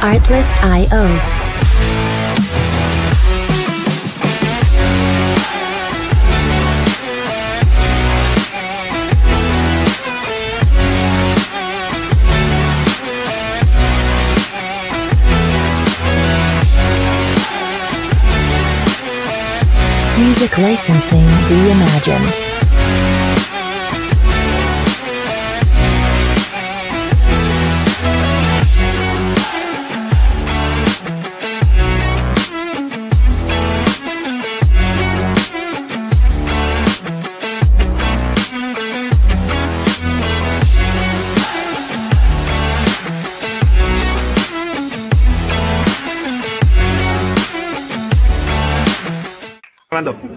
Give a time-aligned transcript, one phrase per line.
[0.00, 1.06] Artlist.io.
[20.18, 22.55] Music licensing reimagined.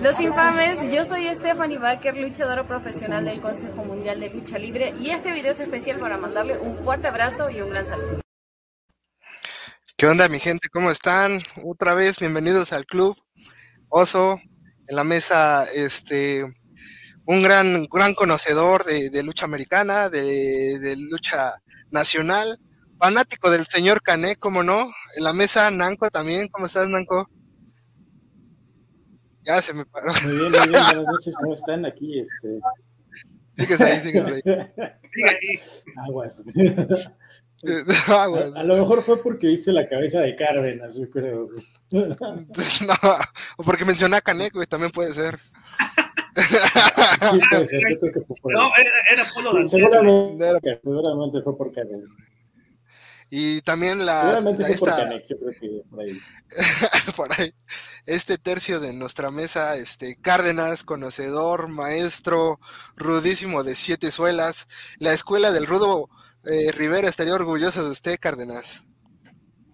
[0.09, 5.11] Los infames, yo soy Stephanie Baker, luchadora profesional del Consejo Mundial de Lucha Libre y
[5.11, 8.19] este video es especial para mandarle un fuerte abrazo y un gran saludo.
[9.95, 10.67] ¿Qué onda mi gente?
[10.69, 11.43] ¿Cómo están?
[11.63, 13.15] Otra vez, bienvenidos al club
[13.89, 14.41] Oso,
[14.87, 16.43] en la mesa, este,
[17.25, 21.53] un gran, gran conocedor de, lucha americana, de, lucha
[21.91, 22.57] nacional,
[22.97, 24.91] fanático del señor Cané, ¿cómo no?
[25.17, 27.29] En la mesa, Nanco también, ¿cómo estás, Nanco?
[29.49, 30.11] Ya se me paró.
[30.23, 32.19] Muy bien, muy bien, buenas noches, ¿cómo están aquí?
[32.19, 32.59] Este...
[33.57, 34.41] Sigues ahí, sigues ahí.
[34.43, 35.59] Sigue ahí.
[36.07, 36.43] Aguas.
[38.07, 38.53] Aguas.
[38.55, 41.49] A, a, lo mejor fue porque viste la cabeza de Cárdenas, yo creo.
[41.91, 42.93] no,
[43.57, 45.39] o porque mencioné a Canek, güey, también puede ser.
[46.35, 51.57] Sí, puede ser, yo creo que fue por No, era, era Polo seguramente, seguramente fue
[51.57, 52.07] por Cárdenas.
[53.29, 54.21] Y también la.
[54.21, 56.19] Seguramente la por esta- Canek, yo creo que por ahí.
[57.15, 57.53] por ahí,
[58.05, 62.59] este tercio de nuestra mesa, este Cárdenas, conocedor, maestro,
[62.95, 64.67] rudísimo de siete suelas,
[64.97, 66.09] la escuela del rudo
[66.45, 68.83] eh, Rivera estaría orgulloso de usted, Cárdenas.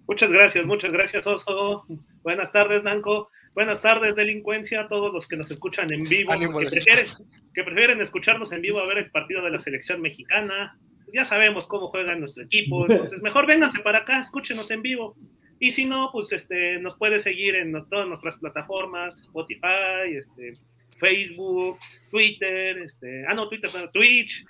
[0.08, 1.86] Muchas gracias, muchas gracias, Oso.
[2.22, 3.30] Buenas tardes, Nanco.
[3.54, 7.06] Buenas tardes, delincuencia, a todos los que nos escuchan en vivo, que prefieren,
[7.54, 10.78] que prefieren escucharnos en vivo a ver el partido de la selección mexicana.
[11.06, 15.16] Pues ya sabemos cómo juega nuestro equipo, entonces mejor vénganse para acá, escúchenos en vivo.
[15.60, 20.58] Y si no, pues este, nos puede seguir en nos- todas nuestras plataformas, Spotify, este,
[20.98, 21.78] Facebook,
[22.12, 24.44] Twitter, este, ah no, Twitter, no, Twitch,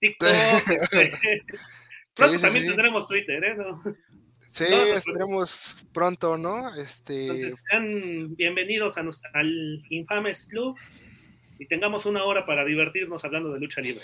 [0.00, 0.28] TikTok.
[0.92, 1.42] este.
[2.14, 2.68] Pronto sí, también sí.
[2.70, 3.54] tendremos Twitter, ¿eh?
[3.54, 3.80] ¿No?
[4.46, 6.74] Sí, No, no, esperemos pronto, ¿no?
[6.74, 10.76] Este, Entonces, sean bienvenidos a nuestra- al Infames Club
[11.60, 14.02] y tengamos una hora para divertirnos hablando de lucha libre.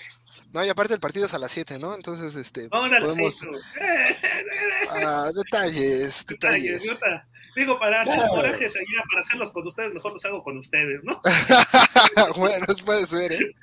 [0.53, 1.95] no, y aparte el partido es a las 7, ¿no?
[1.97, 3.35] Entonces, este, pues, Órale, podemos,
[5.05, 7.23] ah, detalles, detalles, detalles.
[7.57, 8.35] Digo, para hacer Claro.
[8.35, 11.19] corajes allá, para hacerlos con ustedes, mejor los hago con ustedes, ¿no?
[12.37, 13.55] bueno, puede ser, ¿eh?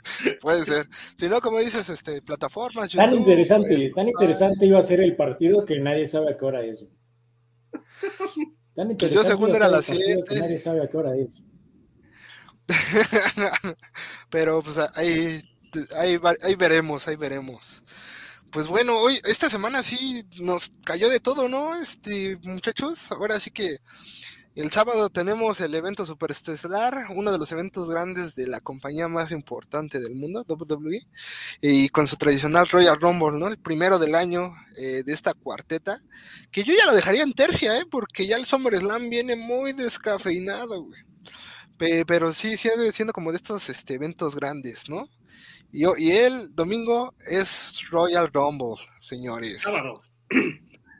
[0.42, 0.90] Puede ser.
[1.16, 5.16] Si no, como dices, este, plataformas, Tan interesante, pues, tan interesante iba a ser el
[5.16, 6.88] partido que nadie sabe a qué hora es.
[8.76, 10.40] Tan Pues yo interesante según a era estar las el partido que siete.
[10.42, 11.44] nadie sabe a qué hora es.
[14.30, 15.42] Pero pues ahí,
[15.98, 17.84] ahí, ahí veremos, ahí veremos.
[18.52, 21.76] Pues bueno, hoy, esta semana sí nos cayó de todo, ¿no?
[21.76, 23.80] Este, muchachos, ahora sí que
[24.56, 29.32] el sábado tenemos el evento superestelar, uno de los eventos grandes de la compañía más
[29.32, 31.08] importante del mundo, WWE,
[31.62, 33.48] y con su tradicional Royal Rumble, ¿no?
[33.48, 36.04] El primero del año eh, de esta cuarteta,
[36.52, 37.86] que yo ya lo dejaría en tercia, ¿eh?
[37.90, 41.02] Porque ya el SummerSlam viene muy descafeinado, güey.
[41.78, 45.10] Pe- pero sí sigue siendo como de estos este, eventos grandes, ¿no?
[45.72, 49.62] Y, el domingo es Royal Rumble, señores.
[49.64, 50.04] Sábado.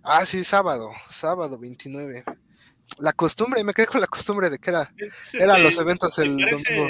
[0.04, 2.24] Ah, sí, sábado, sábado 29.
[3.00, 6.36] La costumbre, me quedé con la costumbre de que era, Es, eran los eventos el
[6.38, 6.90] parece- domingo.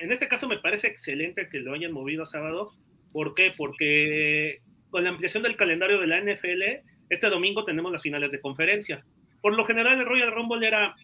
[0.00, 2.72] En este caso me parece excelente que lo hayan movido a sábado.
[3.12, 3.52] ¿Por qué?
[3.56, 6.62] Porque con la ampliación del calendario de la NFL,
[7.10, 9.04] este domingo tenemos las finales de conferencia.
[9.42, 10.94] Por lo general, el Royal Rumble era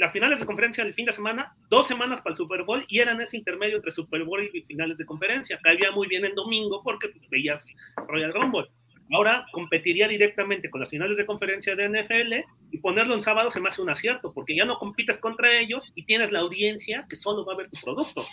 [0.00, 3.00] las finales de conferencia el fin de semana, dos semanas para el Super Bowl y
[3.00, 5.60] eran ese intermedio entre Super Bowl y finales de conferencia.
[5.62, 7.68] Caía muy bien en domingo porque pues, veías
[8.08, 8.70] Royal Rumble.
[9.12, 13.60] Ahora competiría directamente con las finales de conferencia de NFL y ponerlo en sábado se
[13.60, 17.16] me hace un acierto porque ya no compites contra ellos y tienes la audiencia que
[17.16, 18.24] solo va a ver tu producto.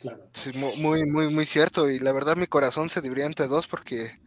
[0.00, 0.26] Claro.
[0.32, 1.90] Sí, muy, muy, muy cierto.
[1.90, 4.18] Y la verdad mi corazón se dividiría entre dos porque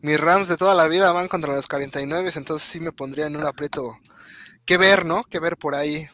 [0.00, 3.36] mis Rams de toda la vida van contra los 49, entonces sí me pondría en
[3.36, 3.96] un aprieto
[4.70, 5.24] que ver, ¿no?
[5.24, 6.06] Que ver por ahí.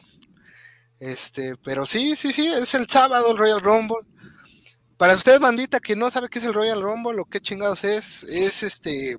[0.99, 3.97] Este, pero sí, sí, sí, es el sábado el Royal Rumble.
[4.97, 8.23] Para usted, bandita, que no sabe qué es el Royal Rumble o qué chingados es,
[8.23, 9.17] es este,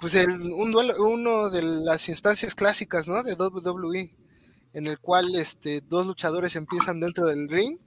[0.00, 3.22] pues el, un duelo, uno de las instancias clásicas, ¿no?
[3.22, 4.12] De WWE,
[4.72, 7.78] en el cual este, dos luchadores empiezan dentro del ring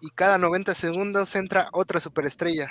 [0.00, 2.68] y cada 90 segundos entra otra superestrella.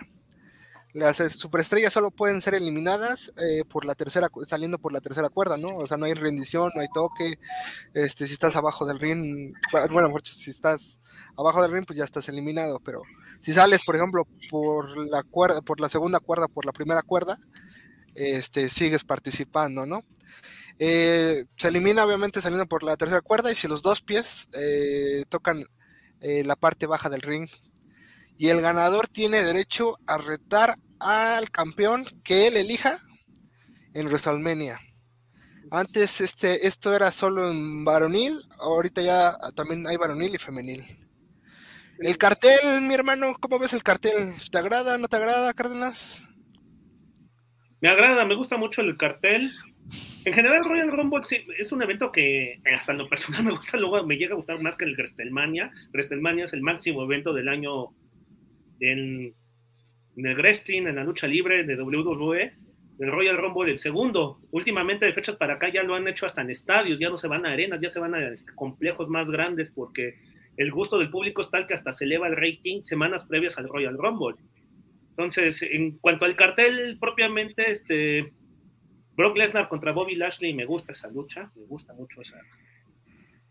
[0.94, 5.30] Las eh, superestrellas solo pueden ser eliminadas eh, por la tercera, saliendo por la tercera
[5.30, 5.76] cuerda, ¿no?
[5.78, 7.40] O sea, no hay rendición, no hay toque.
[7.96, 9.54] Este, si estás abajo del ring,
[9.92, 11.00] bueno, si estás
[11.36, 12.80] abajo del ring, pues ya estás eliminado.
[12.80, 13.02] Pero
[13.40, 17.40] si sales, por ejemplo, por la cuerda, por la segunda cuerda, por la primera cuerda,
[18.14, 20.06] este, sigues participando, ¿no?
[20.78, 24.48] Eh, se elimina obviamente saliendo por la tercera cuerda y si los dos pies
[25.30, 25.66] tocan
[26.22, 27.50] la parte baja del ring,
[28.38, 32.98] y el ganador tiene derecho a retar al campeón que él elija
[33.94, 34.80] en WrestleMania.
[35.72, 40.84] Antes este, esto era solo en varonil, ahorita ya también hay varonil y femenil.
[42.00, 44.34] El cartel, mi hermano, ¿cómo ves el cartel?
[44.52, 46.28] ¿Te agrada, no te agrada, Cárdenas?
[47.82, 49.52] Me agrada, me gusta mucho el cartel.
[50.26, 51.22] En general, Royal Rumble
[51.58, 54.62] es un evento que hasta en lo personal me gusta, luego me llega a gustar
[54.62, 55.72] más que el WrestleMania.
[55.92, 57.90] WrestleMania es el máximo evento del año
[58.80, 59.36] en,
[60.16, 62.54] el wrestling, en la lucha libre de WWE,
[63.00, 64.40] el Royal Rumble, el segundo.
[64.52, 67.28] Últimamente de fechas para acá ya lo han hecho hasta en estadios, ya no se
[67.28, 70.16] van a arenas, ya se van a complejos más grandes porque
[70.58, 73.68] el gusto del público es tal que hasta se eleva el rating semanas previas al
[73.68, 74.36] Royal Rumble.
[75.10, 78.34] Entonces, en cuanto al cartel propiamente, este,
[79.16, 82.40] Brock Lesnar contra Bobby Lashley, me gusta esa lucha, me gusta mucho esa.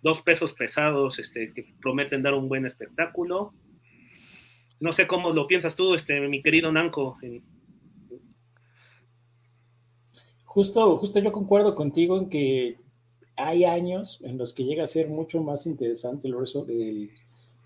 [0.03, 3.55] Dos pesos pesados este, que prometen dar un buen espectáculo.
[4.83, 7.17] No sé cómo lo piensas tú, este, mi querido Nanco.
[10.45, 12.79] Justo, justo yo concuerdo contigo en que
[13.37, 16.35] hay años en los que llega a ser mucho más interesante el,
[16.69, 17.11] el,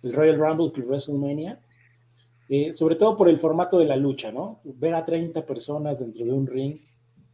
[0.03, 1.59] el Royal Rumble que el WrestleMania,
[2.51, 4.61] eh, sobre todo por el formato de la lucha, ¿no?
[4.65, 6.77] Ver a 30 personas dentro de un ring,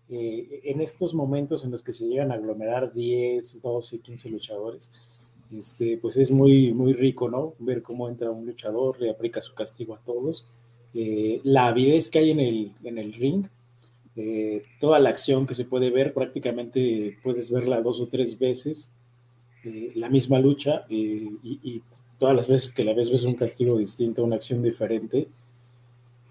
[0.08, 4.92] eh, en estos momentos en los que se llegan a aglomerar 10, 12, 15 luchadores,
[5.58, 7.54] este, pues es muy, muy rico, ¿no?
[7.58, 10.48] Ver cómo entra un luchador, le aplica su castigo a todos.
[10.94, 13.46] Eh, la avidez que hay en el, en el ring,
[14.16, 18.92] eh, toda la acción que se puede ver, prácticamente puedes verla dos o tres veces,
[19.64, 21.82] eh, la misma lucha, y,
[22.18, 25.26] todas las veces que la ves ves un castigo distinto, una acción diferente.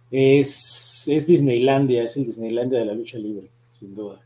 [0.09, 4.21] Es, es Disneylandia, es el Disneylandia de la lucha libre, sin duda.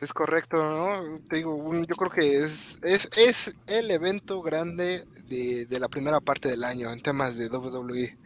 [0.00, 1.20] Es correcto, ¿no?
[1.28, 6.48] Te digo, yo creo que es, es, es el evento grande de, la primera parte
[6.48, 8.16] del año en temas de WWE.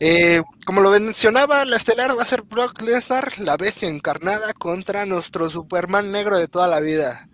[0.00, 5.04] Eh, como lo mencionaba, la estelar va a ser Brock Lesnar, la bestia encarnada, contra
[5.04, 7.28] nuestro Superman negro de toda la vida.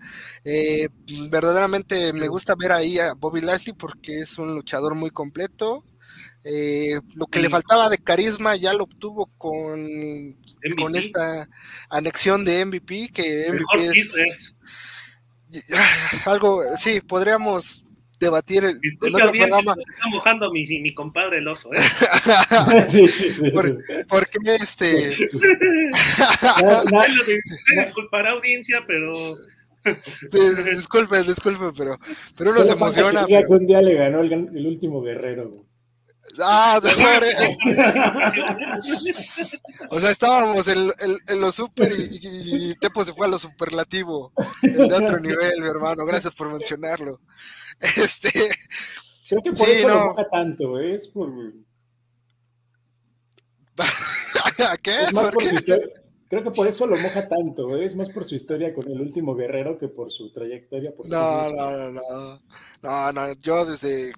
[0.44, 0.88] Eh,
[1.30, 5.84] verdaderamente me gusta ver ahí a Bobby Lashley porque es un luchador muy completo,
[6.44, 10.36] eh, lo que le faltaba de carisma ya lo obtuvo con,
[10.78, 11.48] con esta
[11.88, 14.54] anexión de MVP, que MVP es,
[16.26, 17.86] algo, sí, podríamos
[18.20, 18.78] debatir en
[19.14, 19.74] otro programa.
[19.78, 21.70] Está mojando mi, mi compadre el oso.
[21.72, 21.78] ¿eh?
[22.86, 23.50] sí, sí, sí,
[24.08, 25.16] porque este.
[27.84, 29.12] disculpará audiencia, pero.
[30.30, 30.40] Sí,
[30.74, 31.98] disculpe, disculpe, pero,
[32.38, 33.26] pero uno se emociona.
[33.28, 33.48] Pero...
[33.50, 35.52] Un día le ganó el, el último guerrero.
[36.42, 36.88] Ah, de
[39.90, 40.90] O sea, estábamos en,
[41.28, 44.32] en, lo super y, Tepo se fue a lo superlativo.
[44.62, 46.06] De otro nivel, mi hermano.
[46.06, 47.20] Gracias por mencionarlo.
[47.80, 48.30] Este.
[49.28, 50.94] Creo que por eso lo moja tanto, ¿eh?
[50.94, 51.30] es por.
[54.82, 54.92] qué?
[56.28, 57.84] Creo que por eso lo moja tanto, ¿eh?
[57.84, 60.94] es más por su historia con el último guerrero que por su trayectoria.
[60.94, 62.42] Por no, no, no, no,
[62.82, 64.12] no, no, yo desde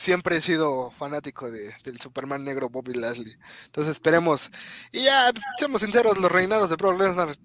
[0.00, 3.36] siempre he sido fanático de, del Superman negro Bobby Lashley.
[3.66, 4.50] Entonces esperemos.
[4.92, 7.36] Y ya, seamos sinceros, los reinados de Brock Lesnar,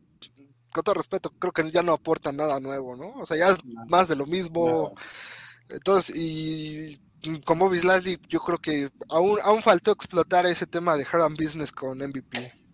[0.71, 3.09] con todo respeto, creo que ya no aportan nada nuevo, ¿no?
[3.15, 3.57] O sea, ya es
[3.89, 4.95] más de lo mismo.
[5.69, 6.97] Entonces, y
[7.43, 11.73] con Bobby Lashley, yo creo que aún, aún faltó explotar ese tema de Hard Business
[11.73, 12.64] con MVP.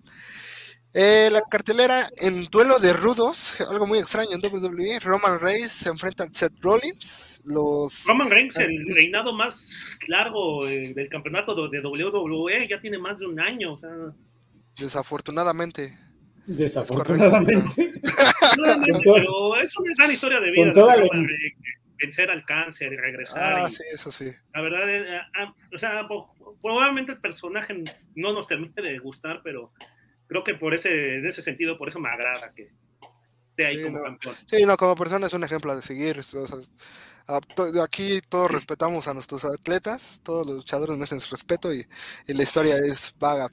[0.94, 5.90] Eh, la cartelera en duelo de rudos, algo muy extraño en WWE, Roman Reigns se
[5.90, 7.42] enfrenta a Seth Rollins.
[7.46, 8.06] Los...
[8.06, 13.28] Roman Reigns, el reinado más largo eh, del campeonato de WWE, ya tiene más de
[13.28, 13.80] un año.
[14.78, 15.98] Desafortunadamente.
[16.46, 17.94] Desafortunadamente.
[19.04, 20.74] pero es una gran historia de vida.
[21.98, 23.62] vencer al cáncer y regresar.
[23.64, 24.30] Ah, sí, eso sí.
[24.54, 26.06] La verdad, eh, ah, o sea,
[26.62, 27.82] probablemente el personaje
[28.16, 29.72] no nos termine de gustar, pero
[30.32, 32.72] creo que por ese, en ese sentido, por eso me agrada que
[33.50, 34.34] esté ahí como campeón.
[34.46, 36.22] Sí, no, como persona es un ejemplo de seguir.
[37.84, 41.86] aquí todos respetamos a nuestros atletas, todos los luchadores merecen su respeto y,
[42.28, 43.50] la historia es vaga.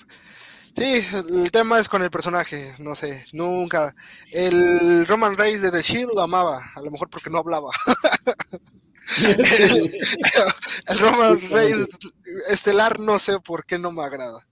[0.76, 3.92] Sí, el tema es con el personaje, no sé, nunca.
[4.30, 7.70] El Roman Reigns de The Shield lo amaba, a lo mejor porque no hablaba.
[9.26, 10.00] el,
[10.86, 11.88] el Roman Reigns
[12.50, 14.46] estelar no sé por qué no me agrada.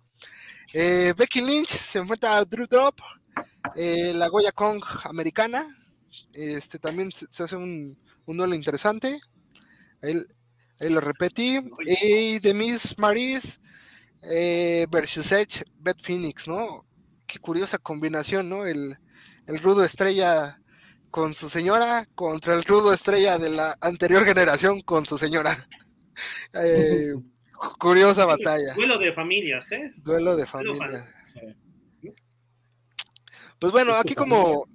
[0.79, 2.99] Eh, Becky Lynch se enfrenta a Drew Drop,
[3.77, 5.67] eh, la Goya Kong americana.
[6.35, 9.19] Este también se, hace un, un duelo interesante.
[10.03, 10.23] Ahí,
[10.79, 11.61] ahí lo repetí.
[11.87, 13.59] Y The Miss Maris
[14.21, 16.85] eh, versus Edge, Beth Phoenix, ¿no?
[17.27, 18.67] Qué curiosa combinación, ¿no?
[18.67, 18.99] El,
[19.47, 20.61] el rudo estrella
[21.11, 25.67] con su señora contra el rudo estrella de la anterior generación con su señora.
[26.55, 27.13] Eh,
[27.79, 28.75] curiosa batalla.
[28.75, 29.93] Duelo de familias, ¿eh?
[29.99, 31.15] Duelo de familias.
[33.59, 34.69] Pues bueno, aquí como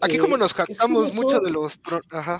[0.00, 2.38] aquí como nos jactamos mucho de los pro- ajá.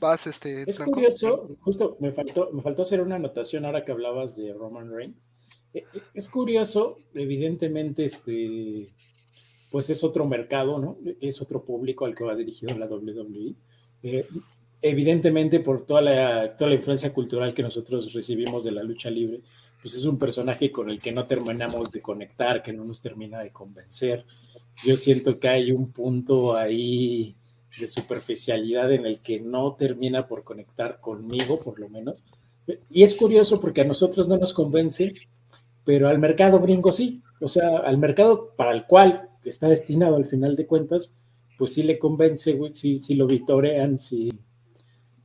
[0.00, 4.34] Vas este Es curioso, justo me faltó, me faltó hacer una anotación ahora que hablabas
[4.36, 5.30] de Roman Reigns.
[5.74, 8.88] Eh, eh, Es curioso, evidentemente, este,
[9.70, 10.96] pues es otro mercado, ¿no?
[11.20, 13.54] Es otro público al que va dirigido la WWE.
[14.02, 14.26] Eh,
[14.82, 19.40] evidentemente, por toda la, toda la influencia cultural que nosotros recibimos de la lucha libre,
[19.82, 23.40] pues es un personaje con el que no terminamos de conectar, que no nos termina
[23.40, 24.24] de convencer.
[24.84, 27.34] Yo siento que hay un punto ahí
[27.78, 32.24] de superficialidad en el que no termina por conectar conmigo, por lo menos.
[32.90, 35.14] Y es curioso porque a nosotros no nos convence,
[35.84, 37.22] pero al mercado gringo sí.
[37.40, 41.16] O sea, al mercado para el cual está destinado al final de cuentas,
[41.56, 44.30] pues sí le convence, güey, sí, sí lo vitorean, sí,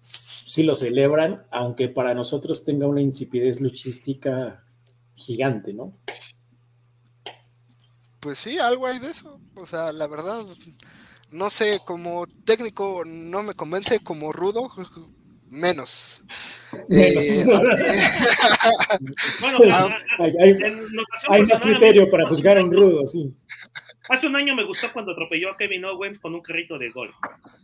[0.06, 4.64] sí lo celebran, aunque para nosotros tenga una insipidez luchística
[5.16, 5.98] gigante, ¿no?
[8.20, 9.40] Pues sí, algo hay de eso.
[9.56, 10.46] O sea, la verdad,
[11.32, 14.70] no sé, como técnico no me convence, como rudo,
[15.50, 16.24] menos.
[16.90, 17.46] Eh,
[19.40, 22.72] Bueno, Ah, a- a- Hay, hay- en notación hay más criterio para juzgar a un
[22.74, 23.34] rudo, sí.
[24.10, 27.16] Hace un año me gustó cuando atropelló a Kevin Owens con un carrito de golf.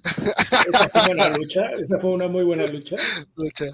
[0.03, 2.95] Esa fue una lucha, esa fue una muy buena lucha.
[3.35, 3.65] lucha.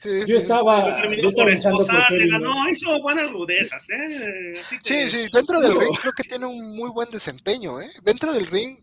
[0.00, 4.54] Sí, Yo estaba, yo estaba por por le ganó, hizo buenas rudezas, ¿eh?
[4.60, 5.80] Así que- Sí, sí, dentro del No.
[5.80, 7.90] ring creo que tiene un muy buen desempeño, ¿eh?
[8.04, 8.78] Dentro del ring,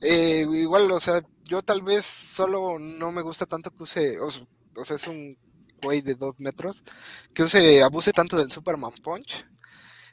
[0.00, 4.28] eh, igual, o sea, yo tal vez solo no me gusta tanto que use, o,
[4.28, 5.36] o sea, es un
[5.82, 6.82] güey de dos metros,
[7.34, 9.44] que use, abuse tanto del Superman Punch.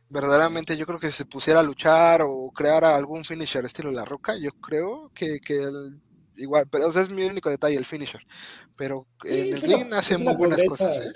[0.10, 4.06] Verdaderamente yo creo que si se pusiera a luchar o creara algún finisher estilo La
[4.06, 6.00] Roca, yo creo que, que el-
[6.36, 8.22] igual, pero o sea, es mi único detalle, el finisher.
[8.76, 11.14] Pero Sí, en el una- ring hace muy buenas pobreza- cosas, ¿eh?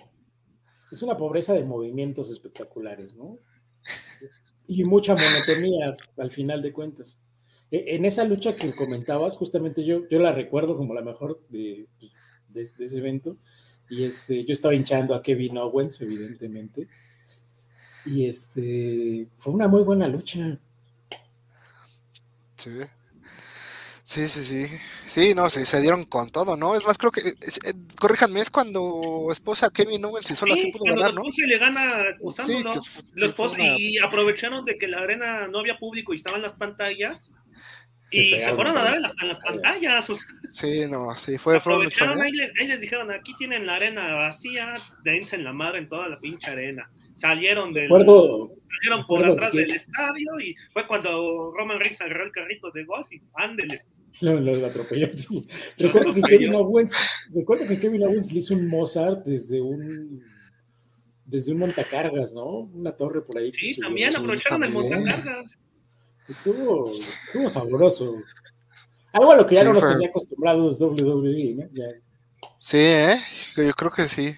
[0.91, 3.39] Es una pobreza de movimientos espectaculares, ¿no?
[4.67, 5.85] Y mucha monotonía
[6.17, 7.19] al final de cuentas.
[7.71, 11.87] E- En esa lucha que comentabas, justamente yo, yo la recuerdo como la mejor de,
[11.99, 13.37] de- de ese evento.
[13.89, 16.87] Y este, yo estaba hinchando a Kevin Owens, evidentemente.
[18.05, 20.57] Y este, fue una muy buena lucha.
[22.57, 22.71] Sí.
[24.05, 24.67] Sí, sí, sí.
[25.07, 26.75] Sí, no, sí, se dieron con todo, ¿no?
[26.75, 30.63] Es más, creo que, es- eh, corríjanme, es cuando esposa Kevin Owens y solo así
[30.63, 31.23] Sí, pudo cuando ganar, ¿no?
[31.23, 32.03] le gana
[32.35, 35.77] Sí, que sí, Lo fue esposó- una- Y aprovecharon de que la arena no había
[35.77, 37.31] público y estaban las pantallas.
[38.19, 40.07] Y se fueron a dar hasta en las pantallas.
[40.07, 40.09] pantallas.
[40.09, 43.75] o sea, Sí, no, sí, fue, aprovecharon, ahí, les, ahí les dijeron, aquí tienen la
[43.75, 46.89] arena vacía, dense en la madre en toda la pinche arena.
[47.15, 52.31] Salieron del, salieron por atrás que- del estadio y fue cuando Roman Reigns agarró el
[52.31, 53.83] carrito de golf y ándele.
[54.21, 55.47] lo, lo atropelló, sí.
[55.77, 56.21] Lo Recuerdo que.
[56.21, 56.97] Kevin Owens,
[57.33, 60.21] recuerdo que Kevin Owens le hizo un Mozart desde un
[61.25, 62.45] desde un montacargas, ¿no?
[62.73, 63.51] Una torre por ahí.
[63.53, 63.87] Sí, subió.
[63.87, 64.91] también sí, aprovecharon el también.
[65.03, 65.57] montacargas.
[66.27, 68.15] Estuvo, estuvo sabroso.
[69.11, 71.67] Algo a lo que ya Sí, no nos fue- tenía acostumbrados WWE, ¿no?
[71.73, 71.99] Ya-
[72.59, 73.19] Sí, ¿eh?
[73.57, 74.35] Yo creo que sí.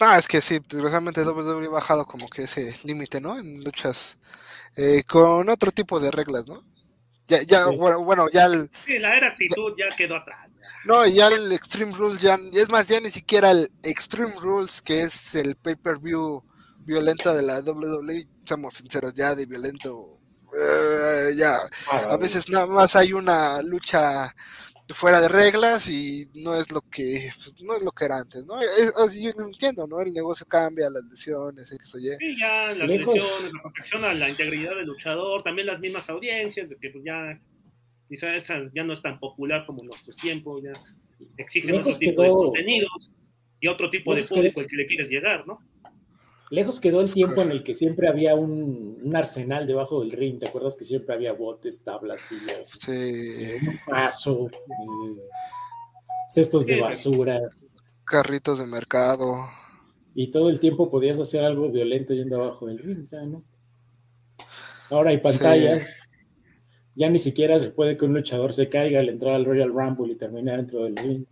[0.00, 3.38] No, es que sí, desgraciadamente WWE ha bajado como que ese límite, ¿no?
[3.38, 4.18] En luchas
[4.76, 6.62] eh, con otro tipo de reglas, ¿no?
[7.28, 7.76] Ya, ya, Sí.
[7.76, 10.48] bueno, bueno, ya el, Sí, la era actitud ya quedó atrás.
[10.84, 15.02] no, ya el Extreme Rules ya, es más, ya ni siquiera el Extreme Rules, que
[15.02, 16.42] es el pay-per-view
[16.80, 20.18] violento de la WWE, seamos sinceros, ya de violento,
[20.56, 21.56] eh, ya,
[22.10, 24.34] a veces nada más hay una lucha
[24.88, 28.44] fuera de reglas y no es lo que pues, no es lo que era antes,
[28.44, 28.60] ¿no?
[28.60, 30.00] Es- o sea, yo entiendo, ¿no?
[30.00, 31.68] El negocio cambia, las lesiones.
[31.68, 33.14] Sí, ya las Lejos.
[33.14, 37.02] lesiones, la protección a la integridad del luchador, también las mismas audiencias, de que pues
[37.04, 37.40] ya
[38.08, 40.72] quizás esa ya no es tan popular como en nuestros tiempos, ya
[41.38, 43.10] exigen Lejos otro tipo de contenidos
[43.60, 45.58] y otro tipo de público al que le quieres llegar, ¿no?
[46.54, 50.38] Lejos quedó el tiempo en el que siempre había un, un arsenal debajo del ring.
[50.38, 55.22] ¿Te acuerdas que siempre había botes, tablas, sillas, Sí, eh, un paso, eh,
[56.28, 57.40] cestos de basura?
[58.04, 59.34] carritos de mercado.
[60.14, 63.42] Y todo el tiempo podías hacer algo violento yendo abajo del ring, ya no.
[64.90, 65.96] Ahora hay pantallas.
[66.94, 70.12] Ya ni siquiera se puede que un luchador se caiga al entrar al Royal Rumble
[70.12, 71.24] y terminar dentro del ring.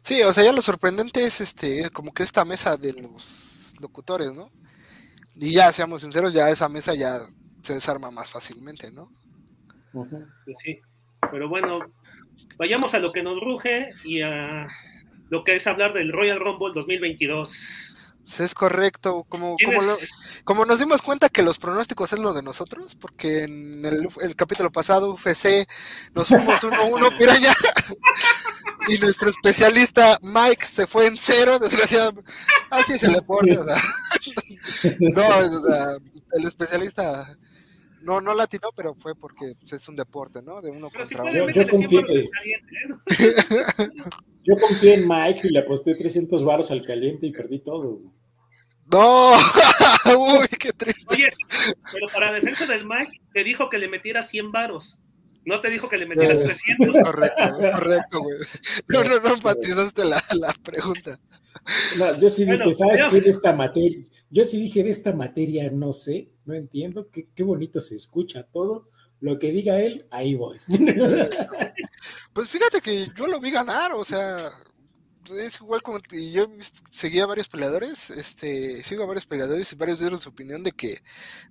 [0.00, 4.32] Sí, o sea, ya lo sorprendente es este, como que esta mesa de los locutores,
[4.32, 4.50] ¿no?
[5.36, 7.18] Y ya, seamos sinceros, ya esa mesa ya
[7.62, 9.08] se desarma más fácilmente, ¿no?
[9.92, 10.78] Pues sí,
[11.30, 11.80] pero bueno,
[12.56, 14.66] vayamos a lo que nos ruge y a
[15.28, 17.98] lo que es hablar del Royal Rumble 2022.
[18.24, 19.56] Es correcto, como,
[20.44, 24.70] como, nos dimos cuenta que los pronósticos es lo de nosotros, porque en el, capítulo
[24.70, 25.68] pasado, UFC,
[26.14, 27.52] nos fuimos 1-1 piraña,
[28.88, 32.30] y nuestro especialista Mike se fue en cero, desgraciadamente.
[32.70, 33.76] Así es el deporte, o sea.
[35.00, 35.96] no, o sea,
[36.32, 37.36] el especialista
[38.02, 40.60] no, no latino, pero fue porque es un deporte, ¿no?
[40.60, 41.48] De uno contra uno.
[41.54, 42.02] Yo, confío,
[44.44, 48.00] yo confié en Mike y le aposté 300 varos al caliente y perdí todo.
[48.92, 49.32] No,
[50.18, 51.14] uy, qué triste.
[51.14, 51.30] Oye,
[51.92, 54.98] pero para defensa del Mike, te dijo que le metiera 100 varos.
[55.44, 56.96] No te dijo que le metieras 300.
[56.96, 58.36] Es correcto, es correcto, güey.
[58.88, 61.18] No, no, no enfatizaste la, la pregunta.
[61.98, 63.20] No, yo sí dije, ¿sabes qué?
[63.20, 67.42] De esta materia, yo sí dije de esta materia, no sé, no entiendo, qué, qué
[67.42, 68.88] bonito se escucha todo.
[69.20, 70.58] Lo que diga él, ahí voy.
[72.32, 74.50] Pues fíjate que yo lo vi ganar, o sea,
[75.30, 76.00] es igual como
[76.32, 76.46] yo
[76.90, 80.72] seguía a varios peleadores, este, sigo a varios peleadores y varios dieron su opinión de
[80.72, 80.98] que,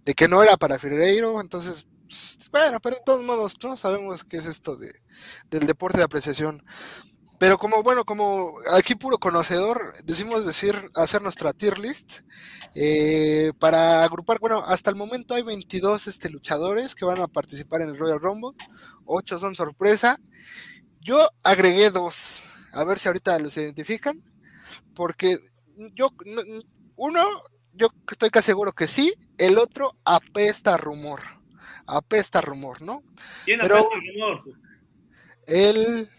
[0.03, 1.87] de que no era para Ferreiro, entonces,
[2.51, 4.91] bueno, pero de todos modos, no sabemos qué es esto de,
[5.49, 6.63] del deporte de apreciación.
[7.41, 12.19] Pero como, bueno, como aquí puro conocedor, decimos decir, hacer nuestra tier list
[12.75, 17.81] eh, para agrupar, bueno, hasta el momento hay 22 este, luchadores que van a participar
[17.81, 18.55] en el Royal Rumble,
[19.05, 20.19] 8 son sorpresa.
[20.99, 24.23] Yo agregué dos, a ver si ahorita los identifican,
[24.93, 25.39] porque
[25.95, 26.09] yo,
[26.95, 27.25] uno,
[27.73, 31.21] yo estoy casi seguro que sí, el otro apesta rumor,
[31.85, 33.03] apesta rumor, ¿no?
[33.45, 34.43] ¿Quién Pero apesta rumor?
[35.47, 36.09] El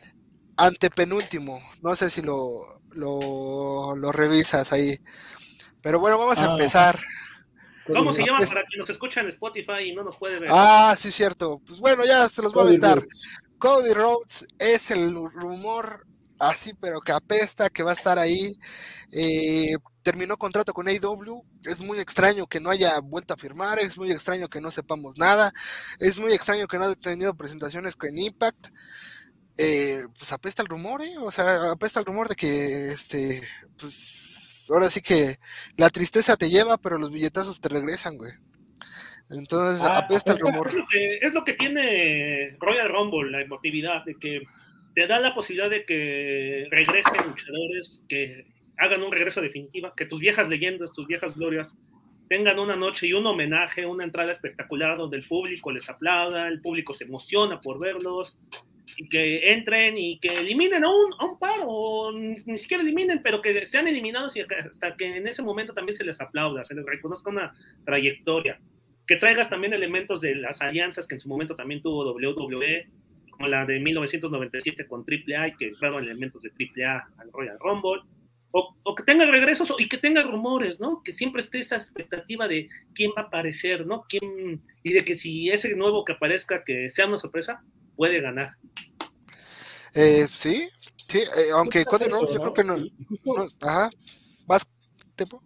[0.57, 1.63] antepenúltimo.
[1.83, 4.99] No sé si lo, lo, revisas ahí.
[5.81, 6.51] Pero bueno, vamos a ah.
[6.53, 6.99] empezar.
[7.87, 10.51] ¿Cómo se llama para quien nos escucha en Spotify y no nos puede ver?
[10.53, 11.61] Ah, sí, cierto.
[11.67, 13.05] Pues bueno, ya se los voy a aventar.
[13.59, 16.07] Cody Rhodes es el rumor
[16.43, 18.53] así, pero que apesta, que va a estar ahí.
[19.13, 21.45] Eh, terminó contrato con AW.
[21.65, 23.79] Es muy extraño que no haya vuelto a firmar.
[23.79, 25.53] Es muy extraño que no sepamos nada.
[25.99, 28.69] Es muy extraño que no haya tenido presentaciones con Impact.
[29.59, 31.15] Eh, pues apesta el rumor, ¿eh?
[31.19, 33.43] O sea, apesta el rumor de que, este,
[33.79, 35.37] pues, ahora sí que
[35.77, 38.33] la tristeza te lleva, pero los billetazos te regresan, güey.
[39.31, 40.69] Entonces, ah, apesta el rumor.
[40.69, 44.43] Es lo, que, tiene Royal Rumble, la emotividad, de que
[44.95, 48.47] te da la posibilidad de que regresen luchadores, que
[48.79, 51.75] hagan un regreso definitivo, que tus viejas leyendas, tus viejas glorias
[52.29, 56.61] tengan una noche y un homenaje, una entrada espectacular donde el público les aplauda, el
[56.61, 58.37] público se emociona por verlos,
[58.97, 63.23] y que entren y que eliminen a un, a un par o ni siquiera eliminen,
[63.23, 66.75] pero que sean eliminados y hasta que en ese momento también se les aplauda, se
[66.75, 68.61] les reconozca una trayectoria.
[69.07, 72.89] Que traigas también elementos de las alianzas que en su momento también tuvo WWE,
[73.33, 78.03] como la de 1997 con AAA y que entraron elementos de AAA al Royal Rumble.
[78.55, 81.03] O, o, que tenga regresos y que tenga rumores, ¿no?
[81.03, 84.05] Que siempre esté esa expectativa de quién va a aparecer, ¿no?
[84.07, 87.65] ¿Quién, y de que si ese nuevo que aparezca, que sea una sorpresa,
[87.97, 88.57] puede ganar.
[89.95, 90.69] Eh, sí,
[91.09, 92.77] sí, eh, aunque Cody Rhodes yo creo que no,
[93.61, 93.91] ajá,
[94.47, 94.67] más
[95.17, 95.43] tiempo.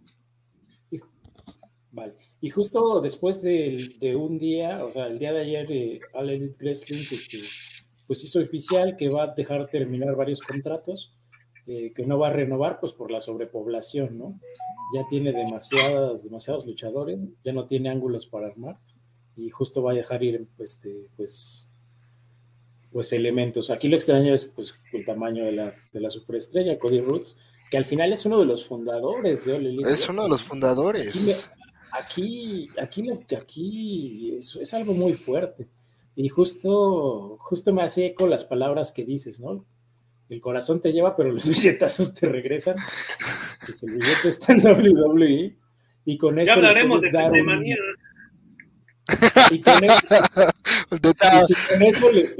[1.91, 5.99] Vale, y justo después de, de, un día, o sea, el día de ayer, eh,
[6.13, 7.39] All Elite Wrestling este,
[8.07, 11.13] pues hizo oficial que va a dejar terminar varios contratos,
[11.67, 14.39] eh, que no va a renovar, pues por la sobrepoblación, ¿no?
[14.95, 18.79] Ya tiene demasiadas, demasiados luchadores, ya no tiene ángulos para armar,
[19.35, 21.75] y justo va a dejar ir, este, pues,
[22.91, 23.69] pues elementos.
[23.69, 27.37] Aquí lo extraño es pues, el tamaño de la, de la superestrella, Cody Rhodes,
[27.69, 31.51] que al final es uno de los fundadores de Ole Es uno de los fundadores.
[31.91, 35.67] Aquí, aquí, aquí, aquí es, es, algo muy fuerte.
[36.19, 39.67] Y justo, justo me hace eco las palabras que dices, ¿no?
[40.29, 42.75] El corazón te lleva, pero los billetazos te regresan.
[43.63, 45.57] Pues el billete está en WWE.
[46.05, 46.47] Y con eso.
[46.47, 47.31] Ya hablaremos de, dar
[49.51, 49.83] y con,
[51.83, 52.35] eso, le,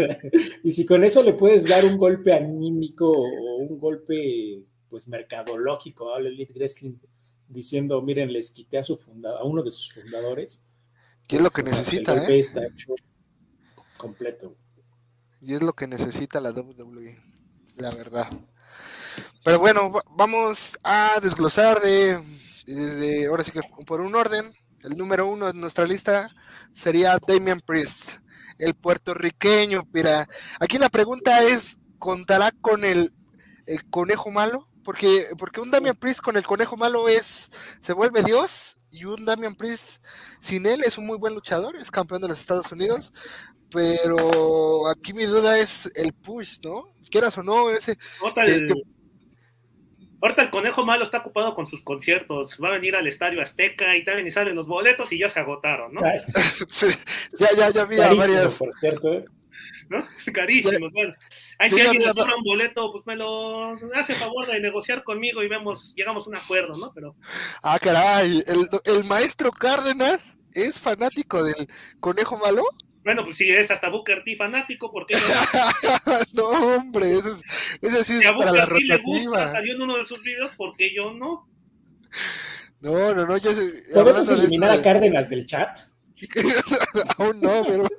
[0.62, 6.14] y si con eso le puedes dar un golpe anímico o un golpe pues mercadológico
[6.14, 6.94] a Elite Wrestling
[7.48, 10.62] diciendo, miren, les quité a su a uno de sus fundadores.
[11.28, 12.38] Y es lo que necesita, ¿eh?
[12.38, 12.94] Está hecho
[13.98, 14.56] completo.
[15.40, 17.20] Y es lo que necesita la WWE,
[17.76, 18.28] la verdad.
[19.44, 25.46] Pero bueno, vamos a desglosar de, ahora sí que por un orden, el número uno
[25.46, 26.30] de nuestra lista
[26.72, 28.18] sería Damian Priest,
[28.58, 30.28] el puertorriqueño, mira.
[30.60, 33.12] Aquí la pregunta es, ¿contará con el,
[33.90, 34.66] conejo malo?
[34.84, 39.24] porque, porque un Damian Priest con el conejo malo es, se vuelve Dios, y un
[39.26, 40.02] Damian Priest
[40.40, 43.12] sin él es un muy buen luchador, es campeón de los Estados Unidos,
[43.70, 46.92] pero aquí mi duda es el push, ¿no?
[47.10, 47.96] Quieras o no, ese...
[48.20, 48.82] Ahorita que- el, que-
[50.20, 52.58] ahorita el conejo malo está ocupado con sus conciertos.
[52.62, 55.40] Va a venir al estadio Azteca y también y salen los boletos y ya se
[55.40, 56.00] agotaron, ¿no?
[56.68, 56.86] Sí,
[57.38, 58.58] ya, ya, ya vi carísimo, varias...
[58.58, 59.12] por cierto.
[59.14, 59.24] ¿eh?
[59.90, 60.06] ¿no?
[60.34, 60.92] Carísimos.
[60.92, 61.14] Bueno,
[61.58, 65.42] ahí si alguien le sobra un boleto, pues me lo hace favor de negociar conmigo
[65.42, 66.92] y vemos, llegamos a un acuerdo, ¿no?
[66.94, 67.16] Pero
[67.62, 71.68] Ah, caray, el, el maestro Cárdenas es fanático del
[72.00, 72.64] conejo malo.
[73.04, 75.20] Bueno, pues si es hasta Booker T fanático, porque no?
[76.34, 77.42] no, hombre, ese, es-
[77.82, 80.04] ese sí es si a para la Booker T le gusta, salió en uno de
[80.04, 81.48] sus videos, porque yo no?
[82.80, 83.72] No, no, no, yo sé.
[83.94, 85.80] ¿Podemos de eliminar esto a Cárdenas del chat?
[86.16, 86.28] de-
[87.18, 87.88] Aún no, pero.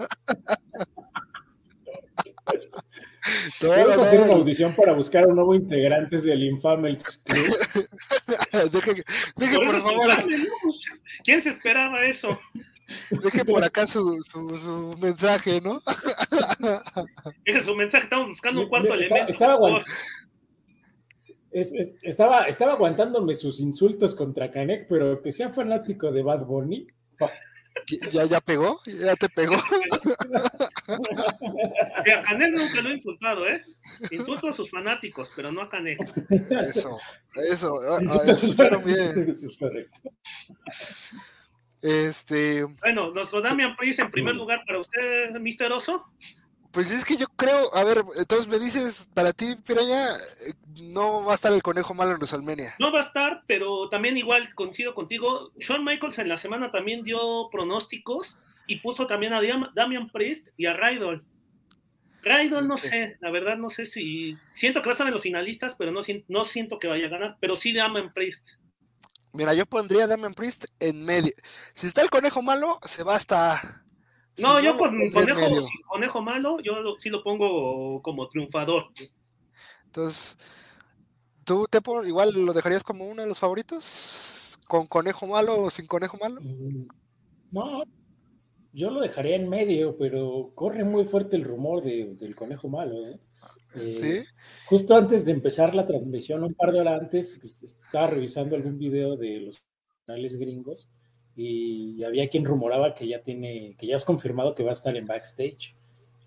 [3.61, 8.71] Vamos a hacer una audición para buscar a un nuevo integrante del infame club.
[8.71, 9.03] Deje,
[9.35, 10.09] deje Por por favor.
[11.23, 12.39] ¿Quién se esperaba eso?
[13.23, 15.81] deje por acá su, su, su mensaje, ¿no?
[17.45, 19.31] Es su mensaje, estamos buscando un cuarto elemento.
[19.31, 19.83] estaba.
[21.51, 26.45] Es- es- estaba, estaba aguantándome sus insultos contra Canek, pero que sea fanático de Bad
[26.45, 26.87] Bunny.
[27.17, 27.31] pa-
[28.11, 28.79] ¿Ya, ya pegó?
[28.85, 29.55] ¿Ya te pegó?
[30.87, 33.63] A Canek nunca lo he insultado, ¿eh?
[34.11, 35.99] Insulto a sus fanáticos, pero no a Canek.
[36.67, 36.97] Eso,
[37.49, 37.79] eso.
[37.89, 39.29] ah, ah, a sus escucharon bien.
[39.29, 40.11] eso es correcto.
[41.81, 46.05] Este, Bueno, nuestro Damian Priest en primer lugar para usted, Mister Oso.
[46.71, 51.23] pues es que yo creo, a ver, entonces me dices, para ti, Piraña, eh, no
[51.23, 52.75] va a estar el conejo malo en WrestleMania.
[52.79, 55.51] No va a estar, pero también igual coincido contigo.
[55.57, 59.41] Shawn Michaels en la semana también dio pronósticos y puso también a
[59.73, 61.23] Damian Priest y a Rydol.
[62.21, 62.89] Rydol no Sí.
[62.89, 64.37] sé, la verdad no sé si...
[64.53, 67.09] Siento que va a estar en los finalistas, pero no, no siento que vaya a
[67.09, 68.49] ganar, pero sí Damian Priest.
[69.33, 71.31] Mira, yo pondría a Damian Priest en medio.
[71.73, 73.83] Si está el conejo malo, se va hasta.
[74.39, 75.51] No, si yo con conejo,
[75.87, 78.85] conejo malo, yo lo- sí lo pongo como triunfador.
[79.85, 80.37] Entonces,
[81.43, 84.57] ¿tú te pon- igual lo dejarías como uno de los favoritos?
[84.67, 86.39] ¿Con conejo malo o sin conejo malo?
[86.41, 86.87] Mm,
[87.51, 87.83] No,
[88.71, 93.07] yo lo dejaría en medio, pero corre muy fuerte el rumor de- del conejo malo.
[93.07, 93.19] ¿eh?
[93.75, 94.23] Eh, Sí.
[94.65, 98.77] Justo antes de empezar la transmisión, un par de horas antes, est- estaba revisando algún
[98.77, 99.63] video de los
[100.05, 100.89] canales gringos
[101.35, 104.95] y había quien rumoraba que ya tiene, que ya has confirmado que va a estar
[104.97, 105.75] en backstage.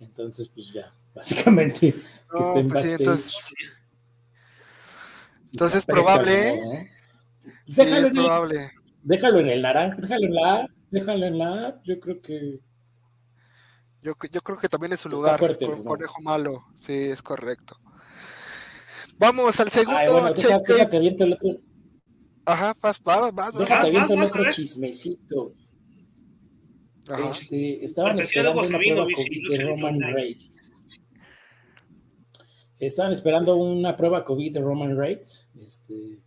[0.01, 3.01] Entonces, pues ya, básicamente, que esté en pues sí, backstage.
[3.01, 3.55] entonces,
[5.53, 6.89] entonces es probable, ¿eh?
[7.67, 8.59] Déjalo, es en el- probable.
[9.03, 12.61] déjalo en el naranja, déjalo en la déjalo en la yo creo que
[14.03, 16.65] Yo, yo creo que también es su Está lugar fuerte con conejo malo.
[16.75, 17.77] Sí, es correcto.
[19.19, 19.97] Vamos al segundo.
[19.99, 20.73] Ay, bueno, check deja- tape.
[20.75, 21.51] déjate aviento el otro,
[22.45, 24.53] Ajá, vas, vas, vas, vas, aviento el otro ver.
[24.53, 25.55] chismecito.
[27.09, 27.29] Ajá.
[27.31, 30.01] Este, estaban esperando Hugo una prueba COVID de Roman.
[30.01, 30.49] Reigns.
[32.79, 35.49] Estaban esperando una prueba COVID de Roman Reigns.
[35.61, 36.21] Este,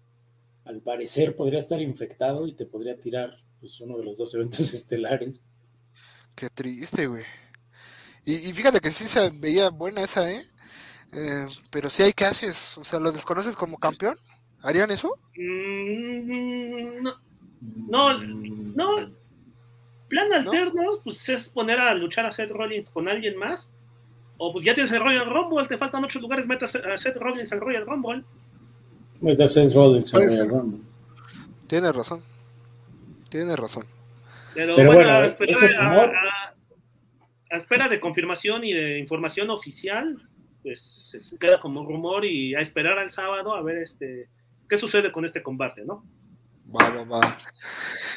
[0.64, 4.60] al parecer podría estar infectado y te podría tirar pues, uno de los dos eventos
[4.74, 5.42] estelares.
[6.34, 7.24] Qué triste, güey.
[8.26, 10.44] Y, y fíjate que sí se veía buena esa, ¿eh?
[11.14, 14.18] Eh, pero sí hay que haces, o sea, ¿lo desconoces como campeón?
[14.62, 15.12] ¿Harían eso?
[15.38, 17.14] Mm, no,
[17.90, 19.10] No, no.
[20.08, 23.68] Plan alterno, pues es poner a luchar a Seth Rollins con alguien más.
[24.38, 27.52] O pues ya tienes el Royal Rumble, te faltan ocho lugares, metas a Seth Rollins
[27.52, 28.24] al Royal Rumble.
[29.20, 30.50] Pues ya Seth Rollins en Puede Royal.
[30.50, 30.80] Rumble.
[31.68, 32.22] Tienes razón.
[33.30, 33.86] Tienes razón.
[34.54, 36.44] Pero, Pero bueno, bueno, a, eso es a- a-
[37.56, 40.30] a espera de confirmación y de información oficial,
[40.62, 44.30] pues queda como rumor y a esperar al sábado a ver este
[44.70, 46.04] qué sucede con este combate, ¿no?
[46.76, 47.38] Va, va, va.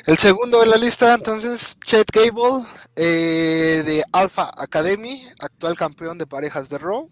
[0.06, 2.64] El segundo en la lista, entonces, Chet Gable,
[2.96, 7.10] eh, de Alpha Academy, actual campeón de parejas de Raw.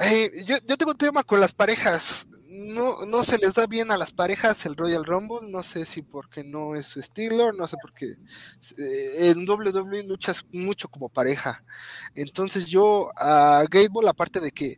[0.00, 2.26] Eh, yo, yo tengo un tema con las parejas.
[2.48, 5.48] No, no se les da bien a las parejas el Royal Rumble.
[5.48, 8.16] No sé si porque no es su estilo, no sé por qué.
[8.78, 11.64] Eh, en WWE luchas mucho como pareja.
[12.14, 14.76] Entonces yo a Gable, aparte de que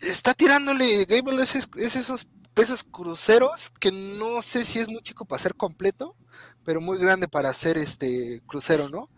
[0.00, 5.02] está tirándole, Gable es, es- es esos pesos cruceros que no sé si es muy
[5.02, 6.16] chico para ser completo,
[6.64, 9.10] pero muy grande para ser este crucero, ¿no?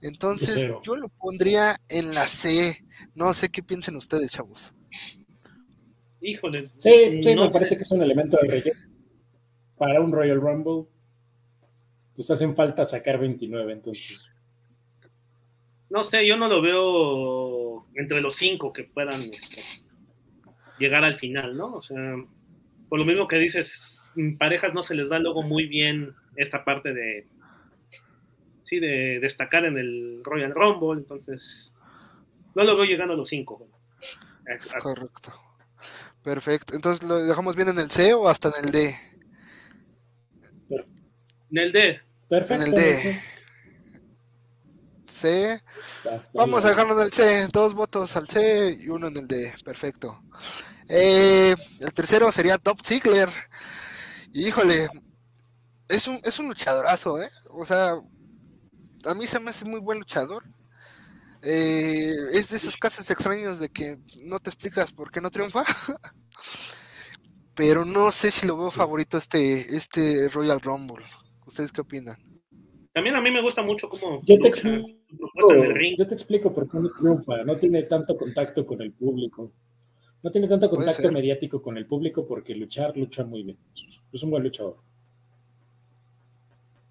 [0.00, 0.80] Entonces Crucero.
[0.82, 2.84] yo lo pondría en la C.
[3.14, 4.72] No sé qué piensen ustedes, chavos.
[6.20, 6.70] Híjole.
[6.76, 7.54] Sí, sí, no me sé.
[7.54, 8.80] parece que es un elemento de relleno.
[9.76, 10.88] Para un Royal Rumble,
[12.14, 14.26] pues hacen falta sacar 29, entonces.
[15.88, 19.22] No sé, yo no lo veo entre los cinco que puedan.
[19.22, 19.62] este,
[20.80, 21.74] llegar al final, ¿no?
[21.74, 22.16] O sea,
[22.88, 24.02] por lo mismo que dices,
[24.38, 27.28] parejas no se les da luego muy bien esta parte de,
[28.64, 31.72] sí, de destacar en el Royal Rumble, entonces
[32.54, 33.66] no lo veo llegando a los cinco.
[34.46, 35.32] Es correcto.
[36.22, 36.74] Perfecto.
[36.74, 38.96] Entonces, ¿lo dejamos bien en el C o hasta en el D?
[41.50, 42.00] En el D.
[42.28, 42.64] Perfecto.
[42.64, 43.20] En el D.
[45.06, 45.62] C.
[46.32, 47.48] Vamos a dejarlo en el C.
[47.48, 49.54] Dos votos al C y uno en el D.
[49.64, 50.22] Perfecto.
[50.88, 53.28] Eh, el tercero sería Top Ziggler.
[54.32, 54.88] Híjole,
[55.88, 57.30] es un, es un luchadorazo, ¿eh?
[57.48, 58.00] O sea,
[59.04, 60.44] a mí se me hace muy buen luchador.
[61.42, 65.64] Eh, es de esos casos extraños de que no te explicas por qué no triunfa.
[67.54, 71.04] Pero no sé si lo veo favorito este, este Royal Rumble.
[71.46, 72.16] ¿Ustedes qué opinan?
[72.92, 74.88] También a mí me gusta mucho cómo yo te explico,
[75.96, 77.44] yo te explico por qué no triunfa.
[77.44, 79.52] No tiene tanto contacto con el público.
[80.22, 83.58] No tiene tanto contacto mediático con el público porque luchar, lucha muy bien.
[84.12, 84.76] Es un buen luchador.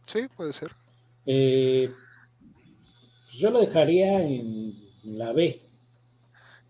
[0.08, 0.72] Sí, puede ser.
[1.26, 1.92] Eh,
[3.30, 5.62] pues yo lo dejaría en la B.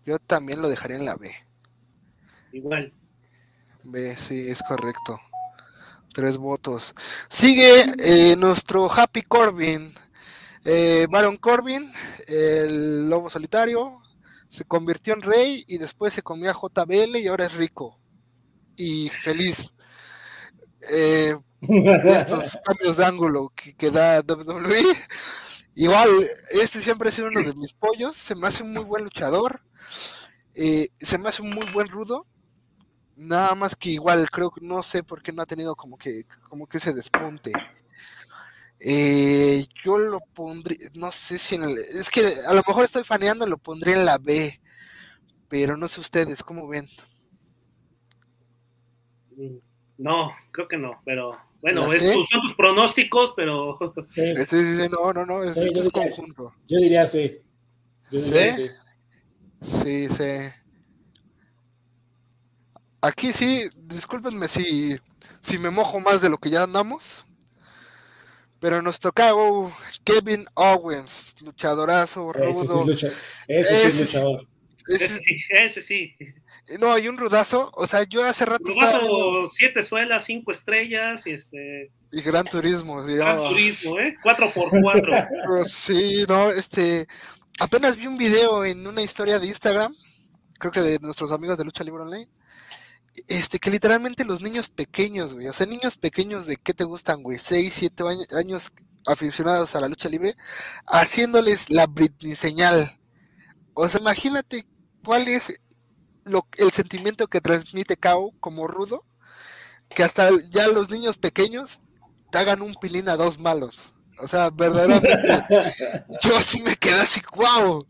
[0.04, 1.32] Yo también lo dejaría en la B.
[2.52, 2.92] Igual.
[3.82, 5.18] B, sí, es correcto.
[6.12, 6.94] Tres votos.
[7.28, 9.92] Sigue eh, nuestro Happy Corbin.
[10.66, 11.90] Eh, Baron Corbin,
[12.26, 13.96] el lobo solitario,
[14.46, 17.98] se convirtió en rey y después se comió a JBL y ahora es rico
[18.76, 19.72] y feliz.
[20.92, 21.34] Eh,
[22.04, 24.82] estos cambios de ángulo que, que, da WWE.
[25.80, 26.10] Igual,
[26.50, 28.14] este siempre ha sido uno de mis pollos.
[28.14, 29.62] Se me hace un muy buen luchador.
[30.54, 32.26] Eh, se me hace un muy buen rudo.
[33.16, 36.26] Nada más que igual creo que no sé por qué no ha tenido como que
[36.42, 37.52] como que ese despunte.
[38.78, 43.02] Eh, yo lo pondría, no sé si en el, es que a lo mejor estoy
[43.02, 44.60] faneando, lo pondría en la B,
[45.48, 46.86] pero no sé ustedes, ¿cómo ven?
[49.96, 53.78] No, creo que no, pero bueno, es, son tus pronósticos, pero...
[54.06, 54.22] Sí.
[54.22, 56.54] Este, no, no, no, es, sí, este es conjunto.
[56.68, 57.38] Yo diría sí.
[58.10, 58.68] Yo diría ¿Sí?
[59.60, 60.08] sí.
[60.08, 60.50] Sí,
[63.02, 64.96] Aquí sí, discúlpenme si,
[65.40, 67.24] si me mojo más de lo que ya andamos.
[68.58, 69.72] Pero nos tocó
[70.04, 72.50] Kevin Owens, luchadorazo, rudo.
[72.50, 73.08] Ese sí, lucha,
[73.48, 74.46] ese sí es luchador.
[74.86, 76.16] Ese, ese, sí, ese sí.
[76.78, 77.70] No, hay un rudazo.
[77.74, 78.64] O sea, yo hace rato.
[78.64, 79.48] Rudazo, estaba...
[79.48, 81.90] siete suelas, cinco estrellas y este.
[82.12, 83.42] Y gran turismo, digamos.
[83.42, 84.16] Gran turismo, ¿eh?
[84.22, 85.12] Cuatro por cuatro.
[85.68, 87.06] sí, no, este.
[87.60, 89.94] Apenas vi un video en una historia de Instagram,
[90.58, 92.26] creo que de nuestros amigos de Lucha Libre Online,
[93.28, 97.22] este, que literalmente los niños pequeños, güey, o sea, niños pequeños de qué te gustan,
[97.22, 98.04] güey, 6, 7
[98.34, 98.72] años
[99.06, 100.34] aficionados a la lucha libre,
[100.86, 102.98] haciéndoles la Britney señal.
[103.74, 104.66] O sea, imagínate
[105.04, 105.60] cuál es
[106.24, 109.04] lo, el sentimiento que transmite Kao como rudo,
[109.88, 111.80] que hasta ya los niños pequeños
[112.30, 113.94] te hagan un pilín a dos malos.
[114.18, 115.10] O sea, verdaderamente,
[116.22, 117.86] yo sí me quedé así, wow,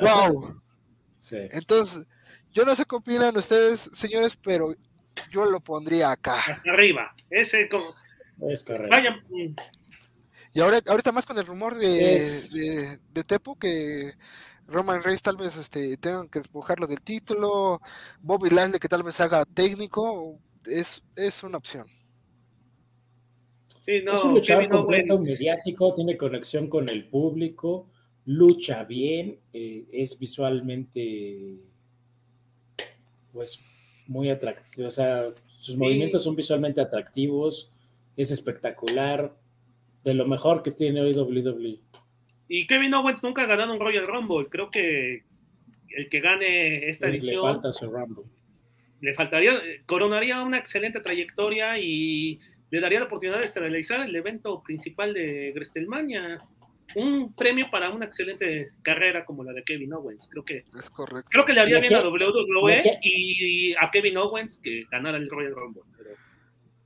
[0.00, 0.62] wow.
[1.18, 1.36] Sí.
[1.52, 2.06] Entonces,
[2.50, 4.74] yo no sé qué opinan ustedes, señores, pero
[5.30, 6.36] yo lo pondría acá.
[6.36, 7.14] Hasta arriba.
[7.30, 7.94] Ese como.
[8.50, 8.90] Es correcto.
[8.90, 9.22] Vaya.
[10.54, 12.50] Y ahora, ahorita más con el rumor de, es...
[12.50, 14.12] de, de, Tepo que
[14.68, 17.80] Roman Reigns tal vez este, tengan que despojarlo del título,
[18.20, 21.86] Bobby Lashley que tal vez haga técnico, es, es una opción.
[23.82, 27.88] Sí, no, es un luchador completo, no, mediático, tiene conexión con el público,
[28.26, 31.56] lucha bien, eh, es visualmente
[33.32, 33.60] pues
[34.06, 35.76] muy atractivo, o sea, sus sí.
[35.76, 37.72] movimientos son visualmente atractivos,
[38.16, 39.34] es espectacular,
[40.04, 41.80] de lo mejor que tiene hoy WWE.
[42.54, 45.22] Y Kevin Owens nunca ha ganado un Royal Rumble, creo que
[45.88, 47.46] el que gane esta le, edición...
[47.46, 48.24] Le falta su Rumble.
[49.00, 52.38] Le faltaría, coronaría una excelente trayectoria y
[52.70, 56.42] le daría la oportunidad de realizar el evento principal de Grestelmania
[56.94, 60.28] un premio para una excelente carrera como la de Kevin Owens.
[60.30, 61.30] Creo que, es correcto.
[61.30, 65.54] Creo que le haría bien a WWE y a Kevin Owens que ganara el Royal
[65.54, 65.84] Rumble.
[65.96, 66.10] Pero...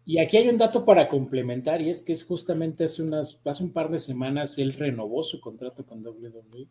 [0.09, 3.65] Y aquí hay un dato para complementar, y es que es justamente hace, unas, hace
[3.65, 6.69] un par de semanas él renovó su contrato con WWE,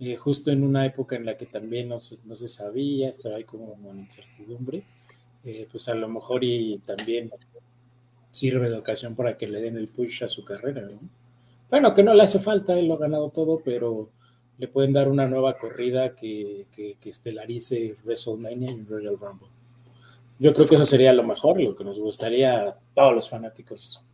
[0.00, 3.36] eh, justo en una época en la que también no se, no se sabía, estaba
[3.36, 4.82] ahí como en incertidumbre,
[5.44, 7.30] eh, pues a lo mejor y también
[8.32, 10.98] sirve de ocasión para que le den el push a su carrera, ¿no?
[11.70, 14.10] Bueno, que no le hace falta, él lo ha ganado todo, pero
[14.58, 19.53] le pueden dar una nueva corrida que, que, que estelarice WrestleMania y Royal Rumble.
[20.44, 24.04] Yo creo que eso sería lo mejor, lo que nos gustaría a todos los fanáticos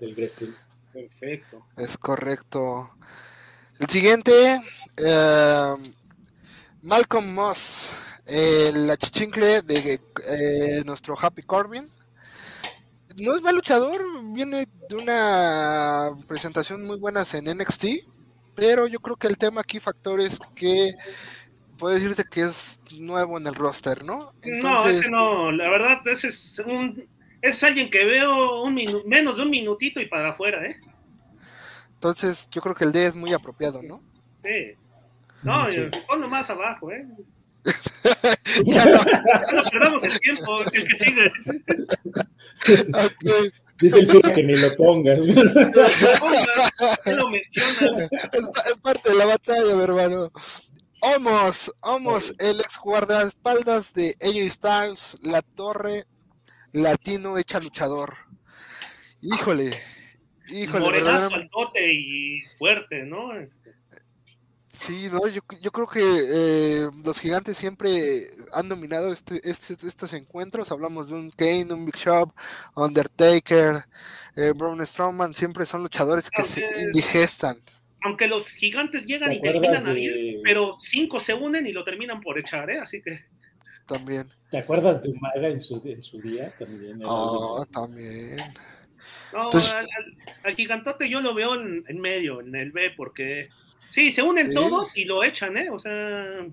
[0.00, 0.50] del wrestling.
[0.92, 1.64] Perfecto.
[1.76, 2.90] Es correcto.
[3.78, 4.60] El siguiente,
[4.96, 5.74] eh,
[6.82, 7.94] Malcolm Moss,
[8.26, 11.88] el achichincle de eh, nuestro Happy Corbin.
[13.16, 17.86] No es mal luchador, viene de una presentación muy buenas en NXT,
[18.56, 20.96] pero yo creo que el tema aquí, factor, es que
[21.82, 24.32] puede decirse que es nuevo en el roster, ¿no?
[24.62, 27.08] no, ese no, la verdad, ese es un,
[27.42, 30.76] es alguien que veo un menos de un minutito y para afuera, ¿eh?
[31.94, 34.00] Entonces, yo creo que el D es muy apropiado, ¿no?
[34.44, 34.76] Sí.
[35.42, 35.80] No, sí.
[36.06, 37.04] ponlo más abajo, ¿eh?
[38.64, 41.32] ya, no, ya no perdamos el tiempo, el que sigue.
[42.62, 43.50] Okay.
[43.80, 45.26] Dice el chico que ni lo pongas.
[45.26, 45.52] No lo
[46.20, 48.12] pongas, lo mencionas.
[48.32, 50.30] Es, es, parte de la batalla, mi hermano.
[51.04, 56.06] Homos, Homos, el ex guardaespaldas de AJ Styles, la torre
[56.70, 58.14] latino hecha luchador.
[59.20, 59.72] Híjole,
[60.46, 60.84] híjole.
[60.84, 63.36] Morenazo altote y fuerte, ¿no?
[63.36, 63.74] Este.
[64.68, 70.12] Sí, no, yo, yo creo que eh, los gigantes siempre han dominado este, este, estos
[70.12, 70.70] encuentros.
[70.70, 72.32] Hablamos de un Kane, un Big Shop,
[72.76, 73.84] Undertaker,
[74.36, 77.56] eh, Braun Strowman, siempre son luchadores que se indigestan.
[78.04, 80.40] Aunque los gigantes llegan y terminan a 10, de...
[80.42, 82.78] pero cinco se unen y lo terminan por echar, ¿eh?
[82.78, 83.20] Así que.
[83.86, 84.28] También.
[84.50, 86.52] ¿Te acuerdas de Umaga en su, en su día?
[86.58, 87.00] También.
[87.04, 88.36] Oh, también.
[89.32, 89.72] No, Entonces...
[89.74, 93.48] al, al, al, gigantote yo lo veo en, en, medio, en el B, porque
[93.90, 94.54] sí, se unen sí.
[94.54, 95.70] todos y lo echan, ¿eh?
[95.70, 96.46] O sea.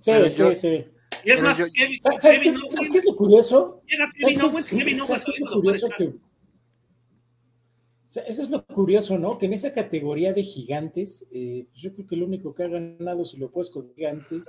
[0.00, 0.84] Sí, sí, yo, sí.
[1.24, 3.82] Y es más, yo, Kevin, ¿sabes, Kevin qué, Owens, ¿sabes qué es lo curioso?
[3.86, 6.12] Llega Kevin Owens y Kevin Owens ¿sabes qué es lo curioso que,
[8.16, 9.38] sea, eso es lo curioso, ¿no?
[9.38, 13.24] Que en esa categoría de gigantes, eh, yo creo que el único que ha ganado,
[13.24, 14.42] si lo puedes con gigante,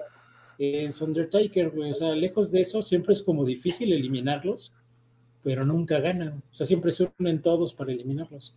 [0.58, 1.92] es Undertaker, güey.
[1.92, 4.74] O sea, lejos de eso, siempre es como difícil eliminarlos,
[5.44, 6.44] pero nunca ganan.
[6.52, 8.54] O sea, siempre se unen todos para eliminarlos.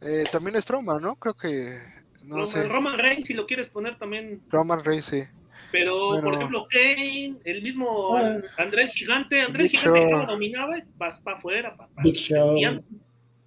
[0.00, 1.16] Eh, también es Strowman, ¿no?
[1.16, 1.78] Creo que.
[2.24, 2.68] No Roman, sé.
[2.68, 4.42] Roman Reigns, si lo quieres poner también.
[4.48, 5.22] Roman Reigns, sí.
[5.72, 6.22] Pero, Bueno.
[6.24, 8.42] por ejemplo, Kane, el mismo Bueno.
[8.56, 10.10] Andrés Gigante, Andrés Big Gigante Show.
[10.10, 11.76] no lo dominaba, vas para afuera.
[11.76, 12.56] Pa, pa, Big Show.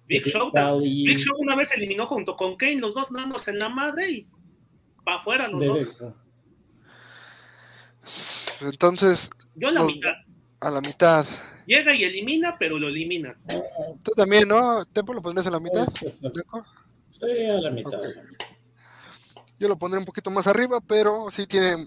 [0.06, 0.50] Big Show.
[0.80, 4.26] Big Show una vez eliminó junto con Kane, los dos dándose en la madre y
[5.04, 6.12] para afuera los dos.
[8.60, 10.12] Entonces, Yo la los- mitad.
[10.60, 11.26] a la mitad.
[11.66, 13.36] Llega y elimina, pero lo elimina.
[14.02, 14.84] Tú también, ¿no?
[14.86, 15.86] ¿Tempo lo pondrías a la mitad?
[17.10, 17.94] Sí, a la mitad.
[17.94, 18.46] A la mitad.
[19.58, 21.86] Yo lo pondré un poquito más arriba, pero sí tiene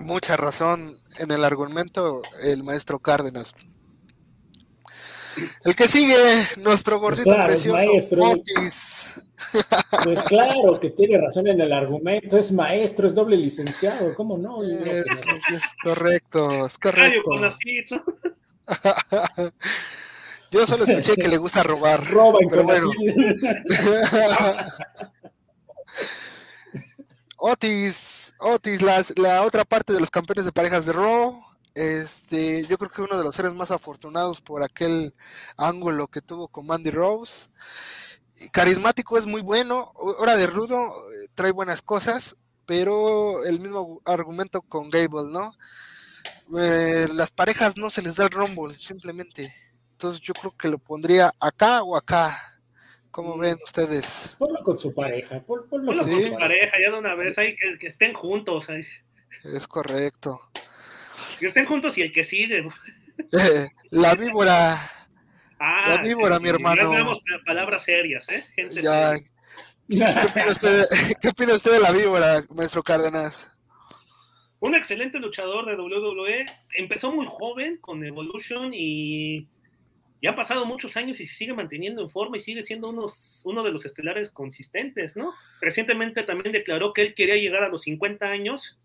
[0.00, 3.54] mucha razón en el argumento el maestro Cárdenas.
[5.64, 6.16] El que sigue,
[6.58, 8.30] nuestro gordito claro, precioso, maestro.
[8.30, 9.06] Otis.
[10.04, 14.58] Pues claro que tiene razón en el argumento, es maestro, es doble licenciado, ¿cómo no?
[14.58, 17.30] Creo Es, es correcto, es correcto.
[20.50, 22.04] Yo solo escuché que le gusta robar.
[22.10, 22.90] Roba en pero bueno.
[27.36, 31.47] Otis, Otis, la, la otra parte de los campeones de parejas de Raw.
[31.82, 35.14] Este, yo creo que uno de los seres más afortunados por aquel
[35.56, 37.50] ángulo que tuvo con Mandy Rose.
[38.50, 42.36] Carismático es muy bueno, hora de rudo, eh, trae buenas cosas,
[42.66, 45.54] pero el mismo argumento con Gable, ¿no?
[46.58, 49.54] Eh, las parejas no se les da el rumble, simplemente.
[49.92, 52.36] Entonces yo creo que lo pondría acá o acá.
[53.12, 53.40] ¿Cómo Mm.
[53.40, 54.34] ven ustedes?
[54.36, 57.54] Ponlo con su pareja, pon- ponlo Ponlo con su pareja ya de una vez, ahí
[57.54, 58.82] que, que estén juntos, ahí.
[59.44, 60.40] Es correcto.
[61.38, 62.66] Que estén juntos y el que sigue.
[63.90, 64.78] la víbora.
[65.58, 66.90] Ah, La víbora, mi hermano.
[66.90, 68.44] Tenemos palabras serias, ¿eh?
[68.54, 69.24] Gente Ya, seria.
[69.88, 70.84] ¿qué opina usted,
[71.20, 73.48] qué opina usted de la víbora, maestro Cárdenas?
[74.60, 76.44] Un excelente luchador de WWE.
[76.74, 79.46] Empezó muy joven con Evolution y
[80.20, 83.40] ya han pasado muchos años y se sigue manteniendo en forma y sigue siendo unos,
[83.44, 85.32] uno de los estelares consistentes, ¿no?
[85.60, 88.78] Recientemente también declaró que él quería llegar a los 50 años,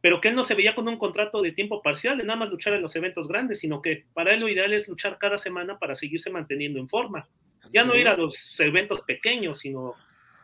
[0.00, 2.50] pero que él no se veía con un contrato de tiempo parcial de nada más
[2.50, 5.78] luchar en los eventos grandes, sino que para él lo ideal es luchar cada semana
[5.78, 7.28] para seguirse manteniendo en forma.
[7.72, 9.94] Ya no ir a los eventos pequeños, sino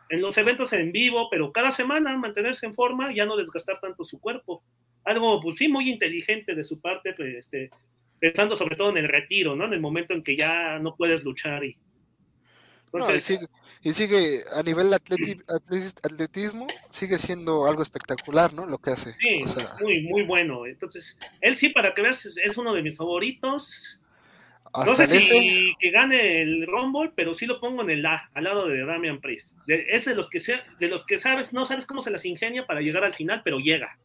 [0.09, 4.05] en los eventos en vivo, pero cada semana mantenerse en forma, ya no desgastar tanto
[4.05, 4.63] su cuerpo.
[5.03, 7.69] Algo, pues sí, muy inteligente de su parte, pues, este,
[8.19, 9.65] pensando sobre todo en el retiro, ¿no?
[9.65, 11.77] En el momento en que ya no puedes luchar y...
[12.93, 13.45] No, y, Entonces, sigue,
[13.87, 18.65] y sigue a nivel atleti- atleti- atletismo, sigue siendo algo espectacular, ¿no?
[18.65, 19.15] Lo que hace.
[19.17, 20.65] sí, O sea, muy, muy bueno.
[20.65, 24.01] Entonces, él sí, para que veas, es- uno de mis favoritos.
[24.73, 28.43] No sé si que gane el Rumble, pero sí lo pongo en el A, al
[28.43, 29.53] lado de Damian Priest.
[29.65, 32.25] De- es de los que sea, de los que sabes, no sabes cómo se las
[32.25, 33.97] ingenia para llegar al final, pero llega.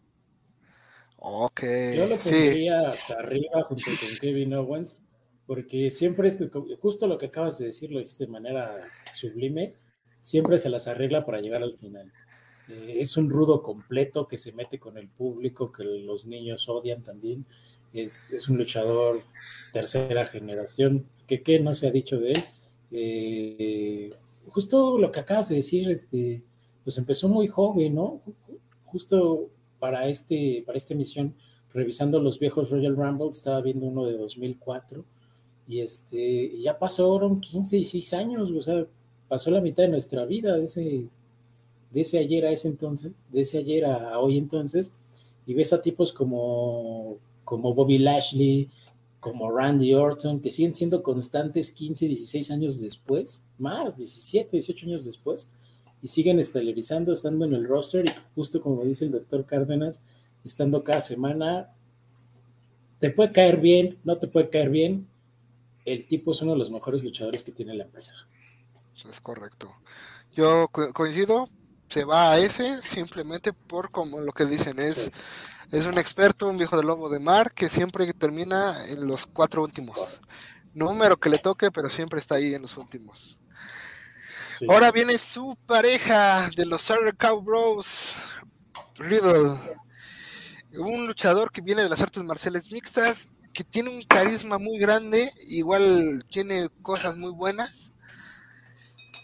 [1.16, 1.60] ok,
[1.96, 5.04] Yo lo sí, pondría hasta arriba junto con Kevin Owens,
[5.46, 9.74] porque siempre, es, justo lo que acabas de decir, lo dijiste de manera sublime,
[10.20, 12.12] siempre se las arregla para llegar al final.
[12.68, 17.02] Eh, es un rudo completo que se mete con el público, que los niños odian
[17.02, 17.44] también.
[17.92, 19.20] Es, es un luchador
[19.72, 21.06] tercera generación.
[21.26, 22.44] que qué no se ha dicho de él?
[22.92, 24.10] Eh,
[24.48, 26.42] justo lo que acabas de decir, este,
[26.84, 28.20] pues empezó muy joven, ¿no?
[28.84, 31.34] Justo para, este, para esta emisión,
[31.74, 35.04] revisando los viejos Royal Rumble, estaba viendo uno de 2004
[35.72, 38.84] y este, ya pasaron 15 y 6 años, o sea,
[39.26, 41.04] pasó la mitad de nuestra vida de ese,
[41.90, 44.92] de ese ayer a ese entonces, de ese ayer a, hoy entonces,
[45.46, 48.68] y ves a tipos como, como Bobby Lashley,
[49.18, 55.06] como Randy Orton, que siguen siendo constantes 15, 16 años después, más, 17, 18 años
[55.06, 55.50] después,
[56.02, 60.04] y siguen estelarizando, estando en el roster, y justo como dice el doctor Cárdenas,
[60.44, 61.70] estando cada semana,
[62.98, 65.08] te puede caer bien, no te puede caer bien,
[65.84, 68.14] el tipo es uno de los mejores luchadores que tiene la empresa.
[69.08, 69.74] Es correcto.
[70.32, 71.48] Yo coincido,
[71.88, 75.10] se va a ese simplemente por como lo que dicen es
[75.72, 79.62] es un experto, un viejo del lobo de mar que siempre termina en los cuatro
[79.62, 80.20] últimos.
[80.74, 83.40] Número que le toque, pero siempre está ahí en los últimos.
[84.68, 88.16] Ahora viene su pareja de los Sutter Cowboys,
[88.96, 89.58] Riddle.
[90.76, 95.30] Un luchador que viene de las artes marciales mixtas, que tiene un carisma muy grande,
[95.48, 97.92] igual tiene cosas muy buenas,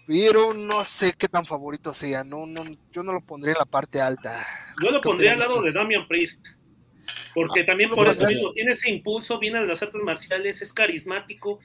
[0.06, 2.62] pero no sé qué tan favorito sea, no, no,
[2.92, 4.44] yo no lo pondría en la parte alta.
[4.82, 6.46] Yo lo pondría al lado de Damian Priest,
[7.34, 10.72] porque ah, también por eso mismo tiene ese impulso, viene de las artes marciales, es
[10.72, 11.58] carismático.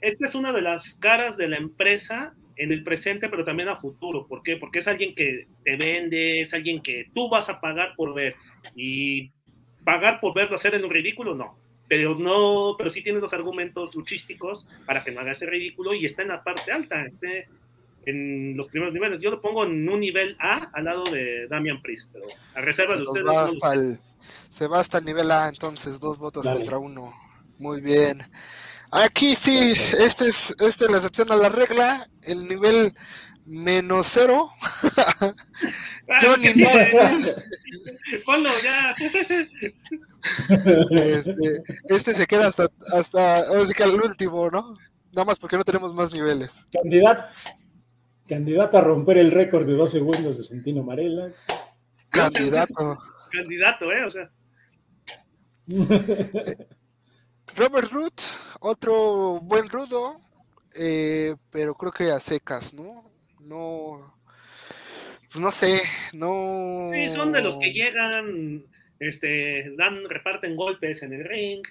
[0.00, 3.76] Esta es una de las caras de la empresa en el presente, pero también a
[3.76, 4.26] futuro.
[4.26, 4.56] ¿Por qué?
[4.56, 8.34] Porque es alguien que te vende, es alguien que tú vas a pagar por ver.
[8.74, 9.30] Y
[9.84, 11.61] pagar por verlo hacer en un ridículo, no
[11.92, 16.06] pero no, pero sí tiene los argumentos luchísticos para que no haga ese ridículo y
[16.06, 17.04] está en la parte alta,
[18.06, 19.20] en los primeros niveles.
[19.20, 22.96] Yo lo pongo en un nivel A al lado de Damian Priest, pero a reserva
[22.96, 23.98] de ustedes.
[24.48, 27.12] se va hasta el nivel A, entonces, dos votos contra uno.
[27.58, 28.22] Muy bien.
[28.90, 32.08] Aquí sí, este es, este es la excepción a la regla.
[32.22, 32.94] El nivel
[33.46, 34.50] menos cero.
[36.20, 36.48] Johnny
[38.24, 38.94] Ponlo ya.
[41.00, 44.74] Este, este, se queda hasta, hasta, sí que al último, ¿no?
[45.12, 46.66] Nada más porque no tenemos más niveles.
[46.72, 47.24] Candidato,
[48.26, 51.32] candidato a romper el récord de dos segundos de Santino Marella.
[52.08, 52.98] Candidato.
[53.30, 54.04] Candidato, ¿eh?
[54.04, 54.30] O sea.
[57.56, 58.20] Robert Root,
[58.60, 60.18] otro buen rudo,
[60.74, 63.11] eh, pero creo que a secas, ¿no?
[63.44, 64.16] No,
[65.32, 65.80] pues no sé,
[66.12, 66.90] no.
[66.92, 68.64] Sí, son de los que llegan,
[69.00, 71.62] este, dan, reparten golpes en el ring.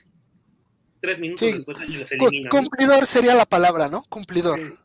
[1.00, 2.50] Tres minutos después los eliminan.
[2.50, 4.04] Cumplidor sería la palabra, ¿no?
[4.10, 4.80] Cumplidor.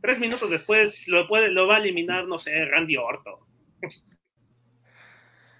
[0.00, 3.40] Tres minutos después lo puede, lo va a eliminar, no sé, Randy Orton.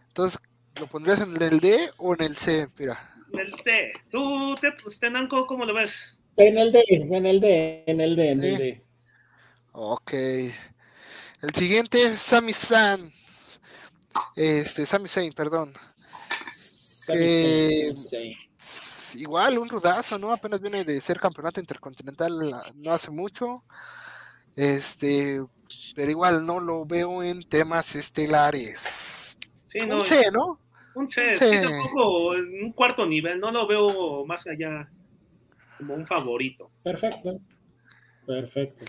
[0.08, 0.40] Entonces,
[0.78, 2.68] ¿lo pondrías en el D o en el C?
[2.78, 2.98] Mira.
[3.32, 3.92] En el D.
[4.10, 6.18] ¿Tú, te, pues, Tenanco, cómo lo ves?
[6.36, 8.85] En el D, en el D, en el D, en el D.
[9.78, 10.14] Ok.
[10.14, 13.12] El siguiente, Sami San.
[14.34, 15.70] Este, Sami Zayn, perdón.
[19.16, 20.32] igual, un rudazo, ¿no?
[20.32, 22.32] Apenas viene de ser campeonato intercontinental
[22.76, 23.64] no hace mucho.
[24.56, 25.44] Este,
[25.94, 29.36] pero igual no lo veo en temas estelares.
[29.66, 30.58] Sí, no, un C, ¿no?
[30.94, 31.62] Un C, un, C.
[31.62, 34.88] tampoco en un cuarto nivel, no lo veo más allá
[35.76, 36.70] como un favorito.
[36.82, 37.38] Perfecto.
[38.26, 38.84] Perfecto.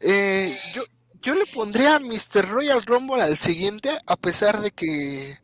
[0.00, 0.82] Eh, yo,
[1.22, 2.48] yo le pondría a Mr.
[2.48, 5.34] Royal Rumble al siguiente, a pesar de que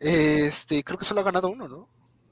[0.00, 1.88] este creo que solo ha ganado uno, ¿no?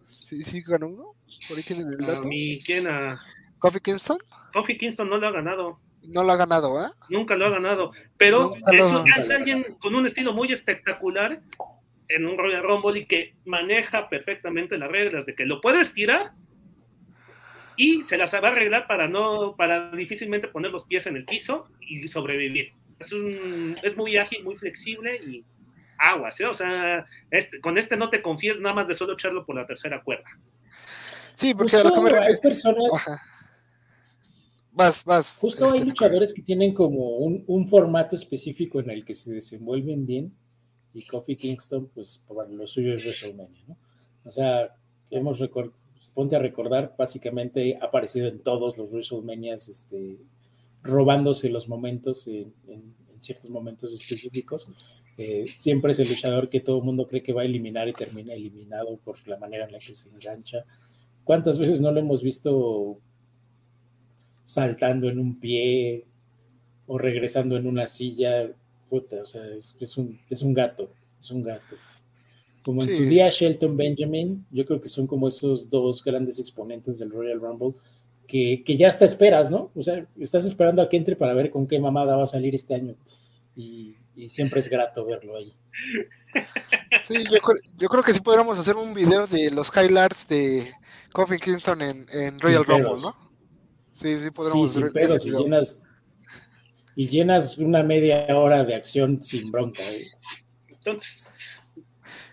[0.08, 1.14] Sí, sí ganó uno.
[1.48, 2.28] Por ahí tienen el dato.
[2.30, 3.20] ¿Y quién a...
[3.58, 4.18] ¿Coffee Kingston?
[4.52, 5.80] Coffee Kingston no lo ha ganado.
[6.06, 6.88] No lo ha ganado, ¿eh?
[7.10, 7.92] Nunca lo ha ganado.
[8.16, 11.42] Pero es, alguien con un estilo muy espectacular
[12.08, 16.32] en un Royal Rumble y que maneja perfectamente las reglas de que lo puedes tirar
[17.78, 21.24] y se las va a arreglar para no, para difícilmente poner los pies en el
[21.24, 22.72] piso y sobrevivir.
[22.98, 25.44] Es, un, es muy ágil, muy flexible y
[25.96, 26.46] aguas, ¿eh?
[26.46, 29.64] O sea, este, con este no te confíes nada más de solo echarlo por la
[29.64, 30.26] tercera cuerda.
[31.34, 32.82] Sí, porque a lo que me hay personas.
[34.72, 35.30] Vas, vas.
[35.30, 39.32] Justo hay este, luchadores que tienen como un, un, formato específico en el que se
[39.32, 40.36] desenvuelven bien
[40.94, 43.76] y Kofi Kingston, pues para lo suyo es WrestleMania, ¿no?
[44.24, 44.74] O sea,
[45.10, 45.87] hemos recordado
[46.18, 50.18] ponte a recordar, básicamente ha aparecido en todos los WrestleManias, este,
[50.82, 52.52] robándose los momentos en,
[53.20, 54.66] ciertos momentos específicos.
[55.16, 57.92] Eh, siempre es el luchador que todo el mundo cree que va a eliminar y
[57.92, 60.64] termina eliminado por la manera en la que se engancha.
[61.22, 62.98] ¿Cuántas veces no lo hemos visto
[64.44, 66.04] saltando en un pie
[66.88, 68.50] o regresando en una silla?
[68.90, 70.90] puta, o sea, es, un gato,
[71.20, 71.76] es un gato.
[72.64, 72.94] Como en Sí.
[72.96, 77.40] su día Shelton Benjamin, yo creo que son como esos dos grandes exponentes del Royal
[77.40, 77.74] Rumble
[78.26, 79.70] que, que ya hasta esperas, ¿no?
[79.74, 82.54] O sea, estás esperando a que entre para ver con qué mamada va a salir
[82.54, 82.94] este año.
[83.56, 85.54] Y, y siempre es grato verlo ahí.
[87.02, 90.70] Sí, yo, creo- yo creo que sí podríamos hacer un video de los highlights de
[91.12, 93.02] Kofi Kingston en, en Royal Sin Rumble, pedos.
[93.02, 93.16] ¿no?
[93.92, 95.40] Sí, sí Sí, podríamos sin y video.
[95.42, 95.80] llenas,
[96.94, 99.82] y llenas una media hora de acción sin bronca.
[99.90, 100.06] ¿eh?
[100.68, 101.28] Entonces,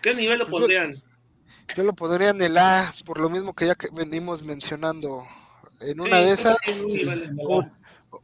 [0.02, 1.02] ¿qué nivel lo Pues yo- pondrían?
[1.76, 5.24] Yo lo pondría en el A, por lo mismo que ya que venimos mencionando.
[5.80, 6.56] En una Sí, de esas,
[7.38, 7.72] un-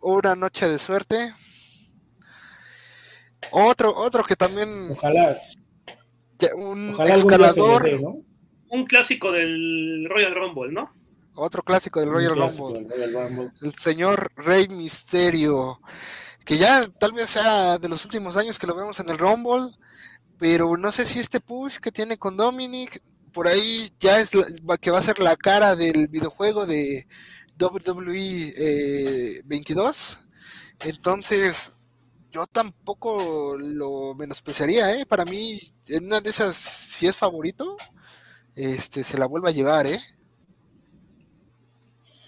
[0.01, 1.35] una noche de suerte.
[3.51, 5.37] Otro, otro que también, Ojalá,
[6.55, 8.17] un ojalá escalador, dé, ¿no?
[8.71, 10.95] Un clásico del Royal Rumble, ¿no?
[11.35, 12.97] otro clásico del Royal clásico Rumble.
[12.97, 13.51] del Royal Rumble.
[13.63, 15.81] el señor Rey Misterio,
[16.45, 19.71] que ya tal vez sea de los últimos años que lo vemos en el Rumble,
[20.43, 23.01] pero no sé si este push que tiene con Dominic,
[23.33, 27.07] por ahí ya es la- que va a ser la cara del videojuego de
[27.61, 30.19] WWE eh, 22.
[30.85, 31.73] Entonces,
[32.33, 35.07] yo tampoco lo menospreciaría, ¿eh?
[35.07, 37.77] Para mí, en una de esas, si es favorito,
[38.57, 40.01] este, se la vuelve a llevar, ¿eh?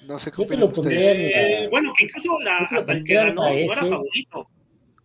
[0.06, 3.74] No sé qué lo Eh, bueno, que incluso la- hasta el que ganó no era
[3.74, 4.48] favorito.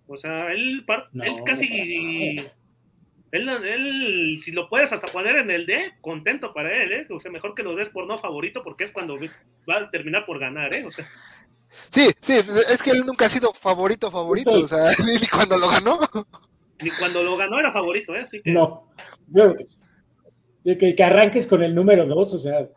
[0.06, 2.36] O sea, él, par- No, él casi.
[3.32, 7.08] Él, él, si lo puedes hasta poner en el D, contento para él, ¿eh?
[7.12, 9.18] O sea, mejor que lo des por no favorito, porque es cuando
[9.70, 10.86] va a terminar por ganar, ¿eh?
[10.86, 11.08] O sea,
[11.92, 15.70] Sí, sí, es que él nunca ha sido favorito, favorito, o sea, ni cuando lo
[15.70, 16.00] ganó.
[16.82, 18.22] ni cuando lo ganó era favorito, ¿eh?
[18.22, 18.52] Así que.
[18.52, 18.92] No,
[20.64, 22.68] que, que, que arranques con el número dos, o sea,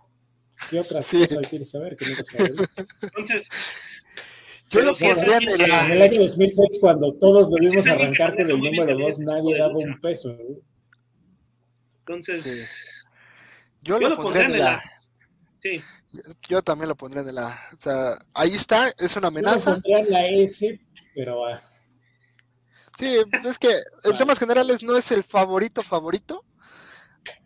[0.71, 1.21] ¿qué otras Sí.
[1.21, 1.97] cosas quieres saber?
[1.97, 2.65] Que no?
[3.01, 3.49] Entonces,
[4.73, 4.91] Yo lo
[5.49, 5.87] el que- A.
[5.87, 7.51] En el año 2006, cuando todos
[7.87, 10.31] arrancarte maneja del muy bien número también dos, este tipo nadie de daba un peso.
[10.31, 10.59] ¿eh?
[12.01, 12.63] entonces, Sí.
[13.83, 14.75] Yo, yo lo pondría en el A.
[14.75, 14.83] A.
[15.63, 15.81] Sí,
[16.49, 17.59] Yo también lo pondría en el A.
[17.75, 19.73] O sea, ahí está, es una Yo lo amenaza.
[19.73, 20.81] pondría en la S,
[21.15, 21.63] pero ah,
[22.99, 23.71] Sí, es que
[24.05, 26.45] en temas generales no es el favorito favorito,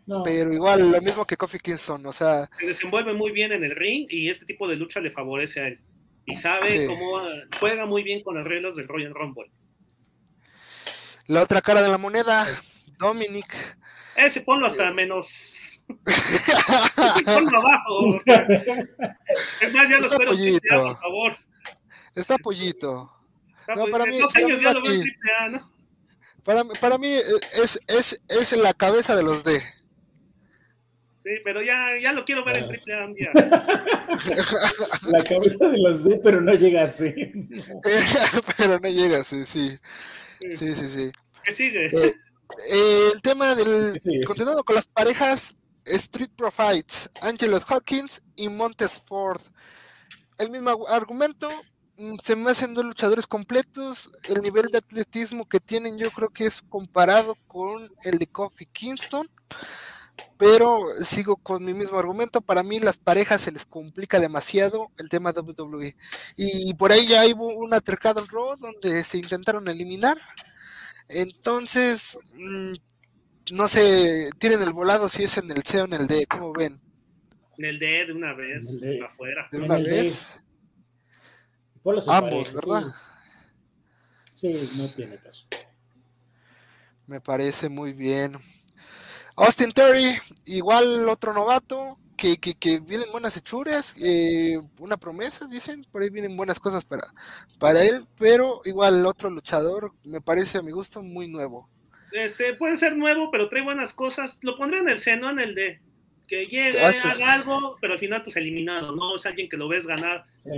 [0.05, 0.21] no.
[0.21, 3.73] pero igual lo mismo que Kofi Kingston, o sea, se desenvuelve muy bien en el
[3.75, 5.79] ring y este tipo de lucha le favorece a él.
[6.27, 6.85] Y sabe Sí.
[6.85, 7.21] cómo
[7.59, 9.49] juega muy bien con las reglas del Royal Rumble.
[11.27, 12.45] la otra cara de la moneda,
[12.99, 13.53] Dominic.
[14.15, 15.27] Ese ponlo hasta menos.
[17.25, 18.21] ponlo abajo.
[19.61, 20.81] Es más, ya lo espero pollito.
[20.83, 21.37] por favor.
[22.15, 23.11] Está pollito.
[23.61, 25.09] Está No, para en mí- dos para años mí ya va lo veo en aquí.
[25.09, 25.71] triple A, ¿no?
[26.43, 29.61] Para, para mí es, es, es la cabeza de los D.
[31.27, 33.29] Sí, pero ya, ya lo quiero ver en triple A un día.
[35.07, 37.35] la cabeza de los D, pero no llega a ser.
[37.35, 37.81] no.
[38.57, 39.77] pero no llega, sí, sí.
[40.51, 41.11] Sí, sí, sí.
[41.43, 41.87] ¿Qué sigue?
[41.87, 42.13] Eh,
[42.71, 43.99] eh, el tema del.
[43.99, 44.21] Sí.
[44.25, 45.53] Continuando con las parejas,
[45.83, 49.41] Street Profits, Angelo Hawkins y Montes Ford.
[50.37, 51.49] El mismo argumento,
[51.97, 54.09] mm, se me hacen dos luchadores completos.
[54.29, 58.65] El nivel de atletismo que tienen, yo creo que es comparado con el de Kofi
[58.67, 59.29] Kingston.
[60.37, 62.41] Pero sigo con mi mismo argumento.
[62.41, 65.95] Para mí, las parejas se les complica demasiado el tema de WWE.
[66.35, 70.17] Y por ahí ya hubo un atercado en Raw donde se intentaron eliminar.
[71.07, 72.73] Entonces, mm,
[73.53, 76.53] no sé, tienen el volado si es en el C o en el D, ¿cómo
[76.53, 76.79] ven?
[77.57, 78.67] En el D de una vez,
[79.03, 79.47] afuera.
[79.51, 80.39] ¿De una vez?
[81.83, 82.93] Ambos, pareja, ¿verdad?
[84.33, 84.67] Sí.
[84.67, 85.47] Sí, no tiene caso.
[87.07, 88.37] Me parece muy bien.
[89.37, 95.85] Austin Terry, igual otro novato, que, que, que vienen buenas hechuras, eh, una promesa, dicen,
[95.91, 97.03] por ahí vienen buenas cosas para,
[97.59, 101.69] para él, pero igual otro luchador, me parece a mi gusto muy nuevo.
[102.11, 104.39] Este, puede ser nuevo, pero trae buenas cosas.
[104.41, 105.79] Lo pondré en el C, no en el D.
[106.27, 109.15] Que llegue, Ah, pues- haga algo, pero al final pues eliminado, ¿no?
[109.17, 110.25] Es alguien que lo ves ganar.
[110.37, 110.49] Sí.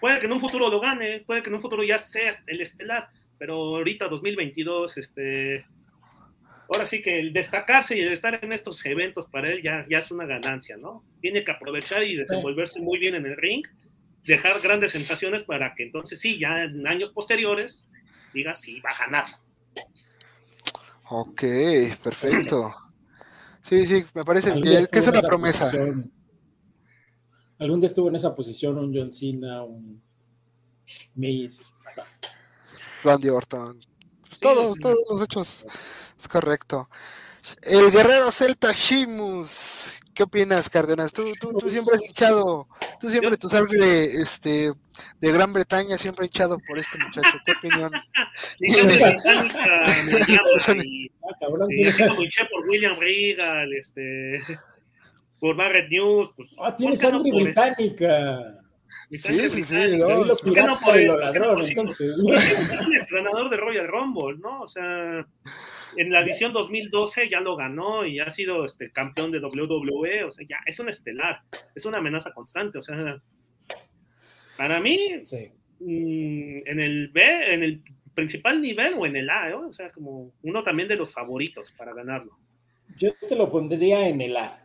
[0.00, 2.60] Puede que en un futuro lo gane, puede que en un futuro ya sea el
[2.60, 3.08] estelar,
[3.38, 5.64] pero ahorita 2022, este...
[6.72, 9.98] Ahora sí que el destacarse y el estar en estos eventos para él ya, ya
[9.98, 11.04] es una ganancia, ¿no?
[11.20, 13.66] Tiene que aprovechar y desenvolverse muy bien en el ring,
[14.26, 17.86] dejar grandes sensaciones para que entonces sí, ya en años posteriores,
[18.32, 19.24] diga sí, va a ganar.
[21.10, 21.42] Ok,
[22.02, 22.74] perfecto.
[23.60, 24.60] Sí, sí, me parece que,
[24.90, 25.64] que es una esa promesa.
[25.70, 26.10] posición-
[27.58, 30.02] Algún día estuvo en esa posición un John Cena, un
[31.14, 31.70] Miz.
[33.04, 33.78] Randy Orton.
[34.30, 34.80] Sí, todos, sí.
[34.80, 35.66] todos los hechos.
[36.22, 36.88] Es correcto.
[37.62, 41.12] El guerrero celta Shimus ¿Qué opinas, Cárdenas?
[41.12, 42.68] Tú, tú, tú siempre has hinchado,
[43.00, 44.70] tú siempre tu sangre este,
[45.20, 47.38] de Gran Bretaña siempre ha hinchado por este muchacho.
[47.44, 47.90] ¿Qué opinión?
[52.20, 54.38] hinché por William Regal, este,
[55.40, 56.30] por Barrett News.
[56.36, 58.61] Pues, ah, tiene sangre británica.
[59.10, 59.98] Sí, sí, sí.
[59.98, 60.34] No, lo
[60.66, 62.14] no por el ladrón, entonces.
[63.00, 64.62] Es ganador de Royal Rumble, ¿no?
[64.62, 65.26] O sea,
[65.96, 70.30] en la edición 2012 ya lo ganó y ha sido este campeón de WWE, o
[70.30, 71.42] sea, ya es un estelar,
[71.74, 73.20] es una amenaza constante, o sea,
[74.56, 74.98] para mí,
[75.80, 77.82] mm, en el B, en el
[78.14, 81.92] principal nivel o en el A, o sea, como uno también de los favoritos para
[81.92, 82.38] ganarlo.
[82.96, 84.61] Yo te lo pondría en el A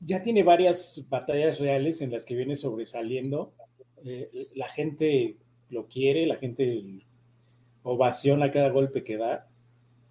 [0.00, 3.52] ya tiene varias batallas reales en las que viene sobresaliendo.
[4.04, 5.36] Eh, la gente
[5.68, 7.04] lo quiere, la gente
[7.82, 9.46] ovaciona cada golpe que da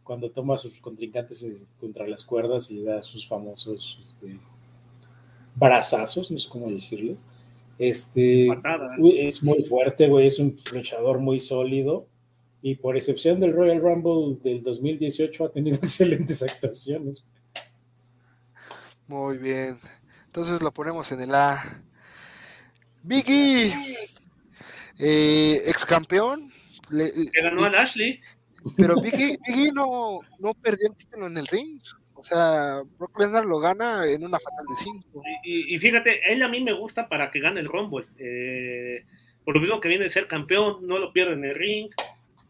[0.03, 4.39] cuando toma a sus contrincantes contra las cuerdas y da sus famosos este,
[5.55, 7.19] brazazos, no sé cómo decirles.
[7.77, 8.47] Este,
[9.17, 12.07] es muy fuerte, güey, es un luchador muy sólido
[12.61, 17.25] y por excepción del Royal Rumble del 2018 ha tenido excelentes actuaciones.
[19.09, 19.75] Muy bien.
[20.27, 21.81] Entonces lo ponemos en el A.
[23.01, 23.73] Biggie,
[24.99, 26.51] eh, ex campeón.
[26.91, 28.19] que ganó al Ashley.
[28.77, 29.39] Pero Biggie,
[29.73, 31.81] no, no perdió el título en el ring.
[32.13, 35.23] O sea, Brock Lesnar lo gana en una fatal de 5.
[35.43, 38.05] Y, fíjate, él a mí me gusta para que gane el Rumble.
[38.19, 39.05] Eh,
[39.43, 41.89] por lo mismo que viene de ser campeón, no lo pierde en el ring.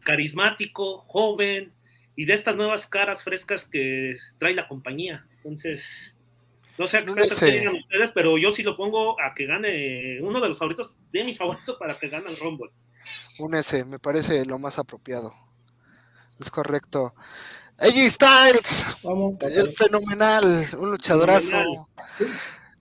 [0.02, 1.72] Carismático, joven
[2.16, 5.24] y de estas nuevas caras frescas que trae la compañía.
[5.36, 6.14] Entonces,
[6.80, 10.48] no sé qué digan ustedes, pero yo sí lo pongo a que gane uno de
[10.48, 12.70] los favoritos, de mis favoritos para que gane el Rumble.
[13.38, 15.34] Un S, me parece lo más apropiado.
[16.38, 17.14] Es correcto.
[17.78, 18.86] AJ Styles,
[19.56, 21.88] el fenomenal, un luchadorazo.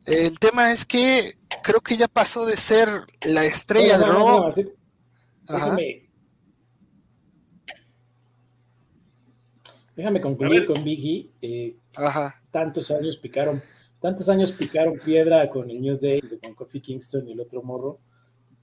[0.05, 2.89] El tema es que creo que ya pasó de ser
[3.25, 4.49] la estrella de Raw.
[9.95, 11.31] Déjame, concluir con Biggie.
[11.41, 12.41] Eh, Ajá.
[12.51, 13.61] Tantos años picaron
[14.01, 17.99] tantos años picaron piedra con el New Day, con Kofi Kingston y el otro morro.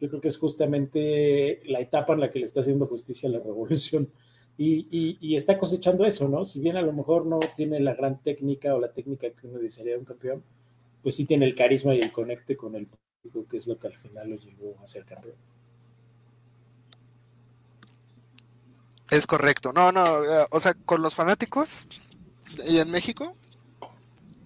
[0.00, 3.32] Yo creo que es justamente la etapa en la que le está haciendo justicia a
[3.32, 4.10] la revolución.
[4.58, 6.44] Y, está cosechando eso, ¿no?
[6.44, 9.58] Si bien a lo mejor no tiene la gran técnica o la técnica que uno
[9.58, 10.42] desearía de un campeón,
[11.02, 13.88] pues sí tiene el carisma y el conecte con el público, que es lo que
[13.88, 15.36] al final lo llevó a ser campeón.
[19.10, 19.72] Es correcto.
[19.72, 21.86] No, no, eh, o sea, con los fanáticos
[22.66, 23.36] y en México,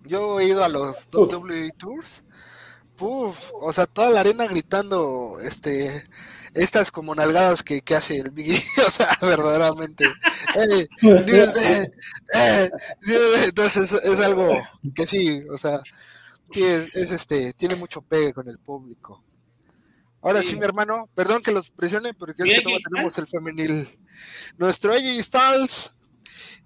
[0.05, 2.25] yo he ido a los WWE Tours.
[2.97, 6.07] Puf, o sea, toda la arena gritando, este,
[6.55, 10.05] estas como nalgadas que, hace el Biggie, o sea, verdaderamente.
[10.57, 12.71] Eh, eh,
[13.45, 14.51] entonces es, algo
[14.95, 15.81] que sí, o sea,
[16.53, 19.23] sí es, este, tiene mucho pegue con el público.
[20.23, 23.99] Ahora sí, mi hermano, perdón que los presione, porque es que tenemos el femenil.
[24.59, 25.93] Nuestro AJ Styles,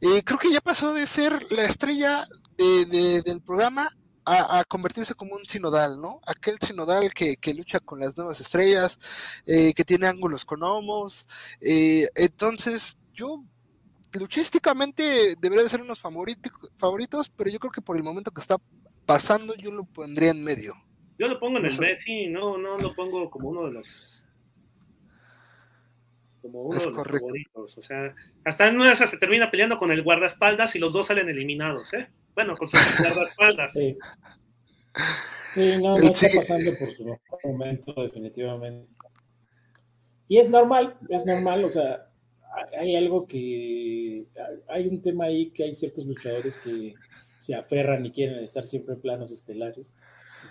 [0.01, 2.27] eh, creo que ya pasó de ser la estrella
[2.57, 3.91] del programa
[4.25, 6.21] a, convertirse como un sinodal, ¿no?
[6.27, 8.99] Aquel sinodal que, lucha con las nuevas estrellas,
[9.47, 11.27] eh, que tiene ángulos con homos.
[11.61, 13.45] Eh, entonces, yo
[14.13, 18.57] luchísticamente debería de ser unos favoritos, pero yo creo que por el momento que está
[19.07, 20.75] pasando, yo lo pondría en medio.
[21.19, 24.23] Yo lo pongo en el B, sí, no, no lo pongo como uno de los
[26.43, 27.79] como uno de los favoritos.
[27.79, 30.93] O sea, hasta en una de esas se termina peleando con el guardaespaldas y los
[30.93, 32.09] dos salen eliminados, ¿eh?
[32.35, 33.73] Bueno, con sus guardaespaldas.
[33.73, 33.97] Sí.
[35.55, 38.89] sí, no, no está pasando por su mejor momento, definitivamente.
[40.29, 42.09] Y es normal, es normal, o sea,
[42.79, 44.27] hay algo que.
[44.69, 46.95] Hay un tema ahí que hay ciertos luchadores que
[47.39, 49.95] se aferran y quieren estar siempre en planos estelares.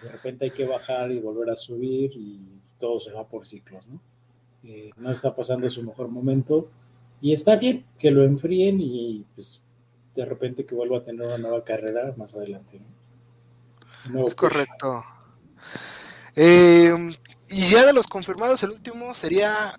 [0.04, 2.40] de repente hay que bajar y volver a subir y
[2.80, 4.00] todo se va por ciclos, ¿no?
[4.64, 6.70] Eh, no está pasando su mejor momento
[7.20, 9.63] y está bien que lo enfríen y pues
[10.16, 12.80] de repente que vuelva a tener una nueva carrera más adelante.
[14.26, 15.04] es correcto.
[16.36, 17.16] Eh,
[17.50, 19.76] y ya de los confirmados, el último sería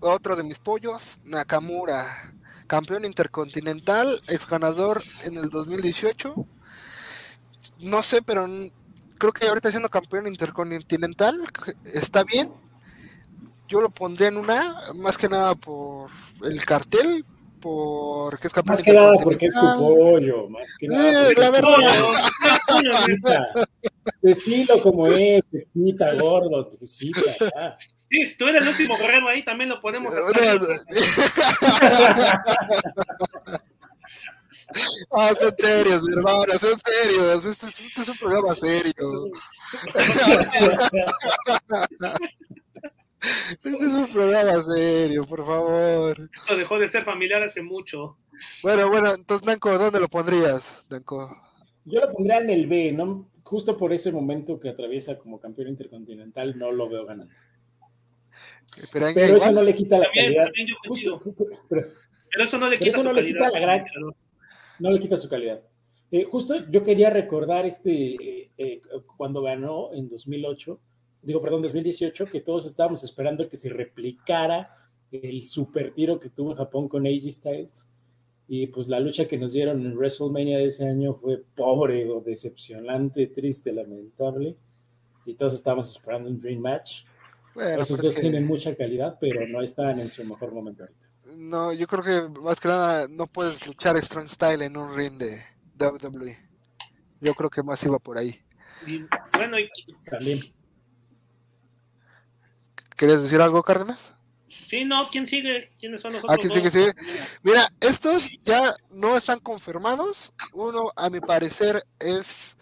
[0.00, 2.34] otro de mis pollos, Nakamura,
[2.66, 6.34] campeón intercontinental, ex ganador en el 2018.
[7.80, 8.46] No sé, pero
[9.18, 11.40] creo que ahorita siendo campeón intercontinental
[11.84, 12.52] está bien.
[13.66, 16.10] Yo lo pondría en una, más que nada por
[16.42, 17.24] el cartel,
[17.64, 21.30] porque es capaz Más que nada porque es tu pollo, más que nada.
[21.36, 21.78] la verdad.
[24.20, 27.20] Decilo como es, tecita gordo, tecita.
[28.10, 30.60] Sí, si tú eres el último guerrero ahí, también lo podemos hacer.
[35.12, 37.44] Ah, sean serios, mi hermano, sean serios.
[37.44, 39.30] Este, es- este es un programa serio.
[43.50, 46.16] Este es un programa serio, por favor.
[46.34, 48.16] Esto dejó de ser familiar hace mucho.
[48.62, 51.34] Bueno, bueno, entonces, Nanco, ¿dónde lo pondrías, Nanco?
[51.84, 53.30] Yo lo pondría en el B, ¿no?
[53.42, 57.32] Justo por ese momento que atraviesa como campeón intercontinental, no lo veo ganando.
[58.92, 59.54] Pero eso igual.
[59.54, 60.44] no le quita la También, calidad.
[60.46, 60.68] también.
[60.88, 61.20] Justo,
[61.68, 61.82] pero
[62.32, 63.84] Pero eso no le quita eso su no le calidad quita la gran-
[64.80, 65.60] no le quita su calidad.
[66.10, 68.80] Eh, justo yo quería recordar este, eh, eh,
[69.16, 70.80] cuando ganó en 2008,
[71.24, 74.76] digo, perdón, 2018, que todos estábamos esperando que se replicara
[75.10, 77.86] el super tiro que tuvo en Japón con AJ Styles.
[78.46, 82.20] Y pues la lucha que nos dieron en WrestleMania de ese año fue pobre o
[82.20, 84.56] decepcionante, triste, lamentable.
[85.24, 87.04] Y todos estábamos esperando un Dream Match.
[87.54, 90.52] Bueno, Esos pero es dos que- tienen mucha calidad, pero no están en su mejor
[90.52, 91.00] momento ahorita.
[91.36, 95.16] No, yo creo que más que nada no puedes luchar Strong Style en un ring
[95.16, 95.38] de
[95.78, 96.36] WWE.
[97.20, 98.34] Yo creo que más iba por ahí.
[98.86, 99.00] Y,
[99.36, 99.68] bueno, y-
[100.04, 100.40] También.
[102.96, 104.14] ¿Querías decir algo, Cárdenas?
[104.48, 105.70] sí, no, ¿quién sigue?
[105.78, 106.92] ¿Quiénes son los Ah, otros ¿quién sigue?
[107.42, 110.32] Mira, estos ya no están confirmados.
[110.52, 112.56] Uno, a mi parecer, es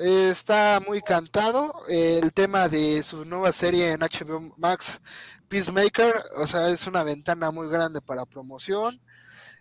[0.00, 1.74] eh, está muy cantado.
[1.88, 5.00] El tema de su nueva serie en HBO Max,
[5.48, 9.00] Peacemaker, o sea, es una ventana muy grande para promoción.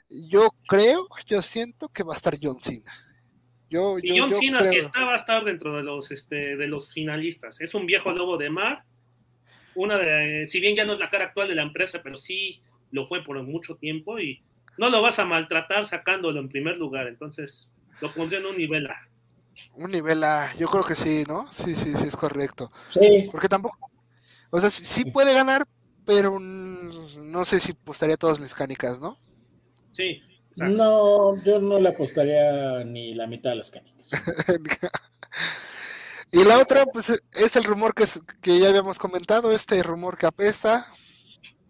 [0.10, 2.92] Yo creo, yo siento que va a estar John Cena.
[3.70, 6.56] Yo, Y yo, John yo Cena, si está, va a estar dentro de los, este,
[6.58, 7.62] de los finalistas.
[7.62, 8.84] Es un viejo lobo de mar.
[9.76, 12.62] Una de, si bien ya no es la cara actual de la empresa, pero sí
[12.92, 14.42] lo fue por mucho tiempo y
[14.78, 17.08] no lo vas a maltratar sacándolo en primer lugar.
[17.08, 17.70] Entonces,
[18.02, 19.08] lo pondría en un nivel A.
[19.74, 21.50] Un nivel A, yo creo que sí, ¿no?
[21.52, 22.72] Sí, sí, sí, es correcto.
[22.92, 23.78] Sí, Porque tampoco,
[24.50, 25.66] o sea, sí, sí puede ganar,
[26.06, 29.18] pero no sé si apostaría todas mis canicas, ¿no?
[29.92, 30.76] Sí, exacto.
[30.76, 34.10] No, yo no le apostaría ni la mitad de las canicas.
[36.40, 40.18] y la otra, pues es el rumor que, es- que ya habíamos comentado, este rumor
[40.18, 40.94] que apesta,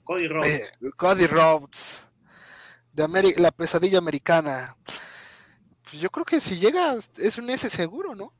[0.04, 0.78] Cody Rhodes.
[0.82, 2.08] eh, Cody Rhodes,
[2.94, 4.76] de Ameri- la pesadilla americana.
[5.84, 8.34] Pues yo creo que si llega, es un S seguro, ¿no?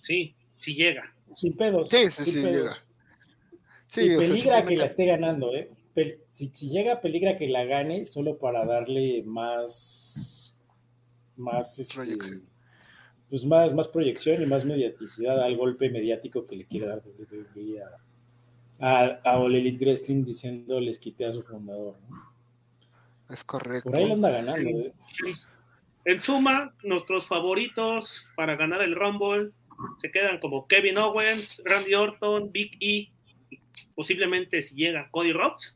[0.00, 1.14] Sí, si llega.
[1.32, 1.88] Sin pedos.
[1.88, 2.52] Sí, sí, sin sí, pedos.
[2.52, 2.84] llega.
[3.86, 5.70] Sí, y o sea, peligra que la esté ganando, ¿eh?
[5.94, 10.56] Pel- si, si llega, peligra que la gane solo para darle más.
[11.36, 11.78] Más.
[11.78, 12.49] este, Proyección.
[13.30, 17.80] Pues más, más proyección y más mediaticidad al golpe mediático que le quiere dar WWE
[17.82, 17.96] a,
[18.86, 21.96] a, a All Elite Wrestling diciendo les quité a su fundador.
[22.08, 22.30] ¿no?
[23.30, 23.90] Es correcto.
[23.90, 24.92] Por ahí lo anda ganando, ¿eh?
[26.04, 29.52] En suma, nuestros favoritos para ganar el Rumble
[29.98, 33.10] se quedan como Kevin Owens, Randy Orton, Big E,
[33.50, 33.60] y
[33.94, 35.74] posiblemente si llega Cody Rhodes.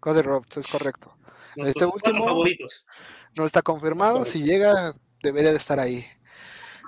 [0.00, 1.14] Cody Rhodes, es correcto.
[1.56, 2.84] Nuestros Este último- favoritos.
[3.34, 4.92] No está confirmado, Es si llega
[5.22, 6.04] debería de estar ahí.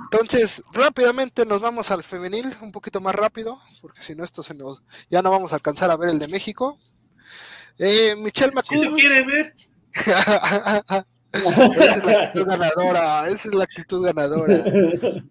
[0.03, 4.55] Entonces, rápidamente nos vamos al femenil, un poquito más rápido, porque si no esto se
[4.55, 6.78] nos ya no vamos a alcanzar a ver el de México.
[7.78, 9.55] Eh, Michelle Si lo McCool, quiere ver,
[9.95, 11.05] esa
[11.97, 14.55] es la actitud ganadora, esa es la actitud ganadora.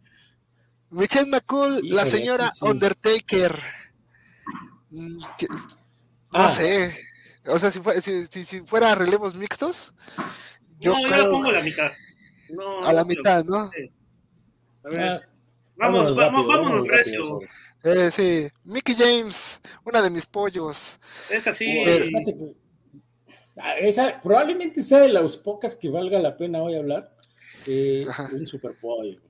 [0.89, 2.65] Michelle McCool, la señora sí.
[2.65, 3.59] Undertaker.
[4.91, 5.25] Mm, no
[6.31, 6.49] Ah.
[6.49, 6.95] sé,
[7.45, 9.93] o sea, si, fue- si, si- si fuera relevos mixtos,
[10.79, 11.91] yo no, yo creo lo pongo a la mitad.
[12.49, 13.69] No, a la mitad, ¿no?
[14.85, 15.21] A ver, Ah,
[15.75, 17.39] vamos, vamos, rápido, vámonos rápido, recio.
[17.83, 20.99] Eh, sí, Mickey James, una de mis pollos.
[21.29, 21.81] Es así.
[21.85, 22.53] Pero- Fíjate que-
[23.55, 27.11] Ah, Esa probablemente sea de las pocas que valga la pena hoy hablar.
[27.65, 29.21] eh, un Super Bowl.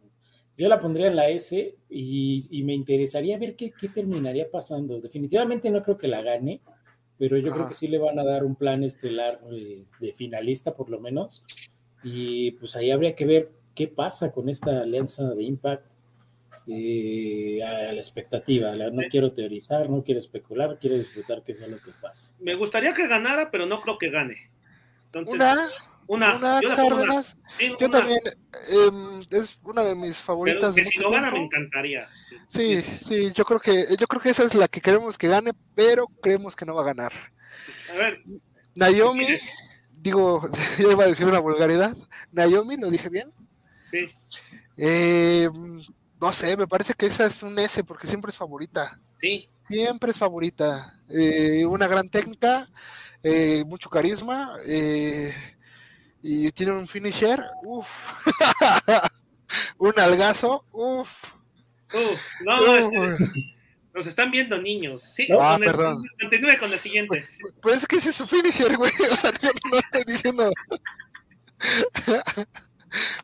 [0.58, 5.00] Yo la pondría en la S y, y me interesaría ver qué, qué terminaría pasando.
[5.02, 6.62] Definitivamente no creo que la gane,
[7.20, 10.74] pero yo creo que sí le van a dar un plan estelar eh, de finalista
[10.74, 11.44] por lo menos.
[12.04, 15.86] Y pues ahí habría que ver qué pasa con esta alianza de Impact
[16.68, 18.76] eh, a la expectativa.
[18.76, 22.34] La- no quiero teorizar, no quiero especular, quiero disfrutar qué sea lo que pasa.
[22.40, 24.50] Me gustaría que ganara, pero no creo que gane.
[25.06, 25.68] Entonces, Una,
[26.08, 26.76] una, una yo una.
[26.76, 27.38] Cárdenas.
[27.58, 28.20] Sí, Yo también,
[28.72, 32.08] em, es una de mis pero favoritas de que si lo gana me encantaría.
[32.48, 35.52] Sí, sí, yo creo que yo creo que esa es la que queremos que gane,
[35.76, 37.12] pero creemos que no va a ganar.
[37.94, 38.22] A ver,
[38.76, 39.28] Naomi,
[39.92, 40.48] digo,
[40.80, 41.96] yo iba a decir una vulgaridad.
[42.32, 43.32] Naomi, lo dije bien.
[43.94, 44.16] Sí,
[44.78, 45.50] Eh,
[46.22, 49.00] no sé, me parece que esa es un S porque siempre es favorita.
[49.18, 49.48] sí.
[49.62, 51.00] Siempre es favorita.
[51.10, 52.68] Eh, una gran técnica,
[53.24, 54.58] eh, mucho carisma
[56.22, 57.42] y tiene un finisher.
[57.64, 57.88] Uf.
[59.78, 60.66] un algazo.
[60.74, 61.32] Uf.
[61.94, 63.20] Uf, no, este, Uf.
[63.94, 65.02] nos están viendo niños.
[65.04, 66.04] Sí, Ah, con perdón.
[66.20, 67.26] continúe con la siguiente.
[67.62, 68.92] Pues es que ese es su finisher, güey.
[69.14, 70.52] O sea, yo no estoy diciendo.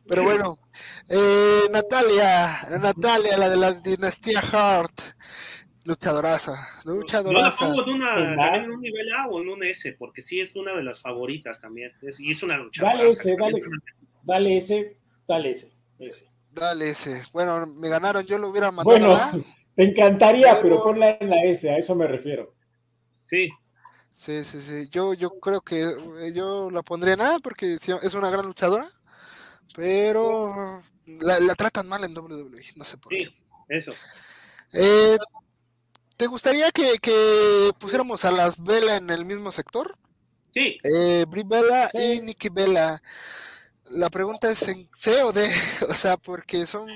[0.06, 0.58] Pero bueno,
[1.08, 4.92] eh, Natalia, Natalia, la de la dinastía Hart,
[5.84, 6.52] luchadoraza,
[6.84, 7.66] Yo la luchadoraza.
[7.66, 10.54] pongo en, una, también en un nivel A o en un S, porque sí es
[10.56, 11.92] una de las favoritas también.
[12.02, 12.96] Es- y es una luchadora.
[12.96, 13.62] Dale ese, dale,
[14.22, 14.96] dale ese,
[15.26, 16.26] dale ese, ese.
[16.52, 17.22] Dale ese.
[17.32, 19.32] Bueno, me ganaron, yo lo hubiera mandado Bueno, a-
[19.76, 22.54] te encantaría, Pero- pero ponla en la S, a eso me refiero.
[23.24, 23.48] Sí,
[24.12, 24.88] Sí, sí, sí.
[24.90, 28.90] Yo, yo creo que eh, yo la pondría en A porque es una gran luchadora,
[29.80, 33.24] pero la, la tratan mal en WWE, no sé por qué.
[33.24, 33.36] sí,
[33.68, 33.92] eso.
[34.72, 35.16] Eh,
[36.16, 39.96] ¿Te gustaría que, que pusiéramos a las Vela en el mismo sector?
[40.52, 41.98] Sí, Eh, Brie Bella Sí.
[41.98, 43.02] y Nikki Bella.
[43.90, 45.42] La pregunta es en C o D,
[45.88, 46.88] o sea, porque son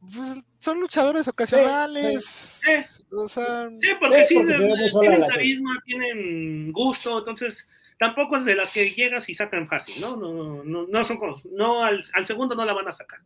[0.00, 2.70] pues, son luchadores ocasionales, sí.
[3.10, 7.66] o sea, sí, porque Sí, sí, porque tienen carisma, tienen gusto, entonces
[7.98, 10.16] tampoco es de las que llegas y sacan fácil, ¿no?
[10.16, 13.20] No, no, no, son cosas, no al, al segundo no la van a sacar.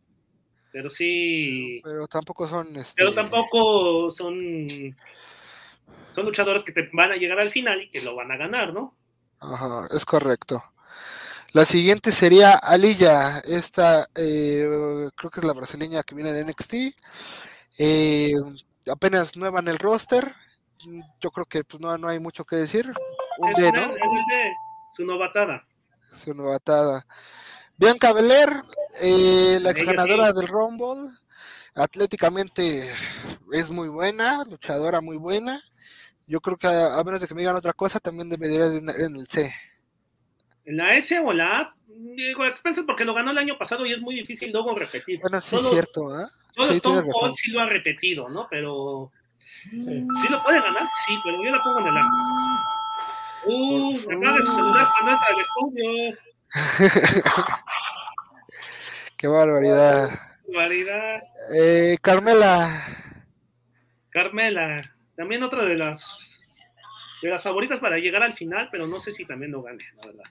[0.71, 4.95] Pero sí, pero tampoco son este, pero tampoco son
[6.11, 8.73] son luchadores que te van a llegar al final y que lo van a ganar,
[8.73, 8.95] ¿no?
[9.39, 10.63] Ajá, es correcto.
[11.53, 16.73] La siguiente sería Alilla, esta eh, creo que es la brasileña que viene de NXT,
[17.79, 18.33] eh,
[18.91, 20.31] apenas nueva en el roster,
[21.19, 22.93] yo creo que pues no, no hay mucho que decir,
[23.39, 23.83] un Es D, ¿no?
[23.95, 24.53] el- el
[24.91, 25.65] su novatada.
[26.13, 27.05] Su novatada.
[27.77, 28.63] Bianca Belair,
[29.01, 30.37] eh, la ex ganadora sí.
[30.37, 31.11] del Rumble,
[31.75, 32.91] atléticamente
[33.53, 35.61] es muy buena, luchadora muy buena.
[36.27, 38.77] Yo creo que a, a menos de que me digan otra cosa, también debería de
[38.79, 39.51] en, en el C.
[40.65, 43.93] En la S o la A, digo, expensas porque lo ganó el año pasado y
[43.93, 45.19] es muy difícil luego repetir.
[45.21, 46.25] Bueno, sí es cierto, ¿eh?
[46.55, 47.09] Solo Sí, Stone.
[47.11, 48.47] Cold sí lo ha repetido, ¿no?
[48.49, 49.11] Pero
[49.71, 50.05] Sí.
[50.21, 52.09] sí lo puede ganar, sí, pero yo la pongo en el A.
[53.45, 56.17] Uh, apaga su celular cuando entra al estudio.
[59.17, 60.09] Qué barbaridad.
[60.53, 61.19] Variedad.
[61.55, 62.83] Eh, Carmela,
[64.09, 64.81] Carmela,
[65.15, 66.17] también otra de las
[67.21, 70.05] de las favoritas para llegar al final, pero no sé si también lo gane, la
[70.07, 70.23] verdad.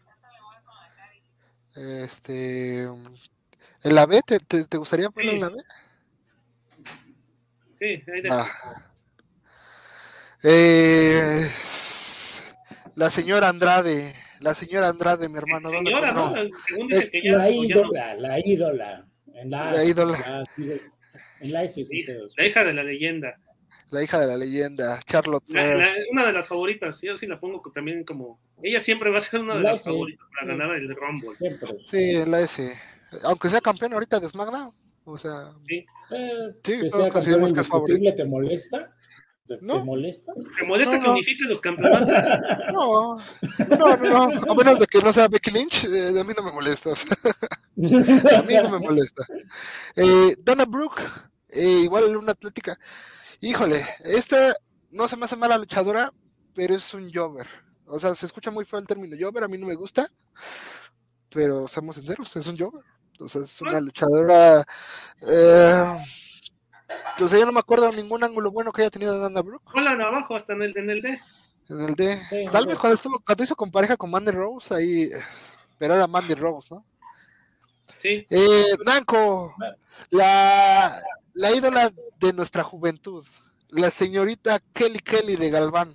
[2.04, 4.22] este, ¿en la B?
[4.26, 5.56] ¿Te, te, te gustaría ponerla en la B?
[7.78, 8.50] Sí, ahí de- Va.
[10.42, 11.50] Eh,
[12.98, 15.70] la señora Andrade, la señora Andrade, mi hermano.
[15.70, 16.24] ¿dónde Señora, ¿no?
[16.32, 16.58] pondrá?
[16.66, 17.50] Según dice que ya, La no.
[17.64, 19.06] ídola, la ídola.
[19.34, 20.18] En la, La ídola.
[20.56, 20.80] la-
[21.40, 22.04] en la S, sí,
[22.36, 23.38] la hija de la leyenda.
[23.90, 27.38] La hija de la leyenda, Charlotte La- la- una de las favoritas, yo sí la
[27.40, 28.40] pongo también como.
[28.62, 31.36] Ella siempre va a ser una de La las favoritas para ganar el Rumble.
[31.36, 31.68] siempre.
[31.84, 32.76] Sí, en la S.
[33.22, 34.72] Aunque sea campeón ahorita de SmackDown.
[35.04, 35.86] O sea, Sí.
[36.10, 38.14] Eh, Sí, que todos sea consideramos que es favorito.
[38.14, 38.92] ¿te molesta?
[39.48, 40.32] ¿Te, molesta?
[40.58, 41.12] ¿Te molesta No, que no.
[41.14, 42.08] unifique los campeonatos?
[42.72, 44.52] no, no, no, no.
[44.52, 46.90] A menos de que no sea Becky Lynch, eh, a mí no me molesta.
[46.90, 47.16] o sea,
[48.38, 49.26] a mí no me molesta.
[49.96, 51.02] Eh, Dana Brooke,
[51.48, 52.78] eh, igual una atlética.
[53.40, 54.54] Híjole, esta
[54.90, 56.12] no se me hace mala luchadora,
[56.54, 57.46] pero es un jobber.
[57.86, 60.10] O sea, se escucha muy feo el término jobber, a mí no me gusta,
[61.30, 62.84] pero seamos sinceros, es un jobber.
[63.18, 64.64] O sea, es una luchadora.
[65.26, 65.84] Eh,
[67.28, 69.92] sea, yo no me acuerdo de ningún ángulo bueno que haya tenido Dana Brooke Hola,
[69.92, 71.20] abajo, hasta en el, en el D.
[71.68, 72.20] en el D.
[72.30, 75.10] Sí, Tal vez cuando estuvo, cuando hizo con pareja con Mandy Rose, ahí,
[75.78, 76.84] pero era Mandy Rose, ¿no?
[77.98, 78.26] Sí.
[78.30, 79.54] Eh, Nanco,
[80.10, 80.96] la,
[81.34, 83.24] la ídola de nuestra juventud,
[83.70, 85.94] la señorita Kelly Kelly de Galván.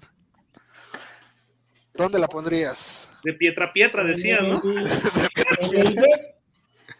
[1.93, 3.09] ¿Dónde la pondrías?
[3.23, 4.61] De Pietra Pietra, decía, ¿no?
[5.59, 6.35] En el B,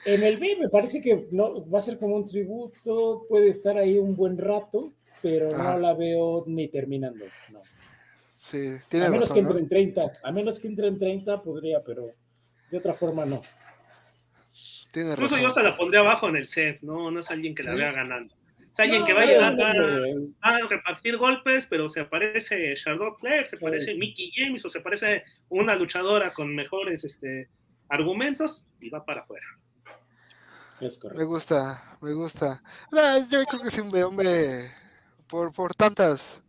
[0.05, 3.77] en el B me parece que no va a ser como un tributo, puede estar
[3.77, 4.91] ahí un buen rato,
[5.21, 7.25] pero no la veo ni terminando.
[7.51, 7.61] No.
[8.35, 9.59] Sí, A tiene menos que razón, entre ¿no?
[9.59, 12.11] en 30, a menos que entre en 30 podría, pero
[12.69, 13.41] de otra forma no.
[14.91, 17.09] Tiene Incluso yo hasta la pondría abajo en el set, ¿no?
[17.09, 17.77] No es alguien que la Sí.
[17.79, 18.35] vea ganando.
[18.71, 23.17] Es alguien No, que va a llegar a, a repartir golpes, pero se aparece Charlotte
[23.19, 23.97] Flair, se parece Sí.
[23.97, 27.47] Mickey James o se parece una luchadora con mejores este,
[27.89, 29.45] argumentos y va para afuera.
[30.83, 32.61] Es Me gusta, me gusta.
[32.91, 34.69] Ah, yo creo que sí, un B, hombre,
[35.27, 36.41] por, por tantas,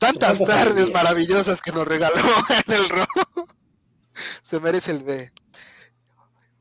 [0.00, 2.16] tantas tardes maravillosas que nos regaló
[2.66, 3.46] en el Raw.
[4.42, 5.32] Se merece el B.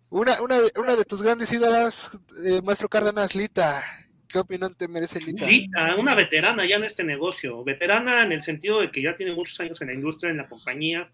[0.10, 2.12] Una, una, de, una de tus grandes ídolas,
[2.46, 3.82] eh, Maestro Cárdenas, Lita.
[4.28, 5.48] ¿Qué opinión te merece Lita?
[5.48, 9.34] Lita, una veterana ya en este negocio, veterana en el sentido de que ya tiene
[9.34, 11.12] muchos años en la industria, en la compañía,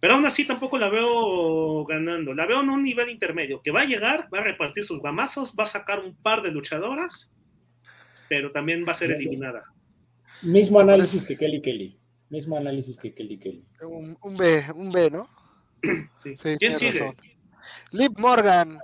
[0.00, 3.82] pero aún así tampoco la veo ganando, la veo en un nivel intermedio, que va
[3.82, 7.30] a llegar, va a repartir sus guamazos, va a sacar un par de luchadoras,
[8.28, 9.64] pero también va a ser eliminada.
[10.42, 11.98] Mismo análisis que Kelly Kelly.
[12.30, 13.64] Mismo análisis que Kelly Kelly.
[13.82, 15.28] Un, un B, un B, ¿no?
[16.22, 16.34] Sí.
[16.36, 16.92] Sí, ¿Quién sigue?
[16.92, 17.16] razón.
[17.92, 18.78] Liv Morgan.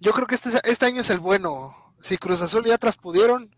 [0.00, 1.74] Yo creo que este, este año es el bueno.
[2.00, 3.50] Si Cruz Azul y Atlas pudieron,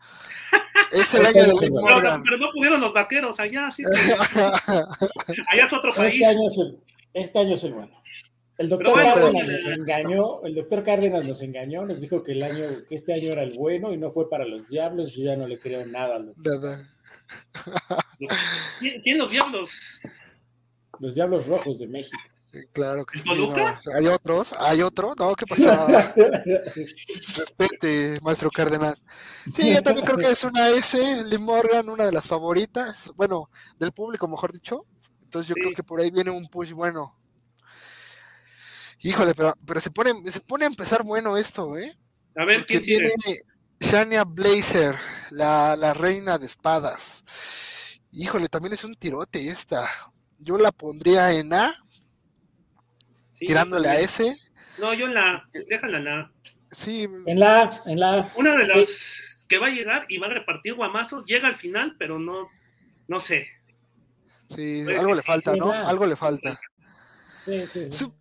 [0.93, 1.71] es el Este año de.
[1.71, 2.23] Pero, Morgan.
[2.23, 3.83] pero no pudieron los vaqueros allá, sí.
[4.67, 6.15] allá es otro país.
[6.15, 6.79] Este año es el,
[7.13, 8.01] este año es el bueno.
[8.57, 12.43] El doctor bueno, Cárdenas nos engañó, el doctor Cárdenas nos engañó, nos dijo que el
[12.43, 15.37] año, que este año era el bueno y no fue para los diablos, yo ya
[15.37, 16.89] no le creo nada a los, Nada.
[18.81, 19.71] ¿Quién, quién los diablos?
[20.99, 22.19] los diablos rojos de México.
[22.73, 23.29] Claro que ¿El sí.
[23.29, 23.79] Toluca?
[23.87, 23.93] no.
[23.95, 24.55] ¿Hay otros?
[24.59, 25.15] ¿Hay otro?
[25.19, 26.15] No, ¿qué pasa?
[27.37, 29.03] Respete, maestro Cárdenas.
[29.55, 33.51] Sí, yo también creo que es una S, Liv Morgan, una de las favoritas, bueno,
[33.79, 34.87] del público, mejor dicho.
[35.29, 35.61] Entonces yo Sí.
[35.61, 37.15] creo que por ahí viene un push bueno.
[39.01, 41.95] Híjole, pero, pero se pone, se pone a empezar bueno esto, ¿eh?
[42.35, 43.41] A ver, Porque ¿quién viene
[43.79, 44.95] Shania Blazer,
[45.31, 48.01] la, la reina de espadas.
[48.11, 49.87] Híjole, también es un tirote esta.
[50.39, 51.75] Yo la pondría en A,
[53.33, 54.35] Sí, tirándole a S.
[54.79, 55.47] No, yo en la.
[55.69, 56.33] Déjala en la.
[56.71, 60.31] Sí, En la, en la, Una de las que va a llegar y va a
[60.31, 62.49] repartir guamazos, llega al final, pero no.
[63.07, 63.47] No sé.
[64.49, 65.73] Sí, Pues algo sí, le falta, sí, ¿no?
[65.73, 66.61] Algo le falta.
[67.45, 67.93] sí, sí, sí.
[67.93, 68.15] Su-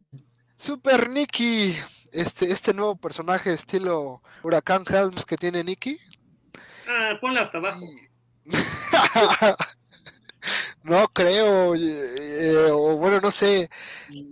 [0.55, 1.75] Super Nicky,
[2.11, 5.99] este, este nuevo personaje estilo Huracán Helms que tiene Nicky.
[6.87, 7.79] Ah, ponla hasta abajo.
[10.83, 13.69] no creo, eh, o bueno, no sé.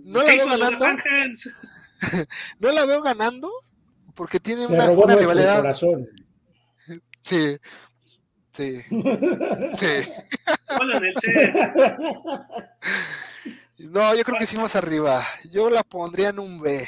[0.04, 0.86] No la ¿Qué veo ganando.
[2.58, 3.50] No la veo ganando
[4.14, 5.56] porque tiene Se una, robó una rivalidad.
[5.60, 6.06] corazón.
[7.22, 7.58] Sí,
[8.56, 8.82] sí,
[9.74, 9.86] sí.
[13.78, 15.22] No, yo creo que sí más arriba.
[15.52, 16.86] Yo la pondría en un B.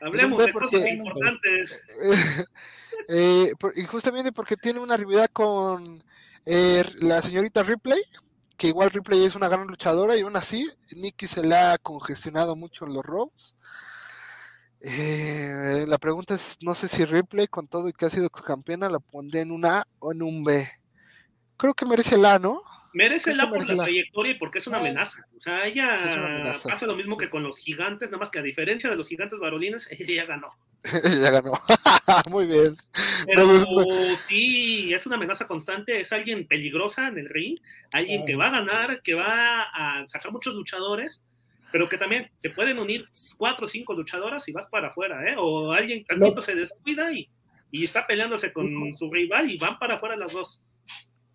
[0.00, 1.82] Hablemos de porque- cosas importantes.
[3.08, 6.02] Eh, por- y justamente porque tiene una rivalidad con
[6.46, 8.00] eh, la señorita Ripley,
[8.56, 12.56] que igual Ripley es una gran luchadora y aún así Nikki se le ha congestionado
[12.56, 13.56] mucho en los robos.
[14.86, 18.42] Eh, la pregunta es, no sé si Ripley con todo y que ha sido ex
[18.42, 20.68] campeona la pondría en un A o en un B.
[21.56, 22.60] Creo que merece el A, ¿no?
[22.92, 23.82] Merece la que por la la.
[23.84, 25.26] trayectoria y porque es una amenaza.
[25.36, 26.68] O sea, ella amenaza.
[26.68, 29.38] pasa lo mismo que con los gigantes, nada más que a diferencia de los gigantes
[29.38, 30.52] varolines, ella ya ganó.
[31.22, 31.52] ya ganó.
[32.30, 32.76] Muy bien.
[33.24, 33.58] Pero
[34.18, 37.58] sí, es una amenaza constante, es alguien peligrosa en el ring,
[37.90, 41.22] alguien que va a ganar, que va a sacar muchos luchadores,
[41.74, 43.04] pero que también se pueden unir
[43.36, 45.34] cuatro o cinco luchadoras y vas para afuera, ¿eh?
[45.36, 47.28] O alguien tantito se descuida y,
[47.72, 50.62] y está peleándose con su rival y van para afuera las dos.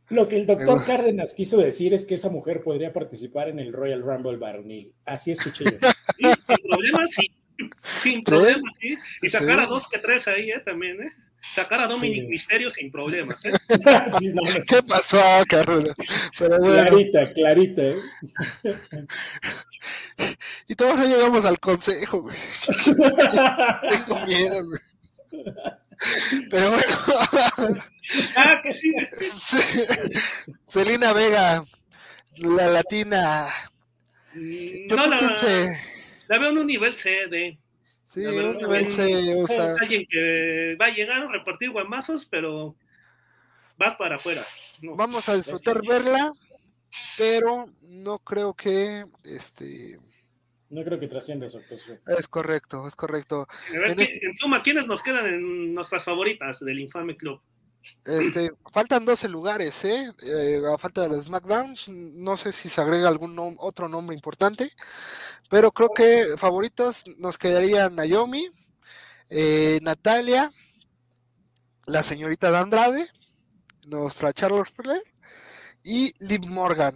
[0.08, 0.86] Lo que el doctor.
[0.86, 4.94] Cárdenas quiso decir es que esa mujer podría participar en el Royal Rumble varonil.
[5.04, 5.90] Así escuché yo.
[6.16, 7.32] Sí, sin problemas, sí.
[7.84, 8.96] Sin problemas, sí.
[9.22, 9.66] Y sacar Sí.
[9.66, 10.62] a dos que tres ahí, ¿eh?
[10.64, 11.10] También, ¿eh?
[11.42, 12.28] Sacar a Dominic Sí.
[12.28, 13.52] Misterio sin problemas, ¿eh?
[14.20, 15.90] Sí, no, no, ¿Qué pasó, Carlos?
[16.38, 17.82] Pero bueno, clarita, clarita.
[17.82, 18.02] ¿eh?
[20.68, 22.38] y todos no llegamos al consejo, güey.
[22.86, 24.82] Tengo miedo, güey.
[26.50, 27.84] Pero bueno,
[28.36, 28.92] Ah, que sí.
[30.68, 31.64] Celina Vega,
[32.38, 33.48] la latina.
[34.34, 35.36] Yo No, la,
[36.28, 37.60] la veo en un nivel C de
[38.10, 41.32] Sí, verdad, un nivel es- C, o sea, es alguien que va a llegar a
[41.32, 42.76] repartir guamazos, pero
[43.78, 44.44] vas para afuera.
[44.82, 44.96] No.
[44.96, 46.34] vamos a disfrutar verla,
[47.20, 50.00] pero no creo que este
[50.72, 52.00] No creo que trascienda su actuación.
[52.18, 53.48] es correcto, es correcto.
[53.70, 57.16] A ver, en ¿qué- este- en suma, ¿quiénes nos quedan en nuestras favoritas del infame
[57.16, 57.40] club?
[58.06, 60.12] Este, faltan 12 lugares, ¿eh?
[60.26, 64.72] Eh, a falta del SmackDown, no sé si se agrega algún nom- otro nombre importante,
[65.50, 68.50] pero creo que favoritos nos quedarían Naomi,
[69.30, 70.52] eh, Natalia,
[71.86, 73.08] la señorita de Andrade,
[73.88, 75.02] nuestra Charlotte Flair
[75.84, 76.96] y Liv Morgan.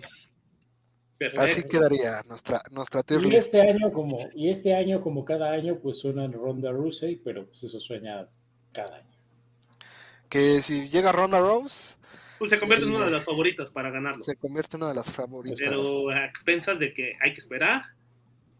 [1.38, 6.00] Así quedaría nuestra nuestra Y este año, como, y este año, como cada año, pues
[6.00, 8.28] suena Ronda Rousey, pero pues eso sueña
[8.74, 9.13] cada año.
[10.34, 11.94] Que si llega Ronda Rose,
[12.40, 14.96] Pues se convierte en una de las favoritas para ganarlo, se convierte en una de
[14.96, 15.60] las favoritas.
[15.64, 17.84] pero a expensas de que hay que esperar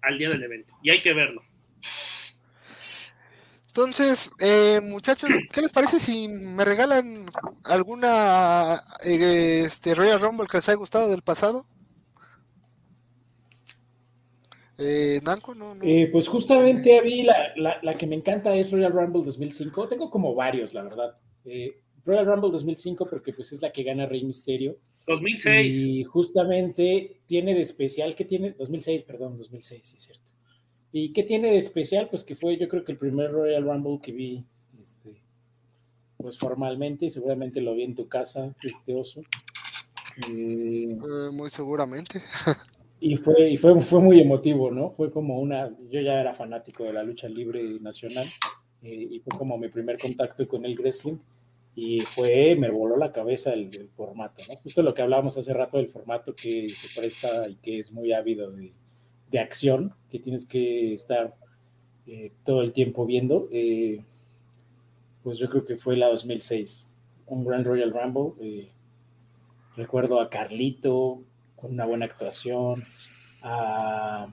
[0.04, 1.42] al día del evento y hay que verlo.
[3.70, 7.26] Entonces, eh, muchachos, ¿qué les parece si me regalan
[7.64, 11.66] alguna eh, este Royal Rumble que les haya gustado del pasado?
[14.78, 15.84] Eh, Nanco, no, no.
[15.84, 19.88] Eh, pues justamente a mí la, la- la que me encanta es Royal Rumble 2005.
[19.88, 21.18] Tengo como varios, la verdad.
[21.46, 21.76] Eh,
[22.06, 24.78] Royal Rumble 2005 porque pues es la que gana Rey Misterio.
[25.08, 28.52] 2006, Y justamente tiene de especial, ¿qué tiene?
[28.52, 30.32] 2006, perdón, 2006, sí es cierto.
[30.92, 32.08] ¿Y qué tiene de especial?
[32.10, 34.46] Pues que fue yo creo que el primer Royal Rumble que vi,
[34.82, 35.22] este,
[36.18, 39.20] pues formalmente, y seguramente lo vi en tu casa, este oso.
[40.28, 42.22] Eh, Eh, muy seguramente.
[43.06, 44.90] Y fue, y fue, fue muy emotivo, ¿no?
[44.90, 48.26] Fue como una, yo ya era fanático de la lucha libre nacional
[48.82, 51.18] eh, y fue como mi primer contacto con el wrestling
[51.76, 54.44] y fue, me voló la cabeza el, formato.
[54.62, 58.14] Justo lo que hablábamos hace rato del formato que se presta y que es muy
[58.14, 58.74] ávido de,
[59.32, 61.34] de acción, que tienes que estar
[62.06, 64.04] eh, todo el tiempo viendo, eh,
[65.24, 66.90] pues yo creo que fue la 2006,
[67.28, 68.70] un Grand Royal Rumble.
[69.76, 71.24] recuerdo a Carlito,
[71.56, 72.84] con una buena actuación,
[73.42, 74.32] a,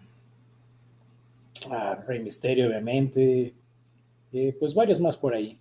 [2.06, 3.54] Rey Misterio, obviamente,
[4.32, 5.56] eh, pues varios más por ahí.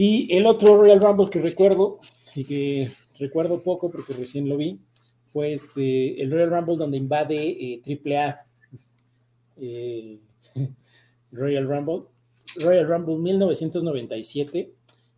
[0.00, 1.98] Y el otro Royal Rumble que recuerdo,
[2.36, 4.78] y que recuerdo poco porque recién lo vi,
[5.26, 8.46] fue este, el Royal Rumble donde invade eh, AAA.
[9.56, 10.20] Eh,
[11.32, 12.04] Royal Rumble.
[12.60, 14.72] Royal Rumble 1997.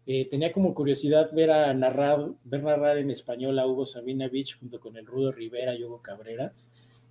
[0.06, 4.58] Eh, tenía como curiosidad ver a narrar, ver narrar en español a Hugo Sabina Beach
[4.58, 6.54] junto con el Rudo Rivera y Hugo Cabrera.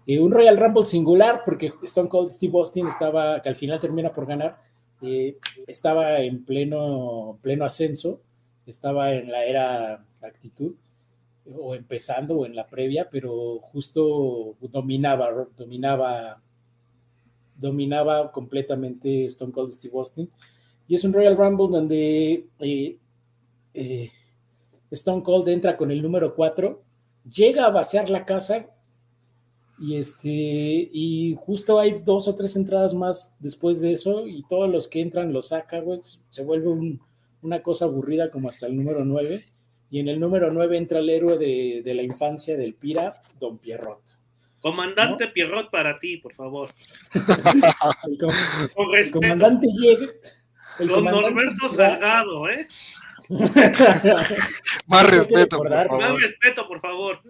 [0.07, 4.11] Eh, un Royal Rumble singular porque Stone Cold Steve Austin estaba, que al final termina
[4.11, 4.57] por ganar,
[5.01, 5.37] eh,
[5.67, 8.21] estaba en pleno, pleno ascenso,
[8.65, 10.73] estaba en la era actitud
[11.57, 16.41] o empezando o en la previa, pero justo dominaba, dominaba,
[17.57, 20.29] dominaba completamente Stone Cold Steve Austin.
[20.87, 22.97] Y es un Royal Rumble donde eh,
[23.73, 24.11] eh,
[24.91, 26.81] Stone Cold entra con el número 4,
[27.31, 28.67] llega a vaciar la casa
[29.79, 34.69] y este y justo hay dos o tres entradas más después de eso y todos
[34.69, 35.81] los que entran los saca,
[36.29, 36.99] se vuelve
[37.41, 39.43] una cosa aburrida como hasta el número 9
[39.91, 44.01] y en el número 9 entra el héroe de, la infancia del Pira, Don Pierrot.
[44.59, 46.69] Comandante Pierrot para ti, por favor.
[48.95, 50.07] el comandante llega
[50.79, 52.67] Don Norberto Salgado, ¿eh?
[54.87, 56.01] Más respeto, por favor.
[56.01, 57.21] Más respeto, por favor.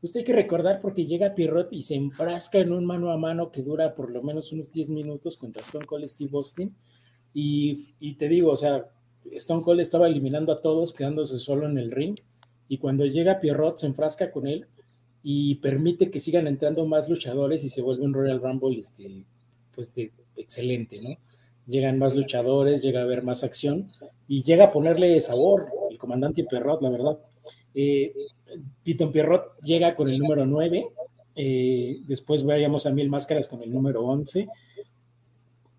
[0.00, 3.50] Usted hay que recordar porque llega Pierrot y se enfrasca en un mano a mano
[3.50, 6.74] que dura por lo menos unos 10 minutos contra Stone Cold Steve Austin.
[7.34, 8.86] Y, te digo, o sea,
[9.32, 12.16] Stone Cold estaba eliminando a todos, quedándose solo en el ring.
[12.68, 14.66] Y cuando llega Pierrot, se enfrasca con él
[15.22, 19.24] y permite que sigan entrando más luchadores y se vuelve un Royal Rumble este,
[19.74, 19.92] pues
[20.36, 21.16] excelente, ¿no?
[21.68, 23.92] llegan más luchadores, llega a haber más acción
[24.26, 27.18] y llega a ponerle sabor el comandante Pierrot, la verdad.
[27.74, 28.12] Eh,
[28.82, 30.88] Piton Pierrot llega con el número 9,
[31.36, 34.48] eh, después veríamos a Mil Máscaras con el número 11.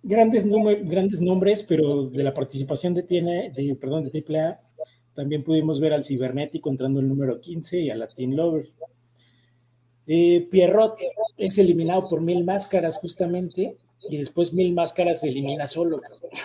[0.02, 4.60] Grandes, grandes nombres, pero de la participación de, tiene, perdón, de AAA,
[5.14, 8.70] también pudimos ver al Cibernético entrando el número 15 y a Latin Lover.
[10.08, 10.98] Eh, Pierrot
[11.38, 13.76] es eliminado por Mil Máscaras justamente
[14.10, 16.02] y después Mil Máscaras se elimina solo.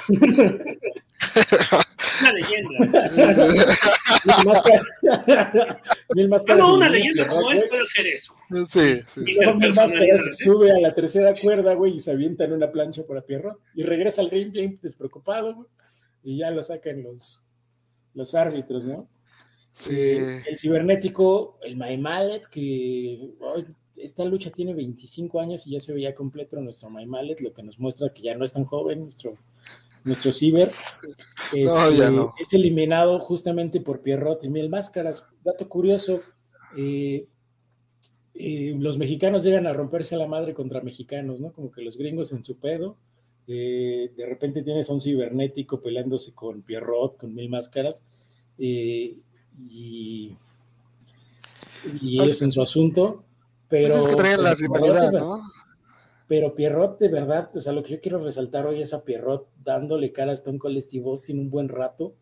[2.25, 2.79] una leyenda.
[4.25, 4.83] Mil Máscaras.
[6.15, 8.35] Mil Máscaras no, una leyenda como él puede hacer eso.
[8.69, 9.21] Sí, sí.
[9.57, 13.23] Mil Máscaras sube a la tercera cuerda, güey, y se avienta en una plancha para
[13.23, 13.61] Pierrot.
[13.75, 15.69] Y regresa al ring bien despreocupado, güey.
[16.23, 17.43] Y ya lo sacan los,
[18.15, 19.09] los árbitros, ¿no?
[19.73, 19.95] Sí.
[19.95, 23.35] Eh, el cibernético, el My Mallet, que
[23.97, 27.63] esta lucha tiene 25 años y ya se veía completo nuestro My Mallet, lo que
[27.63, 29.37] nos muestra que ya no es tan joven nuestro,
[30.05, 30.69] nuestro ciber.
[31.53, 32.09] Este,
[32.41, 35.25] es eliminado justamente por Pierrot y Mil Máscaras.
[35.45, 36.23] Dato curioso,
[36.77, 37.27] eh,
[38.35, 41.53] eh, los mexicanos llegan a romperse a la madre contra mexicanos, ¿no?
[41.53, 42.97] Como que los gringos en su pedo.
[43.47, 48.05] Eh, de repente tienes a un cibernético peleándose con Pierrot, con Mil Máscaras.
[48.59, 49.19] y,
[49.69, 50.35] y
[52.21, 53.23] ellos en su asunto.
[53.69, 55.43] Pero, pues es que traen la rivalidad, ¿no?
[56.27, 59.49] Pero Pierrot, de verdad, o sea, lo que yo quiero resaltar hoy es a Pierrot
[59.63, 62.15] dándole cara a Stone Cold Steve Austin un buen rato.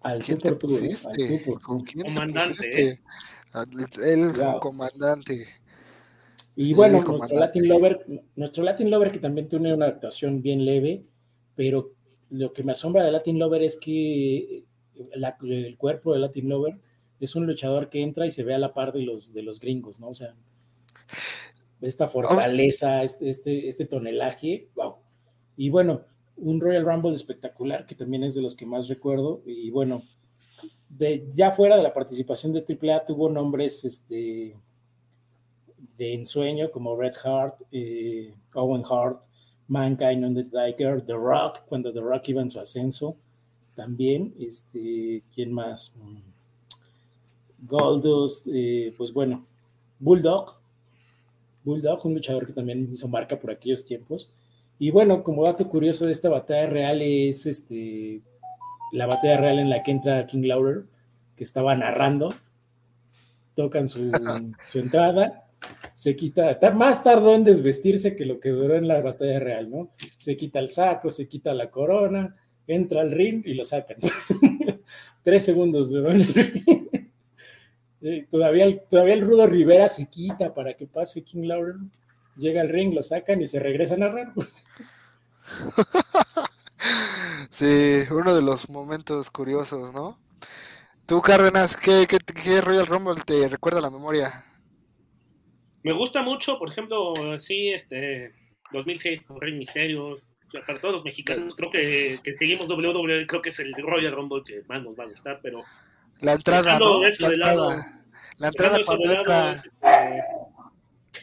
[0.00, 1.44] Al ¿Quién te pusiste?
[1.62, 3.00] ¿Con quién comandante,
[4.02, 5.46] El, comandante.
[6.56, 8.06] Y bueno, nuestro Latin Lover,
[8.36, 11.04] nuestro Latin Lover que también tiene una actuación bien leve,
[11.54, 11.92] pero
[12.30, 14.64] lo que me asombra de Latin Lover es que
[15.12, 16.78] el cuerpo de Latin Lover
[17.18, 19.60] es un luchador que entra y se ve a la par de los, de los
[19.60, 20.08] gringos, ¿no?
[20.08, 20.34] O sea,
[21.80, 24.96] esta fortaleza, este, este, este tonelaje, wow.
[25.56, 26.02] Y bueno,
[26.36, 30.02] un Royal Rumble espectacular, que también es de los que más recuerdo, y bueno,
[30.88, 34.56] de, ya fuera de la participación de AAA tuvo nombres este,
[35.96, 39.22] de ensueño como Red Hart, eh, Owen Hart,
[39.68, 43.16] Mankind on the Tiger, The Rock, cuando The Rock iba en su ascenso,
[43.74, 45.94] también, este, ¿quién más?
[45.96, 49.44] Mm, Goldust, eh, pues bueno,
[49.98, 50.59] Bulldog,
[51.70, 54.32] Bulldog, un luchador que también hizo marca por aquellos tiempos.
[54.78, 58.22] Y bueno, como dato curioso de esta batalla real es este
[58.92, 60.84] la batalla real en la que entra King Lauder,
[61.36, 62.30] que estaba narrando
[63.54, 64.10] tocan su,
[64.68, 65.44] su entrada,
[65.94, 69.90] se quita, más tardó en desvestirse que lo que duró en la batalla real, ¿no?
[70.16, 72.36] Se quita el saco, se quita la corona,
[72.66, 73.98] entra al ring y lo sacan.
[75.22, 76.79] Tres segundos duró en el ring.
[78.30, 81.92] Todavía el, todavía el Rudo Rivera se quita para que pase King Lauren.
[82.36, 84.32] Llega al ring, lo sacan y se regresa a narrar.
[87.50, 90.18] Sí, uno de los momentos curiosos, ¿no?
[91.04, 94.44] Tú, Cárdenas, ¿qué, qué, qué Royal Rumble te recuerda la memoria?
[95.82, 98.32] Me gusta mucho, por ejemplo, sí, este
[98.72, 100.18] 2006 con Rey Misterio.
[100.66, 101.78] para todos los mexicanos, creo que,
[102.22, 105.40] que, seguimos WWE, creo que es el Royal Rumble que más nos va a gustar,
[105.42, 105.64] pero.
[106.22, 107.00] La entrada, ¿no?
[107.00, 107.70] La entrada, lado,
[108.38, 109.52] la entrada cuando entra.
[109.52, 110.40] este,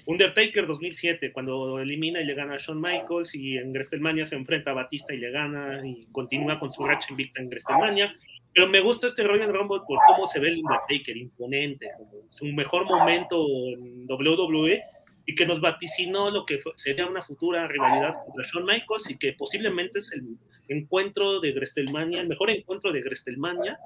[0.08, 4.72] Undertaker 2007, cuando elimina y le gana a Shawn Michaels, y en WrestleMania se enfrenta
[4.72, 8.16] a Batista y le gana, y continúa con su racha invicta en WrestleMania.
[8.54, 11.90] Pero me gusta este Royal Rumble por cómo se ve el Undertaker, imponente,
[12.30, 14.82] su mejor momento en WWE
[15.28, 19.18] y que nos vaticinó lo que fue, sería una futura rivalidad contra Shawn Michaels y
[19.18, 20.38] que posiblemente es el
[20.70, 23.80] encuentro de WrestleMania, el mejor encuentro de WrestleMania,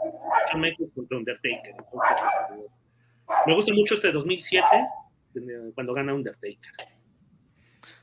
[0.50, 1.72] Shawn Michaels contra Undertaker.
[1.78, 2.72] Entonces,
[3.48, 4.66] me gusta mucho este 2007,
[5.76, 6.72] cuando gana Undertaker.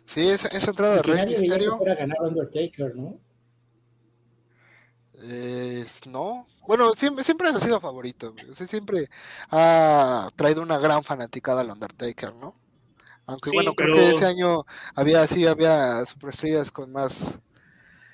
[0.05, 1.79] Sí, esa, esa entrada de Rey Misterio.
[1.79, 3.21] Para ganar Undertaker, ¿no?
[5.21, 8.35] Eh, no, bueno, siempre, siempre ha sido favorito.
[8.49, 9.09] O sea, siempre
[9.51, 12.55] ha traído una gran fanaticada al Undertaker, ¿no?
[13.27, 14.65] Aunque Sí, bueno, creo pero- que ese año
[14.95, 17.41] había sí había superestrellas con más.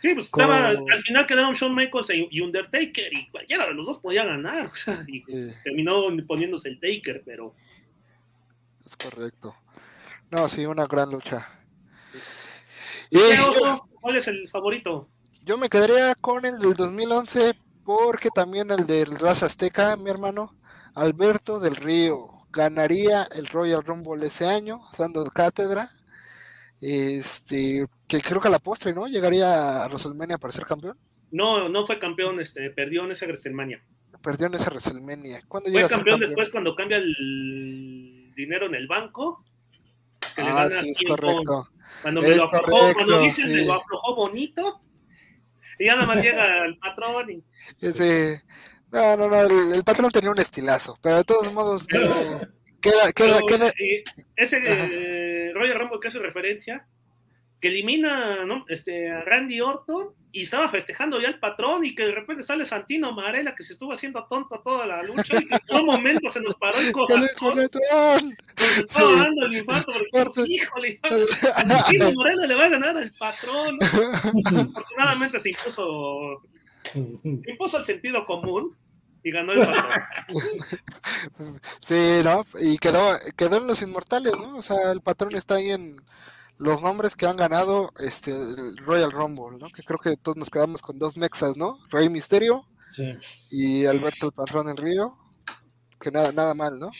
[0.04, 3.72] Sí, pues Con- estaba, al final quedaron Shawn Michaels y y Undertaker y cualquiera de
[3.72, 7.54] los dos podía ganar, o sea, y Sí, terminó poniéndose el Taker, pero
[8.84, 9.54] es correcto.
[10.30, 11.48] No, sí, una gran lucha.
[13.98, 15.08] ¿cuál es el favorito?
[15.42, 20.54] yo me quedaría con el del 2011 porque también el del Raza Azteca, mi hermano,
[20.94, 25.90] Alberto del Río, ganaría el Royal Rumble ese año, dando cátedra.
[26.80, 27.86] Este,
[28.22, 29.06] que creo que a la postre, ¿no?
[29.06, 30.98] Llegaría a WrestleMania para ser campeón.
[31.30, 33.82] No, no fue campeón, este, perdió en esa WrestleMania.
[34.22, 35.42] Perdió en esa WrestleMania.
[35.48, 39.44] ¿Cuándo Fue llega a ser campeón después cuando cambia el dinero en el banco.
[40.34, 41.68] que le Ah, gana sí, es correcto.
[42.02, 43.54] Cuando me Es lo aflojó, correcto, cuando dices sí.
[43.56, 44.80] me lo aflojó bonito,
[45.78, 47.44] y ya nada más llega el patrón y
[47.80, 48.42] Ese,
[48.92, 51.98] no, no, no, el, el patrón tenía un estilazo, pero de todos modos, no,
[52.80, 54.04] queda, queda, Pero, queda- eh,
[54.36, 56.86] ese eh, Royal Rumble que hace referencia,
[57.64, 58.66] que elimina ¿no?
[58.68, 62.66] este, a Randy Orton y estaba festejando ya el patrón y que de repente sale
[62.66, 66.28] Santino Marella que se estuvo haciendo tonto toda la lucha y que en un momento
[66.30, 68.36] se nos paró el con el corazón, coletón.
[68.58, 69.18] nos estaba Sí.
[69.18, 71.00] dando el infarto porque híjole,
[71.66, 73.78] Santino Marella le va a ganar al patrón.
[73.82, 76.42] Afortunadamente se impuso,
[76.92, 76.98] se
[77.50, 78.76] impuso el sentido común
[79.22, 80.02] y ganó el patrón.
[81.80, 82.44] Sí, ¿no?
[82.60, 84.58] Y quedó, quedó en los inmortales, ¿no?
[84.58, 85.96] O sea, el patrón está ahí en
[86.58, 89.68] los nombres que han ganado este el Royal Rumble, ¿no?
[89.70, 91.78] Que creo que todos nos quedamos con dos mexas, ¿no?
[91.90, 93.12] Rey Misterio Sí.
[93.50, 95.16] y Alberto el Patrón del Río,
[96.00, 96.90] que nada, nada mal, ¿no?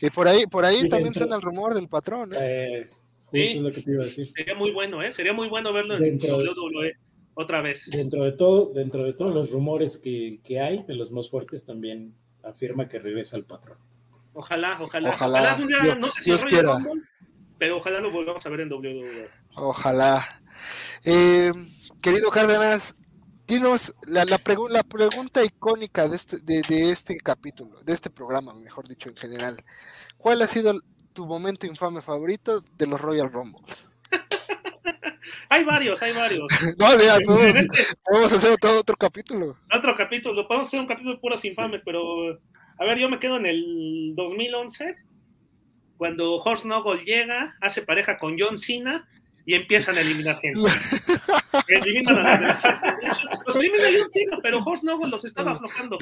[0.00, 2.36] Y por ahí, por ahí Sí, también dentro- suena el rumor del patrón, ¿eh?
[2.40, 2.90] Eh,
[3.26, 3.56] justo Sí.
[3.56, 4.32] es lo que te iba a decir.
[4.36, 5.12] Sería muy bueno, ¿eh?
[5.12, 6.92] Sería muy bueno verlo en Dentro- WWE
[7.34, 7.88] otra vez.
[7.90, 11.64] Dentro de todo, dentro de todos los rumores que, que hay, de los más fuertes,
[11.64, 13.78] también afirma que regresa al patrón.
[14.34, 15.10] Ojalá, ojalá.
[15.10, 15.56] Ojalá.
[15.56, 16.74] Dios- no sé si Dios el quiera.
[16.74, 17.02] Rumble,
[17.64, 18.70] pero ojalá lo volvamos a ver en.
[18.70, 19.30] WWE.
[19.54, 20.22] Ojalá.
[21.02, 21.50] Eh,
[22.02, 22.94] querido Cárdenas,
[23.46, 28.10] dinos la, la, pregu- la pregunta icónica de este, de, de este capítulo, de este
[28.10, 29.64] programa, mejor dicho, en general.
[30.18, 30.78] ¿Cuál ha sido
[31.14, 33.90] tu momento infame favorito de los Royal Rumbles?
[35.48, 36.46] Hay varios, hay varios.
[36.78, 37.66] No, ya, podemos,
[38.04, 39.56] podemos hacer todo otro capítulo.
[39.74, 42.38] otro capítulo, podemos hacer un capítulo de puros infames, pero
[42.78, 44.96] a ver, yo me quedo en el 2011,
[45.96, 49.06] cuando Horst Nogle llega, hace pareja con John Cena
[49.46, 50.60] y empiezan a eliminar gente.
[51.68, 53.40] Eliminan a la.
[53.46, 55.96] Los elimina John Cena, pero Horst Nogle los estaba aflojando.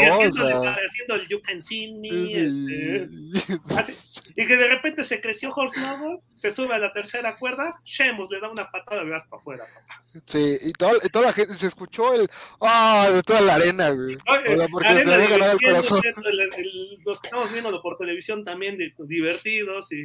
[0.00, 4.56] Y no, o haciéndole- sea, haciendo el You Can See Me, este, Así- y que
[4.56, 8.50] de repente se creció Horst Noble, se sube a la tercera cuerda, Sheamus le da
[8.50, 9.64] una patada de vas para afuera.
[9.72, 10.02] papá.
[10.26, 12.28] Sí, y, todo- y toda la gente se escuchó el
[12.60, 13.08] ¡ah!
[13.14, 14.16] de toda la arena, güey.
[14.28, 16.00] Oye, O sea, porque arena se había ganado el corazón.
[16.04, 20.02] el- el- los que estamos viéndolo por televisión también di- divertidos y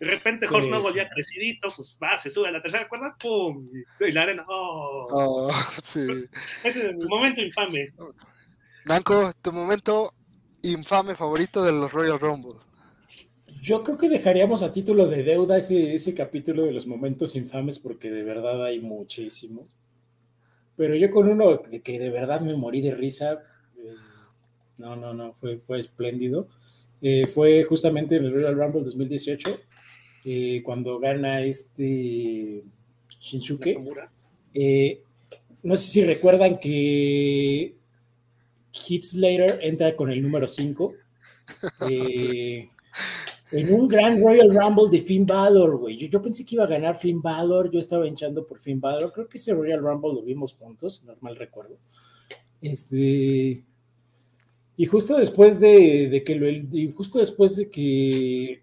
[0.00, 0.96] de repente Sí, Horst Noble sí.
[0.96, 3.64] ya crecidito, pues va, se sube a la tercera cuerda, ¡pum!
[4.00, 5.06] Y, y la arena, ¡oh!
[5.10, 5.50] Oh,
[5.84, 6.00] sí.
[6.64, 7.86] Ese es el momento infame.
[8.86, 10.12] Nanco, tu momento
[10.62, 12.58] infame favorito de los Royal Rumble.
[13.62, 17.78] Yo creo que dejaríamos a título de deuda ese, ese capítulo de los momentos infames
[17.78, 19.74] porque de verdad hay muchísimos.
[20.76, 23.42] Pero yo con uno de que de verdad me morí de risa,
[23.76, 23.94] eh,
[24.78, 26.48] no, no, no, fue, fue espléndido.
[27.02, 29.58] eh, fue justamente en el Royal Rumble 2018,
[30.24, 32.62] eh, cuando gana este
[33.20, 33.78] Shinsuke.
[34.54, 35.02] Eh,
[35.62, 37.74] no sé si recuerdan que
[38.72, 40.94] Heath Slater entra con el número 5.
[43.52, 45.96] en un gran Royal Rumble de Finn Balor, güey.
[45.96, 49.12] Yo, yo, pensé que iba a ganar Finn Balor, yo estaba hinchando por Finn Balor.
[49.12, 51.76] Creo que ese Royal Rumble lo vimos juntos, normal recuerdo.
[52.60, 53.64] Este.
[54.76, 58.62] Y justo después de, que lo, y justo después de que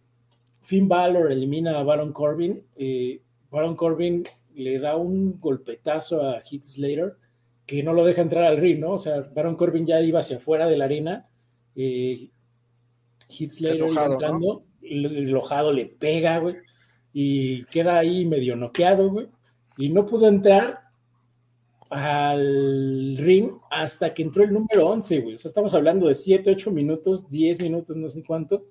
[0.61, 4.23] Finn Balor elimina a Baron Corbin, eh, Baron Corbin
[4.55, 7.15] le da un golpetazo a Heath Slater
[7.67, 8.93] que no lo deja entrar al ring, ¿no?
[8.93, 11.29] O sea, Baron Corbin ya iba hacia afuera de la arena,
[11.75, 12.29] eh,
[13.29, 16.55] Heath Slater iba entrando, el enojado le pega, güey,
[17.13, 19.27] y queda ahí medio noqueado, güey,
[19.77, 20.81] y no pudo entrar
[21.89, 25.35] al ring hasta que entró el número 11, güey.
[25.35, 28.65] O sea, estamos hablando de 7, 8 minutos, 10 minutos, no sé cuánto,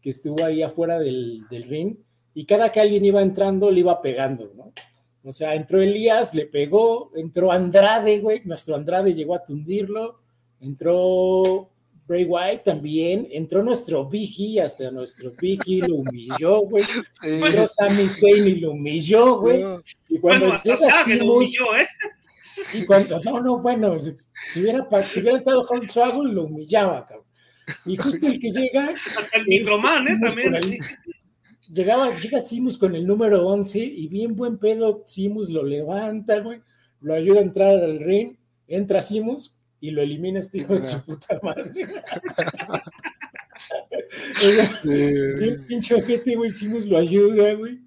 [0.00, 1.96] que estuvo ahí afuera del, del ring.
[2.32, 4.72] Y cada que alguien iba entrando, le iba pegando, ¿no?
[5.22, 10.20] O sea, entró Elías, le pegó, entró Andrade, güey, nuestro Andrade llegó a tundirlo,
[10.60, 11.69] entró
[12.10, 16.82] Bray White también, entró nuestro Biggie, hasta nuestro Biggie lo humilló, güey.
[17.22, 19.62] Entró Sami Zayn y lo humilló, güey.
[20.08, 21.86] Y cuando bueno, hasta lo humilló, ¿eh?
[22.74, 27.26] Y cuando, no, no, bueno, si hubiera, si hubiera estado Hard Travel, lo humillaba, cabrón.
[27.86, 28.92] Y justo el que llega.
[29.32, 30.18] el microman, ¿eh?
[30.20, 30.56] También.
[30.56, 30.80] El,
[31.72, 36.60] llegaba, llega Simus con el número 11 y bien buen pedo, Simus lo levanta, güey,
[37.02, 41.02] lo ayuda a entrar al ring, entra Simus y lo elimina este hijo de su
[41.04, 41.72] puta madre.
[44.84, 47.80] Bien pinche ojete, güey, Simus lo ayuda, güey.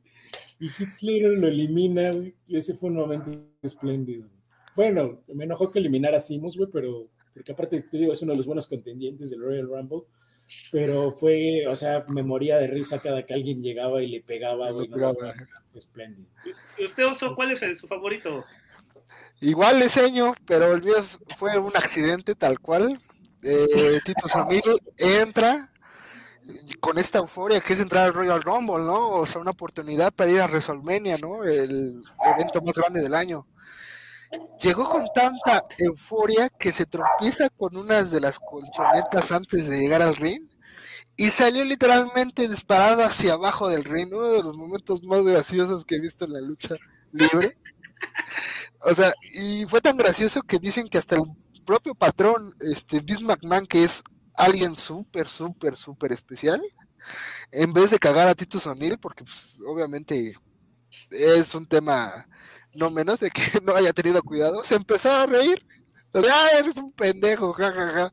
[0.60, 2.36] Y Hitler lo elimina, güey.
[2.48, 4.28] Y ese fue un momento espléndido.
[4.76, 8.34] Bueno, me enojó que eliminara a Simus, güey, pero porque aparte te digo, es uno
[8.34, 10.04] de los buenos contendientes del Royal Rumble.
[10.72, 14.72] Pero fue, o sea, me moría de risa cada que alguien llegaba y le pegaba,
[14.72, 14.88] güey.
[14.90, 15.16] No,
[15.74, 16.28] espléndido.
[16.78, 18.46] ¿Y usted, Oso, cuál es su favorito?
[19.44, 20.96] Igual le seño, pero el mío
[21.38, 23.02] fue un accidente tal cual.
[23.44, 24.64] Eh, Tito Samir
[24.98, 25.70] entra
[26.80, 29.10] con esta euforia que es entrar al Royal Rumble, ¿no?
[29.10, 31.44] O sea, una oportunidad para ir a WrestleMania, ¿no?
[31.44, 32.02] El
[32.38, 33.46] evento más grande del año
[34.62, 40.02] llegó con tanta euforia que se tropieza con unas de las colchonetas antes de llegar
[40.02, 40.42] al ring
[41.18, 45.96] y salió literalmente disparado hacia abajo del ring, uno de los momentos más graciosos que
[45.96, 46.76] he visto en la lucha
[47.12, 47.58] libre.
[48.86, 51.24] O sea, y fue tan gracioso que dicen que hasta el
[51.66, 54.04] propio patrón, este Vince McMahon, que es
[54.36, 56.62] alguien súper, súper, súper especial,
[57.52, 60.34] en vez de cagar a Titus O'Neill, porque pues, obviamente
[61.10, 62.28] es un tema
[62.74, 65.66] no menos de que no haya tenido cuidado, se empezó a reír.
[66.16, 67.54] ¡Ah, eres un pendejo!
[67.54, 68.12] Ja,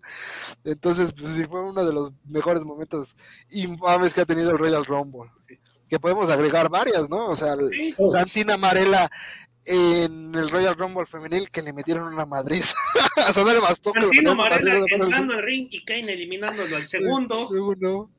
[0.64, 3.14] Entonces, pues sí, fue uno de los mejores momentos
[3.50, 5.30] infames que ha tenido el Royal Rumble.
[5.86, 7.26] Que podemos agregar varias, ¿no?
[7.26, 7.54] O sea,
[8.10, 9.10] Santina Marela
[9.64, 12.74] en el Royal Rumble femenil que le metieron una madriz.
[13.28, 13.92] o sea, no le bastó.
[13.92, 17.48] Santino Marela entrando al ring y Kane eliminándolo al segundo.
[17.48, 18.10] segundo.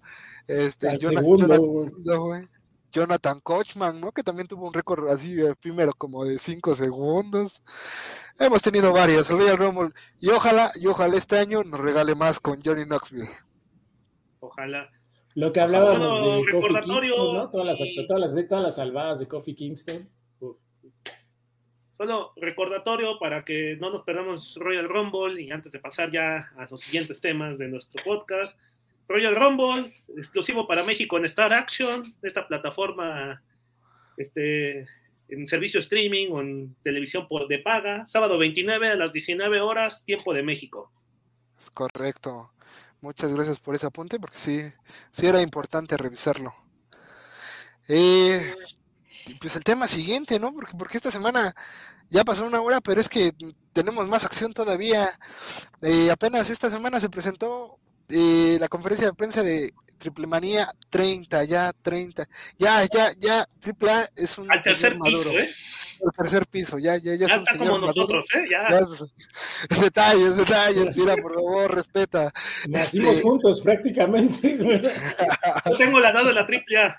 [0.47, 2.39] Este, al segundo,
[2.91, 4.11] Jonathan Kochman, ¿no?
[4.11, 7.63] Que también tuvo un récord así efímero como de 5 segundos.
[8.37, 9.89] Hemos tenido varias, el Royal Rumble.
[10.19, 13.29] Y ojalá, y ojalá este año nos regale más con Johnny Knoxville.
[14.41, 14.89] Ojalá.
[15.35, 17.49] Lo que hablábamos de Kofi Kingston, ¿no?
[17.49, 20.09] Todas las, todas, las, todas las salvadas de Kofi Kingston.
[22.01, 26.65] Solo recordatorio para que no nos perdamos Royal Rumble y antes de pasar ya a
[26.67, 28.57] los siguientes temas de nuestro podcast,
[29.07, 33.43] Royal Rumble, exclusivo para México en Star Action, esta plataforma
[34.17, 34.87] este,
[35.29, 40.03] en servicio streaming o en televisión por, de paga, sábado 29 a las 19 horas,
[40.03, 40.91] tiempo de México.
[41.55, 42.51] Es correcto.
[42.99, 44.59] Muchas gracias por ese apunte, porque sí,
[45.11, 46.51] sí era importante revisarlo.
[47.87, 48.55] Eh,
[49.39, 50.53] pues el tema siguiente, ¿no?
[50.53, 51.55] Porque, porque esta semana
[52.11, 53.31] ya pasó una hora, pero es que
[53.73, 55.09] tenemos más acción todavía.
[55.81, 57.79] Eh, apenas esta semana se presentó
[58.09, 62.27] eh, la conferencia de prensa de Triple Manía 30, ya 30.
[62.59, 64.51] Ya, ya, ya, Triple A es un.
[64.51, 65.49] Al tercer piso, ¿eh?
[66.03, 67.27] Al tercer piso, ya, ya, ya.
[67.27, 68.45] Ya está como nosotros, ¿eh?
[68.49, 68.67] Ya.
[69.81, 72.33] detalles, detalles, mira, por favor, respeta.
[72.67, 73.21] Nacimos este...
[73.21, 74.57] juntos prácticamente.
[75.65, 76.97] Yo tengo la edad de la Triple A.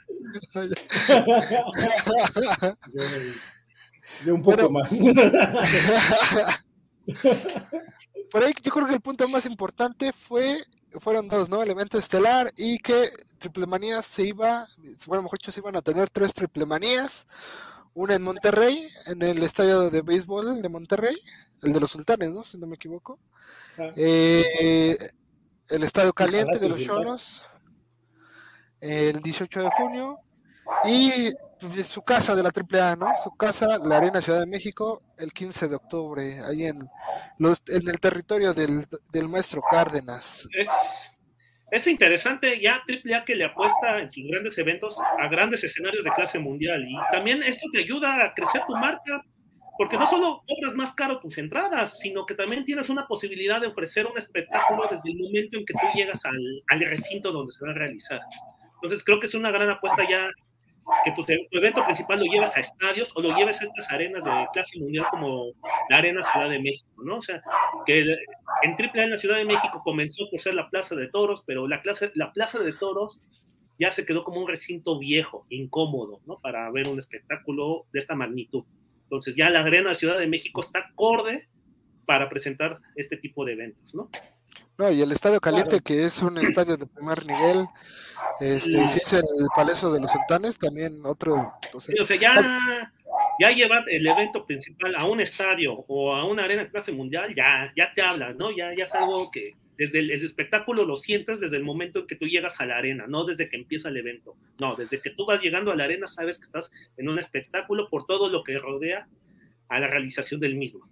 [4.24, 4.70] yo, un poco Pero...
[4.70, 4.90] más.
[8.30, 10.64] por ahí yo creo que el punto más importante fue
[11.01, 11.62] fueron dos, ¿no?
[11.62, 13.09] El evento estelar y que
[13.39, 14.66] Triple Manías se iba,
[15.06, 17.26] bueno, mejor dicho, se iban a tener tres Triple Manías,
[17.94, 21.16] una en Monterrey, en el estadio de béisbol de Monterrey,
[21.62, 22.44] el de los Sultanes, ¿no?
[22.44, 23.18] Si no me equivoco.
[23.97, 24.97] Eh,
[25.68, 27.43] el estadio caliente de los Cholos.
[28.80, 30.18] el 18 de junio.
[30.85, 33.07] Y pues, su casa de la AAA, ¿no?
[33.23, 36.89] Su casa, la Arena Ciudad de México, el 15 de octubre, ahí en,
[37.39, 40.49] los, en el territorio del, del maestro Cárdenas.
[40.59, 41.12] Es,
[41.70, 46.11] es interesante ya AAA que le apuesta en sus grandes eventos a grandes escenarios de
[46.11, 46.85] clase mundial.
[46.86, 49.24] Y también esto te ayuda a crecer tu marca,
[49.78, 53.69] porque no solo cobras más caro tus entradas, sino que también tienes una posibilidad de
[53.69, 57.65] ofrecer un espectáculo desde el momento en que tú llegas al, al recinto donde se
[57.65, 58.20] va a realizar.
[58.74, 60.28] Entonces creo que es una gran apuesta ya
[61.04, 64.24] que tu, tu, evento principal lo llevas a estadios o lo lleves a estas arenas
[64.24, 65.52] de clase mundial como
[65.88, 67.18] la Arena Ciudad de México, ¿no?
[67.18, 67.42] O sea,
[67.86, 68.00] que
[68.62, 71.68] en AAA en la Ciudad de México comenzó por ser la Plaza de Toros, pero
[71.68, 73.20] la, clase, la Plaza de Toros
[73.78, 76.38] ya se quedó como un recinto viejo, incómodo, ¿no?
[76.40, 78.64] Para ver un espectáculo de esta magnitud.
[79.04, 81.48] Entonces ya la Arena Ciudad de México está acorde
[82.06, 84.09] para presentar este tipo de eventos, ¿no?
[84.78, 85.85] No, y el Estadio Caliente, claro.
[85.85, 87.66] que es un estadio de primer nivel,
[88.40, 89.23] este, si es el
[89.55, 91.53] Palacio de los Sultanes, también otro.
[91.74, 92.93] O sea, sí, o sea ya,
[93.39, 97.35] ya, llevar el evento principal a un estadio o a una arena de clase mundial,
[97.35, 98.51] ya, ya te habla, ¿no?
[98.51, 102.07] Ya, ya es algo que desde el, el, espectáculo lo sientes desde el momento en
[102.07, 104.36] que tú llegas a la arena, no desde que empieza el evento.
[104.59, 107.89] No, desde que tú vas llegando a la arena, sabes que estás en un espectáculo
[107.90, 109.07] por todo lo que rodea
[109.69, 110.89] a la realización del mismo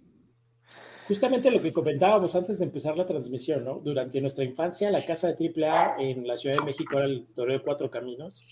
[1.07, 3.79] justamente lo que comentábamos antes de empezar la transmisión, ¿no?
[3.79, 7.57] Durante nuestra infancia, la casa de AAA en la Ciudad de México era el Toreo
[7.57, 8.43] de Cuatro Caminos.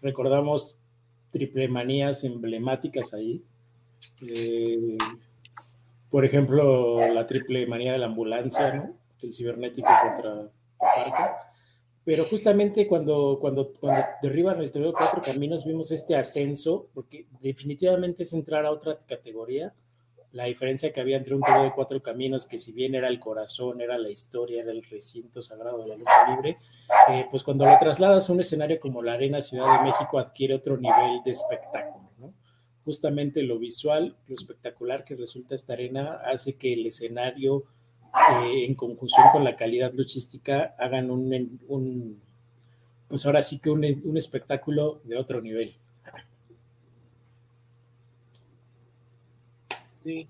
[0.00, 0.78] Recordamos
[1.30, 3.42] triple manías emblemáticas ahí.
[4.26, 4.98] Eh,
[6.10, 8.96] por ejemplo, la triple manía de la ambulancia, ¿no?
[9.22, 11.32] El cibernético contra Parque.
[12.04, 17.26] Pero justamente cuando, cuando, cuando derriban el Toreo de Cuatro Caminos vimos este ascenso, porque
[17.40, 19.72] definitivamente es entrar a otra categoría
[20.32, 23.20] la diferencia que había entre un toro de cuatro caminos, que si bien era el
[23.20, 26.56] corazón, era la historia, era el recinto sagrado de la lucha libre,
[27.10, 30.54] eh, pues cuando lo trasladas a un escenario como la Arena Ciudad de México adquiere
[30.54, 32.32] otro nivel de espectáculo, ¿no?
[32.84, 37.64] Justamente lo visual, lo espectacular que resulta esta arena hace que el escenario,
[38.44, 42.22] eh, en conjunción con la calidad luchística, hagan un, un
[43.08, 45.76] pues ahora sí que un espectáculo de otro nivel.
[50.02, 50.28] Sí.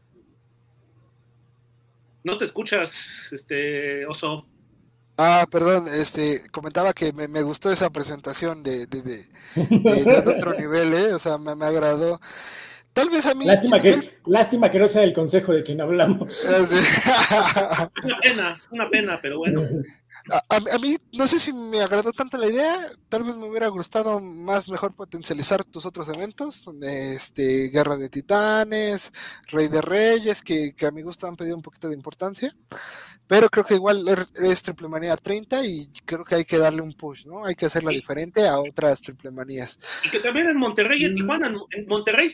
[2.24, 4.47] No te escuchas, este oso.
[5.19, 10.19] Ah, perdón, este, comentaba que me, me gustó esa presentación de, de, de, de, de
[10.36, 11.12] otro nivel, ¿eh?
[11.15, 12.20] o sea, me, me, agradó.
[12.93, 13.44] Tal vez a mí.
[13.47, 16.44] Lástima que, lástima que no sea el consejo de quien hablamos.
[18.05, 19.62] una pena, una pena, pero bueno.
[20.31, 23.66] A, a, mí no sé si me agradó tanto la idea, tal vez me hubiera
[23.69, 29.11] gustado más mejor potencializar tus otros eventos, este Guerra de Titanes,
[29.49, 32.55] Rey de Reyes, que, que a mi gusto han pedido un poquito de importancia,
[33.27, 34.05] pero creo que igual
[34.35, 37.44] es Triple Manía 30 y creo que hay que darle un push, ¿no?
[37.44, 37.97] Hay que hacerla sí.
[37.97, 39.78] diferente a otras Triple Manías.
[40.05, 42.31] Y que también en Monterrey y en Tijuana, en Monterrey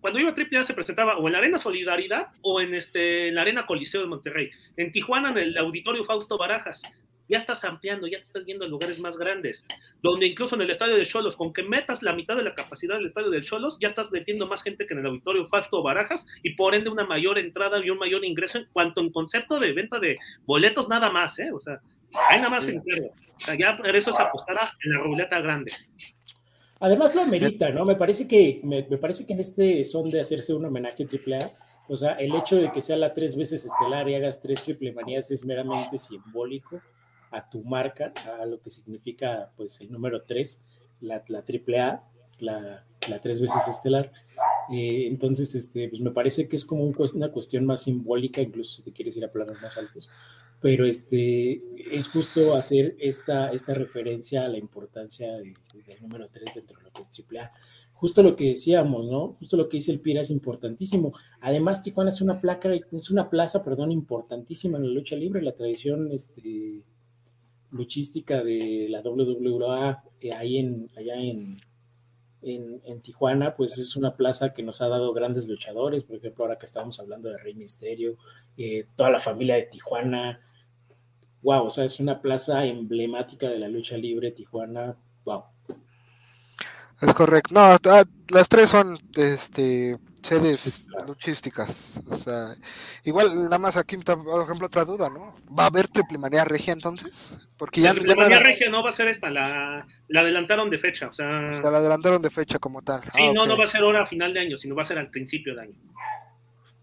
[0.00, 3.34] cuando iba a AAA se presentaba o en la Arena Solidaridad o en, este, en
[3.34, 4.50] la Arena Coliseo de Monterrey.
[4.76, 6.82] En Tijuana, en el Auditorio Fausto Barajas
[7.28, 9.66] ya estás ampliando, ya te estás yendo a lugares más grandes,
[10.02, 12.96] donde incluso en el estadio de Cholos, con que metas la mitad de la capacidad
[12.96, 16.26] del estadio del Cholos, ya estás metiendo más gente que en el auditorio Fausto Barajas
[16.42, 19.72] y por ende una mayor entrada y un mayor ingreso en cuanto en concepto de
[19.72, 21.50] venta de boletos nada más, ¿eh?
[21.52, 21.80] O sea,
[22.30, 22.78] hay nada más que.
[22.78, 25.70] O sea, ya eso es apostar a la ruleta grande.
[26.80, 27.84] Además lo amerita, ¿no?
[27.84, 31.06] Me parece que me, me, parece que en este son de hacerse un homenaje a
[31.06, 31.50] AAA,
[31.88, 34.92] o sea, el hecho de que sea la tres veces estelar y hagas tres triple
[34.92, 36.80] manías es meramente simbólico
[37.30, 40.64] a tu marca, a lo que significa pues el número 3,
[41.00, 42.04] la, la AAA,
[42.40, 44.12] la, la tres veces estelar.
[44.70, 48.76] Eh, entonces, este, pues me parece que es como un, una cuestión más simbólica, incluso
[48.76, 50.10] si te quieres ir a planos más altos,
[50.60, 55.54] pero este, es justo hacer esta, esta referencia a la importancia de,
[55.86, 57.52] del número 3 dentro de lo que es AAA.
[57.94, 59.36] Justo lo que decíamos, ¿no?
[59.40, 61.12] Justo lo que dice el Pira es importantísimo.
[61.40, 65.56] Además, Tijuana es una placa, es una plaza, perdón, importantísima en la lucha libre, la
[65.56, 66.84] tradición, este,
[67.70, 71.60] luchística de la WWA eh, ahí en, allá en,
[72.42, 76.44] en, en, Tijuana, pues es una plaza que nos ha dado grandes luchadores, por ejemplo,
[76.44, 78.16] ahora que estamos hablando de Rey Misterio,
[78.56, 80.40] eh, toda la familia de Tijuana,
[81.42, 85.44] wow, o sea, es una plaza emblemática de la lucha libre Tijuana, wow.
[87.00, 87.76] Es correcto, no,
[88.30, 92.00] las tres son este sedes luchísticas.
[92.08, 92.54] O sea,
[93.04, 95.34] igual nada más aquí, por ejemplo, otra duda, ¿no?
[95.56, 97.38] ¿Va a haber triple manía regia entonces?
[97.56, 100.78] Porque ya, la triple manía regia no va a ser esta, la, la adelantaron de
[100.78, 101.50] fecha, o sea...
[101.50, 101.70] o sea...
[101.70, 103.02] la adelantaron de fecha como tal.
[103.02, 103.52] Sí, ah, no, okay.
[103.52, 105.54] no va a ser hora a final de año, sino va a ser al principio
[105.54, 105.74] de año.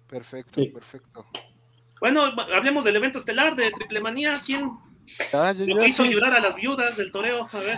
[0.08, 0.68] Perfecto, sí.
[0.68, 1.26] perfecto.
[2.00, 4.42] Bueno, hablemos del evento estelar de triple manía.
[4.46, 4.70] ¿Quién,
[5.34, 6.10] Ah, yo- Lo yo que hizo sí.
[6.12, 7.78] llorar a las viudas del toreo, a ver.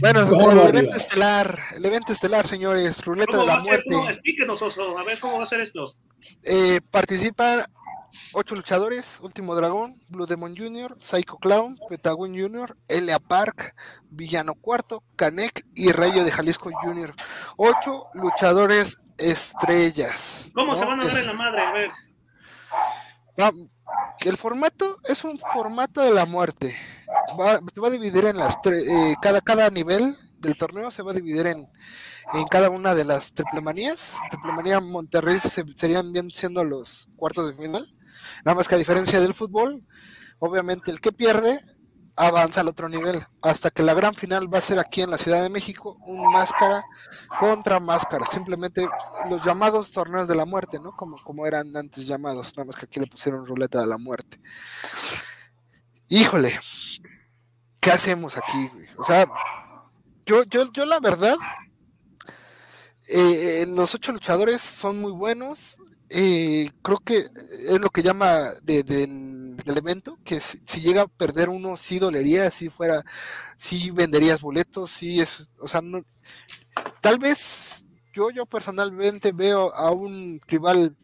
[0.00, 0.68] Bueno, el arriba.
[0.68, 3.96] evento estelar, el evento estelar, señores, ruleta ¿Cómo de va la muerte.
[4.08, 5.94] Explíquenos, Oso, a ver cómo va a ser esto.
[6.42, 7.64] Eh, participan
[8.32, 13.74] ocho luchadores: Último Dragón, Blue Demon Jr., Psycho Clown, Petagon Jr., Elia Park,
[14.10, 17.14] Villano Cuarto, Canek y Rayo de Jalisco Jr.
[17.56, 20.50] Ocho luchadores estrellas.
[20.54, 20.78] ¿Cómo ¿no?
[20.78, 21.60] se van a dar Es- en la madre?
[21.62, 21.90] A ver.
[23.40, 23.52] Va-
[24.20, 26.76] el formato es un formato de la muerte.
[27.28, 31.14] Se va a dividir en las eh, cada, cada nivel del torneo se va a
[31.14, 31.68] dividir en,
[32.34, 34.14] en cada una de las triplemanías.
[34.30, 37.94] Triplemanía Monterrey se- serían bien siendo los cuartos de final.
[38.44, 39.84] Nada más que a diferencia del fútbol,
[40.38, 41.60] obviamente el que pierde
[42.18, 43.24] avanza al otro nivel.
[43.42, 46.32] Hasta que la gran final va a ser aquí en la Ciudad de México, un
[46.32, 46.84] máscara
[47.38, 48.26] contra máscara.
[48.26, 48.86] Simplemente
[49.30, 50.94] los llamados torneos de la muerte, ¿no?
[50.96, 54.40] Como, como eran antes llamados, nada más que aquí le pusieron ruleta de la muerte.
[56.08, 56.58] Híjole,
[57.80, 58.88] ¿qué hacemos aquí, güey?
[58.96, 59.26] O sea,
[60.26, 61.36] yo, yo, yo la verdad,
[63.08, 65.80] eh, los ocho luchadores son muy buenos.
[66.10, 68.82] Eh, creo que es lo que llama de-
[69.78, 73.04] evento, que si, si llega a perder uno, sí dolería, si fuera,
[73.56, 76.04] sí venderías boletos, sí es, o sea, no,
[77.00, 80.96] tal vez yo, yo personalmente veo a un rival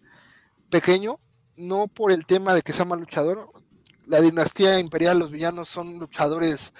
[0.70, 1.20] pequeño,
[1.56, 3.50] no por el tema de que sea mal luchador.
[4.06, 6.72] La dinastía imperial, los villanos son luchadores,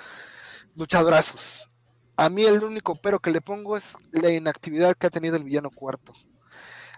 [0.76, 1.72] luchadorazos.
[2.16, 5.44] A mí el único pero que le pongo es la inactividad que ha tenido el
[5.44, 6.14] villano cuarto.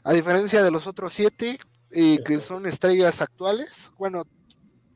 [0.07, 1.59] A diferencia de los otros siete,
[1.91, 4.25] eh, que son estrellas actuales, bueno,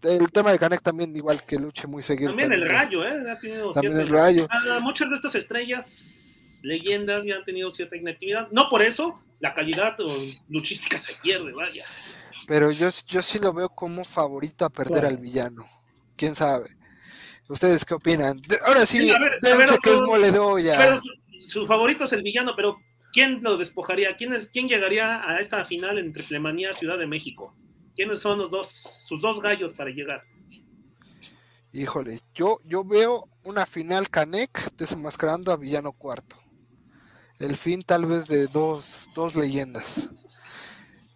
[0.02, 2.30] el tema de Canek también igual que luche muy seguido.
[2.30, 3.28] También el rayo, ¿eh?
[3.28, 4.46] Ha tenido También cierta- el rayo.
[4.48, 8.48] Ah, muchas de estas estrellas, leyendas, ya han tenido cierta inactividad.
[8.52, 10.16] No por eso, la calidad o,
[10.48, 11.84] luchística se pierde, vaya.
[12.46, 15.66] Pero yo, yo sí lo veo como favorito a perder al villano.
[16.16, 16.76] ¿Quién sabe?
[17.48, 18.40] ¿Ustedes qué opinan?
[18.66, 20.76] Ahora sí, Sí, a ver, a ver, que es otro- mole de olla.
[20.78, 21.10] Pero su,
[21.62, 22.76] su favorito es el villano, pero
[23.12, 24.16] ¿quién lo despojaría?
[24.16, 27.54] ¿Quién, es, ¿Quién llegaría a esta final en Triplemanía Ciudad de México?
[27.94, 30.24] ¿Quiénes son los dos, sus dos gallos para llegar?
[31.72, 36.36] Híjole, yo, yo veo una final Canek desenmascarando a Villano Cuarto.
[37.38, 40.08] El fin tal vez de dos, dos leyendas.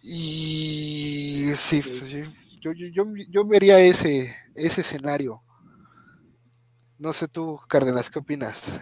[0.01, 2.23] Y sí, pues sí,
[2.61, 5.41] yo, yo, yo, yo vería ese, ese escenario.
[6.97, 8.79] No sé tú, Cárdenas, ¿qué opinas?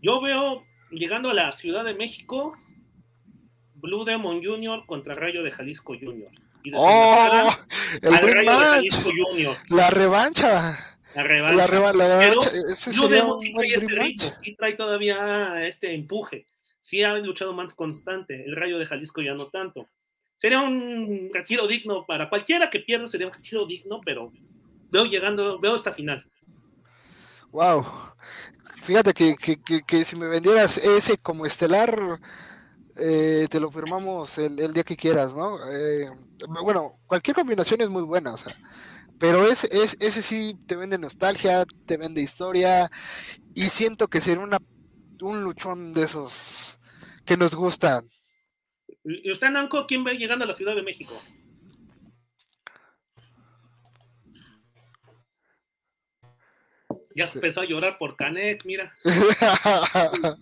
[0.00, 2.56] Yo veo llegando a la Ciudad de México,
[3.74, 4.84] Blue Demon Jr.
[4.86, 6.30] contra Rayo de Jalisco Jr.
[6.62, 7.48] Y ¡Oh!
[8.02, 9.56] El al Rayo de Jalisco Jr.
[9.70, 10.98] la revancha.
[11.14, 11.56] La revancha.
[11.56, 12.50] La, reba- la Pero revancha.
[12.68, 16.46] Ese Blue Demon sí trae este ritmo, sí trae todavía este empuje.
[16.82, 18.44] Sí ha luchado más constante.
[18.44, 19.88] El Rayo de Jalisco ya no tanto.
[20.36, 24.32] Sería un retiro digno para cualquiera que pierda, sería un retiro digno, pero
[24.90, 26.24] veo llegando, veo esta final.
[27.52, 27.86] Wow.
[28.82, 32.20] Fíjate que, que, que, que si me vendieras ese como estelar,
[32.96, 35.58] eh, te lo firmamos el, el día que quieras, ¿no?
[35.70, 36.10] Eh,
[36.62, 38.54] bueno, cualquier combinación es muy buena, o sea,
[39.18, 42.90] pero ese, es, ese sí te vende nostalgia, te vende historia,
[43.54, 44.58] y siento que sería una,
[45.20, 46.78] un luchón de esos
[47.24, 48.04] que nos gustan.
[49.04, 51.14] ¿Y usted, Nanco, quién ve llegando a la Ciudad de México?
[57.14, 58.92] Ya empezó a llorar por Canek, mira.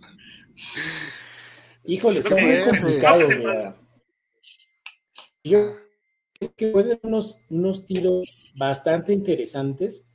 [1.85, 3.75] Híjole, está muy complicado.
[5.45, 5.77] Yo
[6.39, 10.07] creo que puede dar unos, unos tiros bastante interesantes,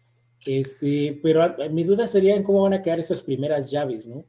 [0.45, 4.05] este, pero a- a mi duda sería en cómo van a quedar esas primeras llaves,
[4.05, 4.25] ¿no?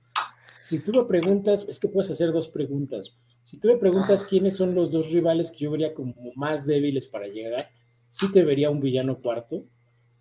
[0.64, 3.14] Si tú me preguntas, es que puedes hacer dos preguntas.
[3.42, 4.26] Si tú me preguntas Ah.
[4.30, 7.68] quiénes son los dos rivales que yo vería como más débiles para llegar,
[8.08, 9.66] sí te vería un villano cuarto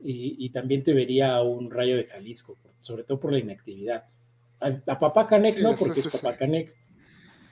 [0.04, 4.06] y, y también te vería un rayo de Jalisco, sobre todo por la inactividad.
[4.60, 6.76] A, a Papá Canek Sí, no, sí, porque sí, es Canek.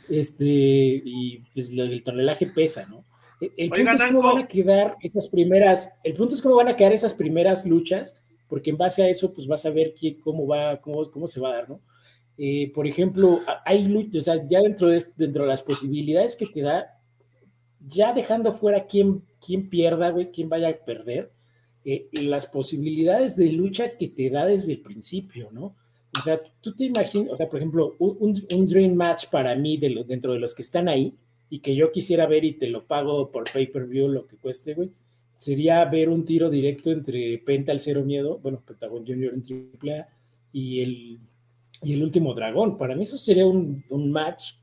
[0.10, 3.06] Este, y pues lo- el tonelaje pesa, ¿no?
[3.40, 6.56] El, el Oiga, punto es cómo van a quedar esas primeras, el punto es cómo
[6.56, 9.94] van a quedar esas primeras luchas, porque en base a eso, pues vas a ver
[9.98, 11.82] quién, cómo va, cómo, cómo se va a dar, ¿no?
[12.38, 16.48] Eh, por ejemplo, hay luchas, o sea, ya dentro de, dentro de las posibilidades que
[16.48, 17.00] te da,
[17.88, 21.32] ya dejando fuera quién, quién pierda, güey, quién vaya a perder,
[21.84, 25.76] eh, las posibilidades de lucha que te da desde el principio, ¿no?
[26.18, 30.34] O sea, tú te imaginas, o sea, por ejemplo, un, dream match para mí dentro
[30.34, 31.16] de los que están ahí
[31.50, 34.92] y que yo quisiera ver y te lo pago por pay-per-view lo que cueste, güey,
[35.38, 40.08] sería ver un tiro directo entre Penta el Cero Miedo, bueno, Pentagon Junior en AAA
[40.54, 41.20] y el,
[41.82, 42.78] y el último dragón.
[42.78, 44.54] Para mí eso sería un, un match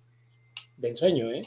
[0.77, 1.41] de ensueño, ¿eh?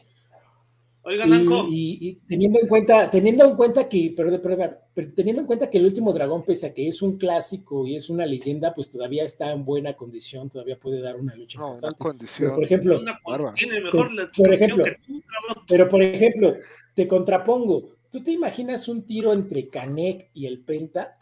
[1.04, 1.66] Oigan, Anco.
[1.68, 5.68] Y, y, teniendo en cuenta, teniendo en cuenta que, pero, pero, pero, teniendo en cuenta
[5.68, 8.90] que el último dragón, pese a que es un clásico y es una leyenda, pues
[8.90, 11.60] todavía está en buena condición, todavía puede dar una lucha.
[11.60, 12.50] No, una condición.
[12.50, 15.24] Pero, por ejemplo, una, tiene mejor la por ejemplo, tú,
[15.68, 16.56] pero por ejemplo,
[16.94, 17.96] te contrapongo.
[18.12, 21.16] ¿Tú te imaginas un tiro entre Canek y el Penta?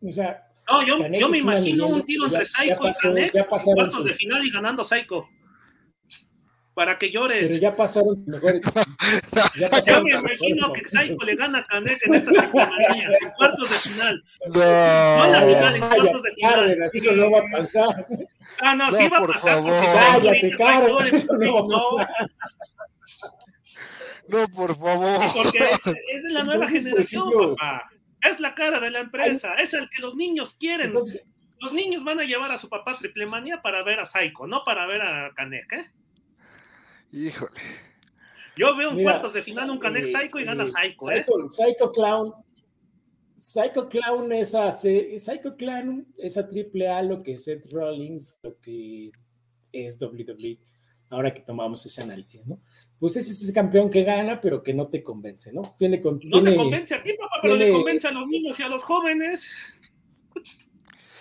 [0.00, 4.04] O sea, no, yo, yo me imagino un tiro entre Psycho y Canek en cuartos
[4.04, 5.28] de final y ganando Psycho
[6.74, 7.50] para que llores.
[7.50, 8.62] Pero ya pasaron mejores.
[9.58, 13.30] Ya pasaron Yo me imagino que Psycho le gana a Canek en esta temporada, en
[13.36, 14.24] cuartos de final.
[14.46, 16.54] No, no en la final, en cuartos de final.
[16.54, 18.06] Cárdenas, eso no va a pasar.
[18.60, 19.54] Ah, no, no sí va a pasar.
[19.54, 19.84] Favor.
[19.84, 22.30] Cállate, Cárdenas, eso no va a pasar.
[24.28, 25.32] No, por favor.
[25.34, 27.90] Porque es, es de la nueva generación, papá.
[28.22, 30.88] Es la cara de la empresa, es el que los niños quieren.
[30.88, 31.24] Entonces,
[31.60, 34.62] los niños van a llevar a su papá triple manía para ver a Psycho, no
[34.64, 35.90] para ver a Canek, ¿eh?
[37.12, 37.60] Híjole.
[38.56, 41.24] Yo veo en cuartos de final un Canek eh, Psycho y gana eh, Psycho, ¿eh?
[41.24, 42.32] Psycho, Psycho Clown.
[43.36, 48.38] Psycho Clown es a, Psycho Clown es a triple A lo que es Seth Rollins,
[48.42, 49.10] lo que
[49.72, 50.58] es WWE.
[51.10, 52.60] Ahora que tomamos ese análisis, ¿no?
[52.98, 55.62] Pues ese es ese campeón que gana, pero que no te convence, ¿no?
[55.76, 58.60] Tiene, no tiene, te convence a ti, papá, pero tiene, le convence a los niños
[58.60, 59.50] y a los jóvenes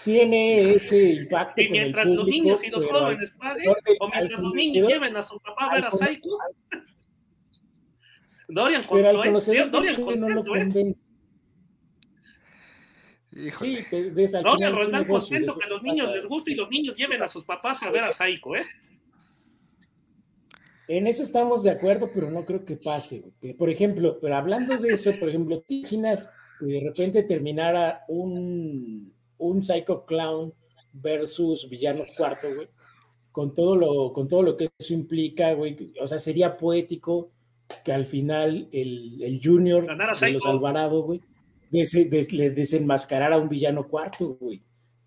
[0.03, 1.61] tiene ese impacto.
[1.61, 5.39] Y mientras los niños y los jóvenes paguen, o mientras los niños lleven a su
[5.39, 6.29] papá a ver a Psycho,
[8.47, 10.45] Dorian pero al conocer Dorian contento, no lo ¿eh?
[10.45, 11.05] convence.
[13.33, 13.83] Híjole.
[13.83, 16.69] Sí, de, de esa, Dorian Roldán contento que a los niños les guste y los
[16.69, 18.65] niños lleven a sus papás a ver a Psycho, ¿eh?
[20.89, 23.23] En eso estamos de acuerdo, pero no creo que pase.
[23.57, 29.13] Por ejemplo, pero hablando de eso, por ejemplo, ¿te imaginas que de repente terminara un
[29.41, 30.53] un Psycho Clown
[30.93, 32.67] versus Villano Cuarto, güey.
[33.31, 35.93] Con todo lo, con todo lo que eso implica, güey.
[36.01, 37.31] O sea, sería poético
[37.85, 41.21] que al final el, el Junior de los Alvarado, güey,
[41.71, 44.61] le desenmascarara a un villano cuarto, güey.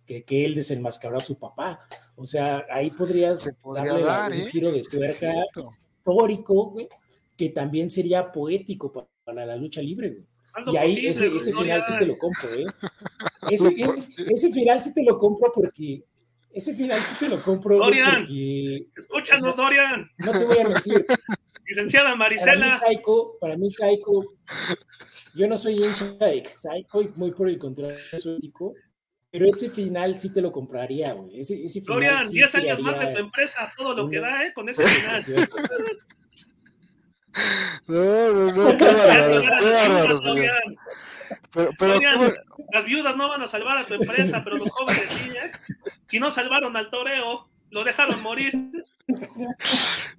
[0.06, 1.80] Que, que, él desenmascaró a su papá.
[2.14, 4.46] O sea, ahí podrías darle dar, un ¿eh?
[4.50, 6.88] giro de tuerca histórico, güey,
[7.36, 10.33] que también sería poético para, para la lucha libre, güey
[10.66, 12.64] y ahí ese, ese final sí te lo compro, ¿eh?
[13.50, 13.74] Ese,
[14.32, 16.02] ese, final sí te lo compro porque.
[16.50, 17.76] Ese final sí te lo compro.
[17.76, 20.10] Dorian, porque, escúchanos, Dorian.
[20.18, 21.04] No te voy a mentir.
[21.66, 22.78] Licenciada Marisela.
[22.78, 24.34] Para mí, Psycho, para mí, Psycho,
[25.34, 28.74] yo no soy hincha de Psycho, y muy por el contrario, soy ético,
[29.30, 31.40] pero ese final sí te lo compraría, güey.
[31.40, 34.46] Ese, ese final Dorian, sí 10 años más de tu empresa, todo lo que da,
[34.46, 34.52] ¿eh?
[34.54, 35.24] Con ese final.
[37.86, 40.20] No, no, no, qué bárbaro, qué bárbaro,
[41.52, 42.00] Pero, pero
[42.72, 45.52] Las viudas no van a salvar a tu empresa, pero los jóvenes sí, ¿eh?
[46.06, 48.54] Si no salvaron al toreo, lo dejaron morir.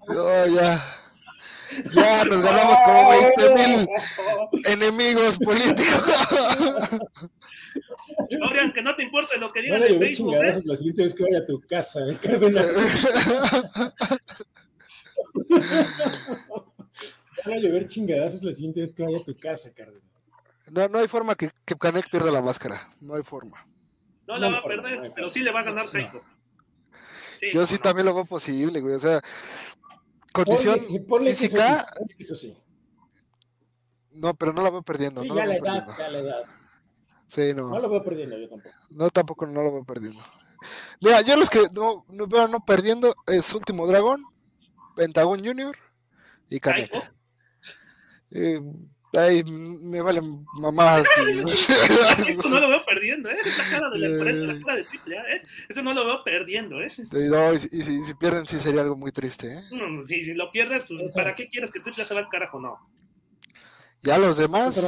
[0.07, 0.83] No, ya.
[1.93, 3.87] Ya nos ganamos como 20 mil
[4.65, 6.03] enemigos políticos.
[8.29, 10.35] Dorian, que no te importe lo que digan en Facebook.
[10.35, 10.59] ¿eh?
[10.63, 12.17] La siguiente vez que vaya a tu casa, ¿eh?
[17.45, 20.03] Van a llover chingadazos la siguiente vez que vaya a tu casa, Cárdenas.
[20.72, 22.80] No, no hay forma que, que Canek pierda la máscara.
[22.99, 23.67] No hay forma.
[24.27, 25.88] No, no la va a perder, no pero sí le va a ganar.
[25.88, 25.99] Sí,
[27.53, 28.95] Yo sí también lo veo posible, güey.
[28.95, 29.22] O sea,
[30.34, 31.85] condición ponle, ponle física.
[31.85, 32.57] Eso sí, eso sí.
[34.11, 35.22] No, pero no la veo perdiendo.
[35.22, 35.97] Sí, no ya la edad, perdiendo.
[35.97, 36.43] ya la edad.
[37.27, 37.69] Sí, no.
[37.69, 38.76] No lo veo perdiendo yo tampoco.
[38.89, 40.23] No, tampoco no lo veo perdiendo.
[41.01, 44.23] Mira, yo los que no, no veo no perdiendo es Último Dragón,
[44.95, 45.77] Pentagon Junior
[46.49, 47.14] y Canek.
[48.37, 48.59] Eh,
[49.17, 51.05] ay, me valen mamás.
[51.17, 53.37] Eso no lo veo perdiendo, ¿eh?
[53.45, 55.41] Es la cara de la empresa, la cara de triple ¿eh?
[55.69, 56.91] Eso no lo veo perdiendo, ¿eh?
[57.11, 59.61] No, y, y, si, si, pierden, sí sería algo muy triste, ¿eh?
[59.71, 62.59] No, si, si lo pierdes, pues, ¿para qué quieres que triple se va al carajo?
[62.59, 62.77] No.
[64.03, 64.85] Ya los demás,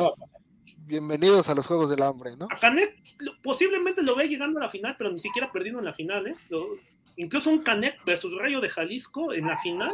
[0.80, 2.48] bienvenidos a los Juegos del Hambre, ¿no?
[2.52, 2.98] A Canek
[3.42, 6.36] posiblemente lo ve llegando a la final, pero ni siquiera perdiendo en la final, ¿eh?
[6.50, 6.76] Lo,
[7.16, 9.94] incluso un Canek versus Rayo de Jalisco en la final,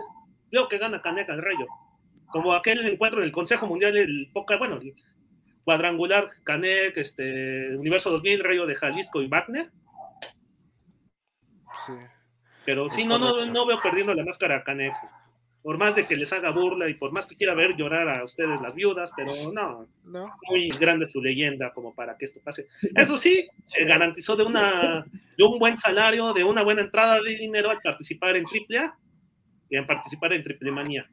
[0.52, 1.68] veo que gana Canek al Rayo
[2.34, 4.96] como aquel encuentro en el Consejo Mundial del Poca, bueno, el
[5.64, 9.70] cuadrangular Canek, este, Universo 2000, Rayo de Jalisco y Wagner.
[11.86, 11.94] Sí.
[12.66, 14.96] Pero sí, no, no, no, veo perdiendo la máscara a Canek.
[15.62, 18.26] Por más de que les haga burla y por más que quiera ver llorar a
[18.26, 20.34] ustedes las viudas, pero no, no.
[20.50, 22.68] muy grande su leyenda como para que esto pase.
[22.96, 25.06] Eso sí, se garantizó de, una,
[25.38, 28.98] de un buen salario, de una buena entrada de dinero al participar en AAA
[29.70, 31.08] y en participar en Triple Manía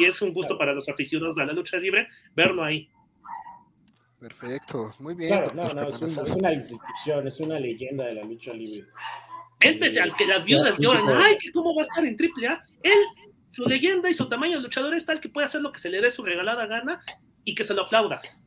[0.00, 2.88] y es un gusto para los aficionados de la lucha libre verlo ahí.
[4.18, 5.30] Perfecto, muy bien.
[5.30, 8.86] Claro, no, no, es, una institución, es una leyenda de la lucha libre.
[9.60, 12.60] Él, pese al que las viudas lloran, ay, que cómo va a estar en AAA,
[12.82, 12.92] él
[13.50, 15.90] su leyenda y su tamaño de luchador es tal que puede hacer lo que se
[15.90, 17.00] le dé su regalada gana
[17.44, 18.40] y que se lo aplaudas.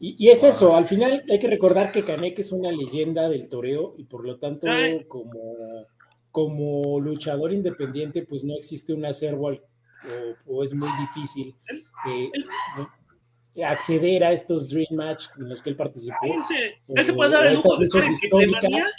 [0.00, 3.48] Y, y es eso, al final hay que recordar que Canek es una leyenda del
[3.48, 5.04] toreo y por lo tanto Ay.
[5.06, 5.86] como,
[6.30, 9.62] como luchador independiente pues no existe un acervo al-
[10.46, 11.54] o, o es muy difícil
[12.08, 12.30] eh,
[13.64, 16.16] acceder a estos Dream Match en los que él participó.
[16.22, 18.12] Él se, se puede dar el lujo de estar en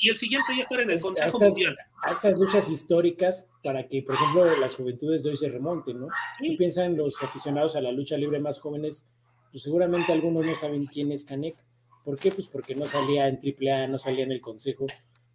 [0.02, 1.78] y el siguiente ya estar en el Es- Consejo estas- Mundial.
[2.04, 6.08] a estas luchas históricas para que, por ejemplo, las juventudes de hoy se remonten, ¿no?
[6.40, 6.50] Sí.
[6.52, 9.08] ¿Qué piensan los aficionados a la lucha libre más jóvenes?
[9.52, 11.56] Pues seguramente algunos no saben quién es Canek.
[12.04, 12.32] ¿Por qué?
[12.32, 14.86] Pues porque no salía en AAA, no salía en el Consejo.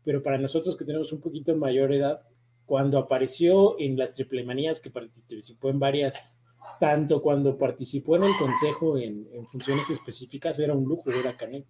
[0.04, 2.20] Pero para nosotros que tenemos un poquito mayor edad,
[2.66, 6.30] cuando apareció en las triplemanías que participó en varias,
[6.80, 11.36] tanto cuando participó en el Consejo en, en funciones específicas, era un lujo ver a
[11.36, 11.66] Canek.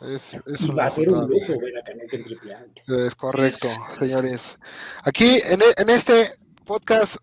[0.00, 2.66] Es, es Y va a lujo ser un lujo ver a Canek en AAA.
[3.06, 3.68] Es correcto,
[4.00, 4.58] señores.
[5.04, 6.32] Aquí en, e- en este
[6.64, 7.16] podcast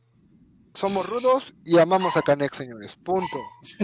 [0.73, 2.95] somos rudos y amamos a Canek, señores.
[2.95, 3.37] Punto.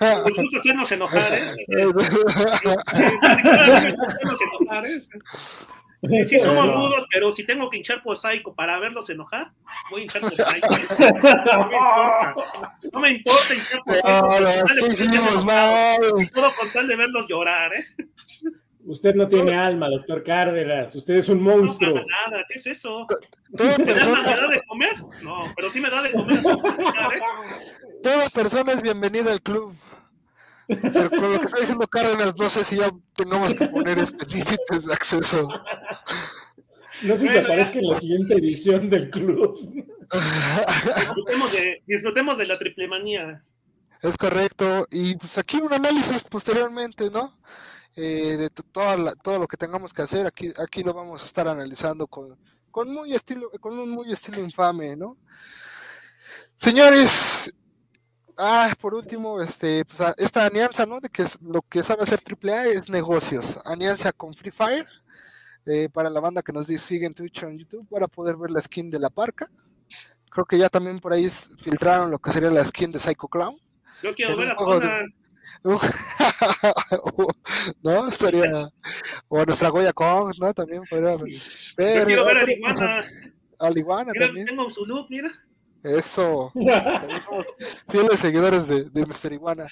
[0.00, 1.50] Nos gusta hacernos enojar, ¿eh?
[3.22, 5.02] hacernos enojar, ¿eh?
[6.26, 9.50] Sí, somos rudos, pero si tengo que hinchar por Psycho para verlos enojar,
[9.90, 10.68] voy a hinchar por Psycho.
[10.68, 12.34] No me importa.
[12.92, 14.08] No me importa hinchar por Psycho.
[14.08, 16.30] No, no, tal de ¿qué que estén hicimos enojados, mal?
[16.34, 17.84] Todo con tal de verlos llorar, ¿eh?
[18.88, 20.94] Usted no tiene alma, doctor Cárdenas.
[20.94, 21.94] Usted es un No monstruo.
[21.94, 23.04] para nada, ¿qué es eso?
[23.50, 24.92] ¿Me da, persona, ¿Me da de comer?
[25.22, 26.38] No, pero sí me da de comer.
[26.38, 27.20] ¿eh?
[28.00, 29.74] toda persona es bienvenida al club.
[30.68, 34.26] Pero con lo que está diciendo Cárdenas, no sé si ya tengamos que poner este
[34.34, 35.48] límites de acceso.
[37.02, 39.56] No sé si Bueno, aparezca en la siguiente edición del club.
[40.96, 43.44] Disfrutemos de, disfrutemos de la triple manía.
[44.02, 44.86] Es correcto.
[44.90, 47.38] Y pues aquí un análisis posteriormente, ¿no?
[47.96, 51.22] Eh, de to- toda la- todo lo que tengamos que hacer, aquí, aquí lo vamos
[51.22, 52.36] a estar analizando con,
[52.70, 55.16] con muy estilo, con un muy estilo infame, ¿no?
[56.56, 57.52] Señores,
[58.38, 61.00] ah, por último, este, pues esta alianza, ¿no?
[61.00, 63.58] De que es- lo que sabe hacer AAA es negocios.
[63.64, 64.86] Alianza con Free Fire,
[65.66, 68.50] eh, para la banda que nos sigue en Twitch o en YouTube, para poder ver
[68.50, 69.50] la skin de la parca.
[70.30, 73.58] Creo que ya también por ahí filtraron lo que sería la skin de Psycho Clown.
[74.02, 75.14] Yo quiero ver un a juego de- Conan.
[77.82, 78.68] no, estaría.
[79.28, 80.52] O nuestra Goya Kong, ¿no?
[80.52, 81.28] También podría ver.
[81.30, 82.74] Yo quiero ver a otra Iguana.
[82.74, 83.04] persona-
[83.58, 84.46] a la iguana Mira, también.
[84.46, 85.30] tengo su look, mira.
[85.86, 86.52] Eso.
[87.24, 87.46] Somos
[87.88, 89.32] fieles seguidores de, de Mr.
[89.32, 89.66] Iguana.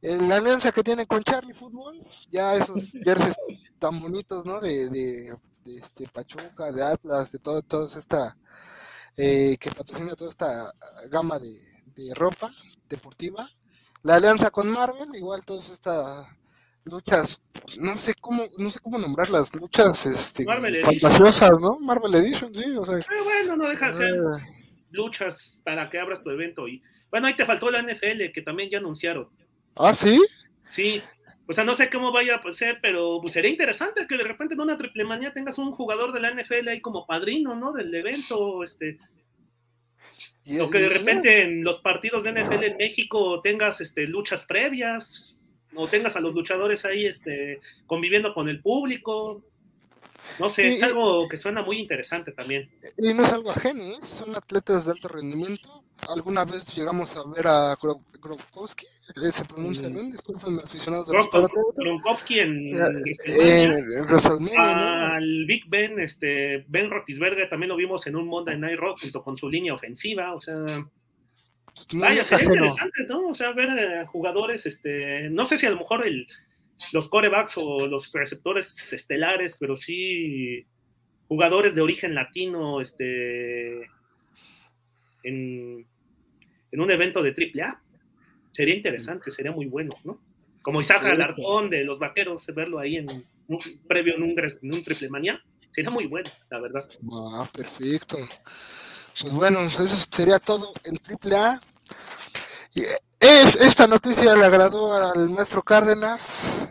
[0.00, 2.00] La alianza que tiene con Charlie Fútbol,
[2.30, 3.36] ya esos jerseys
[3.78, 4.60] tan bonitos, ¿no?
[4.60, 8.36] De, de, de este Pachuca, de Atlas, de todo, toda esta
[9.16, 10.72] eh, que patrocina toda esta
[11.10, 11.50] gama de,
[11.96, 12.50] de ropa
[12.88, 13.48] deportiva.
[14.04, 16.26] La alianza con Marvel, igual todas estas
[16.84, 17.42] luchas,
[17.80, 21.78] no sé cómo, no sé cómo nombrarlas, luchas este, fantasiosas, ¿no?
[21.80, 22.98] Marvel Edition, sí, o sea.
[23.06, 24.57] Pero bueno, no deja de ser eh,
[24.90, 26.68] luchas para que abras tu evento.
[26.68, 29.28] Y bueno, ahí te faltó la NFL, que también ya anunciaron.
[29.76, 30.20] Ah, sí.
[30.68, 31.02] Sí,
[31.46, 34.54] o sea, no sé cómo vaya a ser, pero pues, sería interesante que de repente
[34.54, 37.72] en una triple manía tengas un jugador de la NFL ahí como padrino, ¿no?
[37.72, 38.98] Del evento, este,
[40.60, 45.38] o que de repente en los partidos de NFL en México tengas este, luchas previas,
[45.74, 49.42] o tengas a los luchadores ahí este, conviviendo con el público.
[50.38, 52.70] No sé, Y- es algo que suena muy interesante también.
[52.96, 53.96] Y no es algo ajeno, ¿eh?
[54.02, 55.84] son atletas de alto rendimiento.
[56.14, 58.86] Alguna vez llegamos a ver a Gro- Gronkowski,
[59.32, 59.92] se pronuncia Mm.
[59.94, 61.18] bien, discúlpenme aficionados de.
[61.76, 63.78] Gronkowski en Eh, WrestleMania.
[63.98, 65.14] en WrestleMania, ¿no?
[65.16, 69.22] Al Big Ben, este, Ben Roethlisberger también lo vimos en un Monday Night Raw junto
[69.24, 70.56] con su línea ofensiva, o sea,
[71.74, 73.28] Pues, no, vaya, sería interesante, ¿no?
[73.28, 76.26] O sea, ver eh, jugadores, este, no sé si a lo mejor el,
[76.92, 80.66] los corebacks o los receptores estelares, pero sí
[81.28, 83.82] jugadores de origen latino, este,
[85.22, 85.86] en,
[86.72, 87.82] en un evento de AAA.
[88.52, 90.20] Sería interesante, sería muy bueno, ¿no?
[90.62, 91.10] Como Isaac Sí.
[91.10, 93.06] Alarcón de los Vaqueros, verlo ahí en
[93.48, 95.40] un, previo en un, en un triple manía,
[95.70, 96.88] sería muy bueno, la verdad.
[97.12, 98.16] Ah, perfecto.
[99.20, 100.96] Pues bueno, eso sería todo en
[101.32, 101.60] AAA.
[103.20, 106.68] Es, esta noticia le agradó al maestro Cárdenas.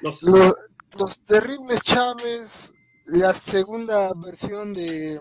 [0.00, 0.54] Los, Lo-
[0.98, 5.20] los terribles Chávez, la segunda versión de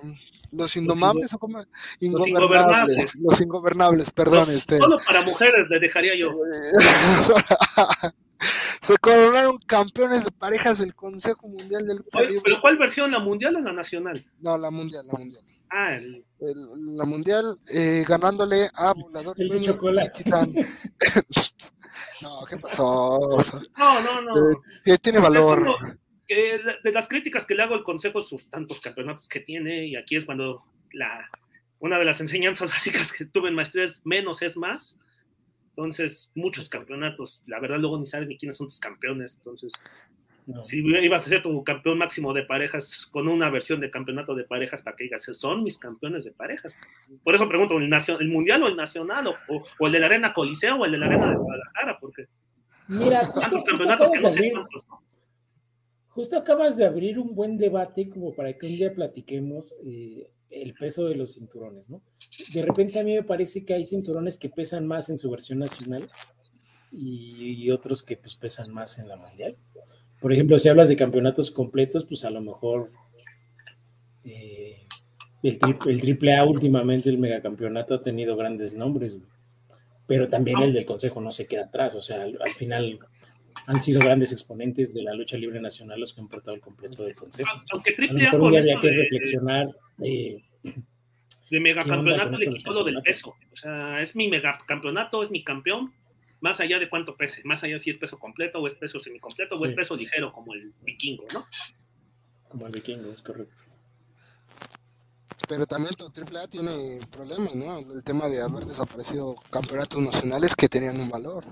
[0.51, 1.63] Los Indomables, o como
[1.99, 3.15] Ingobernables.
[3.15, 4.77] Los Ingobernables, perdón, los- este.
[4.77, 6.29] Solo para mujeres le dejaría yo.
[8.81, 12.39] Se coronaron campeones de parejas del Consejo Mundial del Oye.
[12.41, 13.11] ¿Pero cuál versión?
[13.11, 14.23] ¿La mundial o la nacional?
[14.39, 15.43] No, la mundial, la mundial.
[15.69, 20.23] Ah, el- El- la mundial eh, ganándole a Volador El de chocolate.
[20.23, 20.51] Titán.
[22.21, 23.19] no, ¿qué pasó?
[23.77, 24.33] No, no, no.
[24.85, 25.97] Eh, tiene valor.
[26.27, 29.95] Que de las críticas que le hago al Consejo, sus tantos campeonatos que tiene, y
[29.95, 31.27] aquí es cuando la,
[31.79, 34.97] una de las enseñanzas básicas que tuve en maestría es menos es más.
[35.69, 39.71] Entonces, muchos campeonatos, la verdad luego ni sabes ni quiénes son tus campeones, entonces
[40.63, 44.45] si ibas a ser tu campeón máximo de parejas con una versión de campeonato de
[44.45, 46.75] parejas para que digas, son mis campeones de parejas.
[47.23, 49.27] Por eso pregunto, ¿el, el mundial o el nacional?
[49.27, 51.99] O, o, el de la Arena Coliseo o el de la Arena de Guadalajara?
[51.99, 52.25] Porque
[52.87, 54.87] Mira, justo, campeonatos que no cuántos,
[56.07, 60.73] Justo acabas de abrir un buen debate como para que un día platiquemos eh, el
[60.73, 62.01] peso de los cinturones, ¿no?
[62.51, 65.59] De repente a mí me parece que hay cinturones que pesan más en su versión
[65.59, 66.09] nacional
[66.91, 69.55] y, y otros que pues pesan más en la mundial.
[70.19, 72.91] Por ejemplo, si hablas de campeonatos completos, pues a lo mejor
[74.25, 74.85] eh,
[75.43, 79.17] el, triple, A últimamente, el megacampeonato ha tenido grandes nombres,
[80.05, 82.99] pero también el del Consejo no se queda atrás, o sea, al, final
[83.65, 87.03] han sido grandes exponentes de la lucha libre nacional los que han portado el completo
[87.03, 87.49] del Consejo.
[87.71, 89.69] Aunque triple A, un había que reflexionar.
[90.03, 90.41] Eh,
[91.49, 95.93] de megacampeonato le quitó lo del peso, o sea, es mi megacampeonato, es mi campeón,
[96.41, 99.55] más allá de cuánto pese, más allá si es peso completo o es peso semicompleto
[99.55, 101.45] o es peso ligero como el vikingo, ¿no?
[102.47, 103.63] Como el vikingo, es correcto.
[105.47, 106.71] Pero también tu AAA tiene
[107.09, 107.79] problemas, ¿no?
[107.79, 111.43] El tema de haber desaparecido campeonatos nacionales que tenían un valor.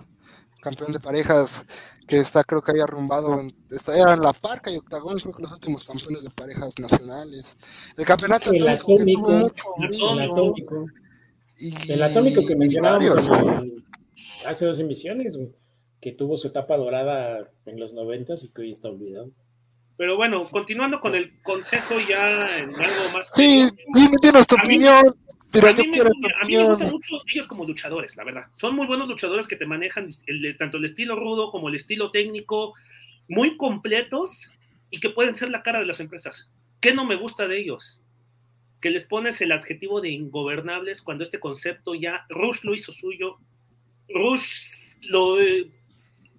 [0.62, 1.66] Campeón de parejas
[2.08, 5.44] que está, creo que había arrumbado, en, está, en La Parca y Octagón, creo que
[5.44, 7.94] los últimos campeones de parejas nacionales.
[7.98, 10.86] El campeonato el atómico, el atómico.
[11.88, 13.30] el atómico que mencionábamos
[14.46, 15.40] hace dos emisiones,
[16.02, 19.32] que tuvo su etapa dorada en los noventas y que hoy está olvidado.
[19.98, 23.32] Pero bueno, continuando con el consejo ya en algo más.
[23.34, 23.68] Sí,
[24.22, 25.16] dinos tu opinión.
[25.52, 28.46] Pero yo quiero a mí me gustan mucho ellos como luchadores, la verdad.
[28.52, 32.12] Son muy buenos luchadores que te manejan el, tanto el estilo rudo como el estilo
[32.12, 32.74] técnico,
[33.28, 34.52] muy completos
[34.92, 36.52] y que pueden ser la cara de las empresas.
[36.80, 38.02] ¿Qué no me gusta de ellos?
[38.82, 43.40] Que les pones el adjetivo de ingobernables cuando este concepto ya Rush lo hizo suyo
[44.10, 45.72] Rush lo eh,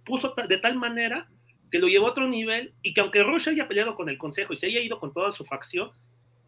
[0.05, 1.28] puso de tal manera
[1.70, 4.53] que lo llevó a otro nivel y que aunque Rush haya peleado con el Consejo
[4.53, 5.90] y se haya ido con toda su facción,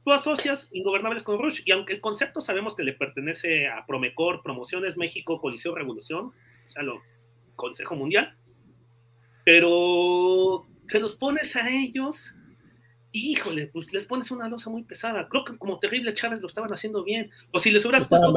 [0.05, 1.63] tú asocias Ingobernables con Rush.
[1.65, 6.33] Y aunque el concepto sabemos que le pertenece a Promecor, Promociones México, Coliseo Revolución,
[6.67, 7.03] o sea, lo
[7.57, 8.35] Consejo Mundial,
[9.45, 12.35] pero se los pones a ellos
[13.12, 15.28] híjole, pues les pones una losa muy pesada.
[15.28, 17.31] Creo que como Terrible Chávez lo estaban haciendo bien.
[17.51, 18.32] O si les hubieras puesto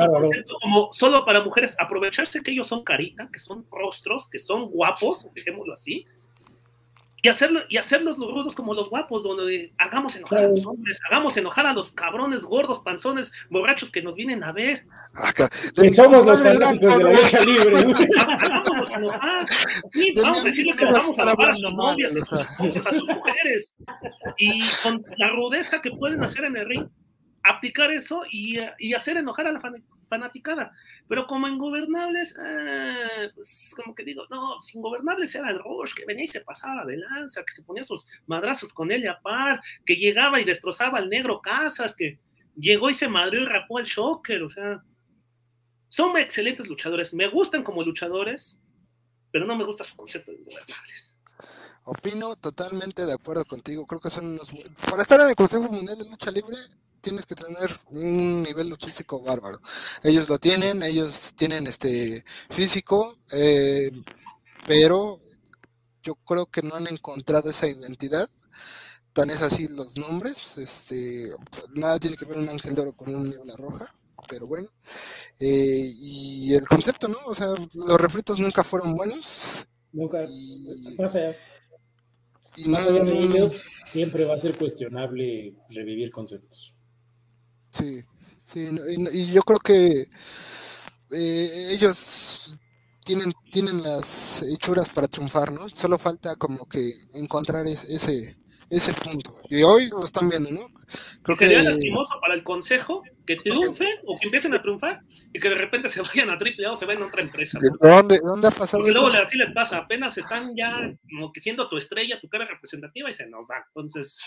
[0.61, 5.27] como solo para mujeres, aprovecharse que ellos son carita, que son rostros, que son guapos,
[5.33, 6.05] dejémoslo así,
[7.23, 10.99] y, hacerlo, y hacerlos los rudos como los guapos, donde hagamos enojar a los hombres,
[11.09, 14.85] hagamos enojar a los cabrones gordos, panzones, borrachos que nos vienen a ver.
[15.13, 15.49] Acá,
[15.95, 17.77] somos los fanáticos de la lucha libre.
[18.19, 19.45] Hagámoslos enojar.
[20.17, 23.73] vamos a decirle que vamos a alabar a sus novias, a sus mujeres.
[24.37, 26.87] Y con la rudeza que pueden hacer en el ring,
[27.43, 29.61] aplicar eso y, y hacer enojar a la
[30.13, 30.71] fanaticada.
[31.07, 36.05] Pero como ingobernables, eh, pues como que digo, no, sin ingobernables era el Rush, que
[36.05, 39.61] venía y se pasaba de lanza, que se ponía sus madrazos con él a par,
[39.85, 42.19] que llegaba y destrozaba al negro Casas, que
[42.55, 44.83] llegó y se madrió y rapó al Shocker, o sea,
[45.87, 48.59] son excelentes luchadores, me gustan como luchadores,
[49.31, 51.17] pero no me gusta su concepto de ingobernables.
[51.85, 53.85] Opino totalmente de acuerdo contigo.
[53.85, 54.53] Creo que son unos.
[54.89, 56.55] Para estar en el Consejo Mundial de Lucha Libre,
[57.03, 59.59] tienes que tener un nivel luchístico bárbaro.
[60.03, 63.91] Ellos lo tienen, ellos tienen este físico, eh,
[64.65, 65.19] pero
[66.01, 68.27] yo creo que no han encontrado esa identidad.
[69.11, 70.57] Tan es así los nombres.
[70.57, 71.29] Este,
[71.75, 73.85] nada tiene que ver un ángel de oro con una niebla roja,
[74.29, 74.69] pero bueno.
[75.39, 77.19] Eh, y el concepto, ¿no?
[77.25, 79.67] O sea, los refritos nunca fueron buenos.
[79.91, 80.23] Nunca.
[80.23, 81.35] Y, más allá.
[82.55, 83.61] Y más allá de ellos,
[83.91, 86.73] siempre va a ser cuestionable revivir conceptos.
[87.73, 88.03] Sí,
[88.43, 88.69] sí,
[89.11, 90.05] y, yo creo que
[91.11, 92.59] eh, ellos
[93.03, 95.67] tienen, tienen las hechuras para triunfar, ¿no?
[95.69, 98.37] Solo falta como que encontrar ese,
[98.69, 99.35] ese punto.
[99.49, 100.67] Y hoy lo están viendo, ¿no?
[101.23, 105.01] Creo que sería lastimoso para el consejo que triunfen o que empiecen a triunfar
[105.33, 107.59] y que de repente se vayan a triple o se vayan a otra empresa.
[107.81, 111.67] ¿Dónde, ¿Dónde ha pasado Porque luego así les pasa, apenas están ya como que siendo
[111.67, 113.63] tu estrella, tu cara representativa y se nos van.
[113.73, 114.19] Entonces,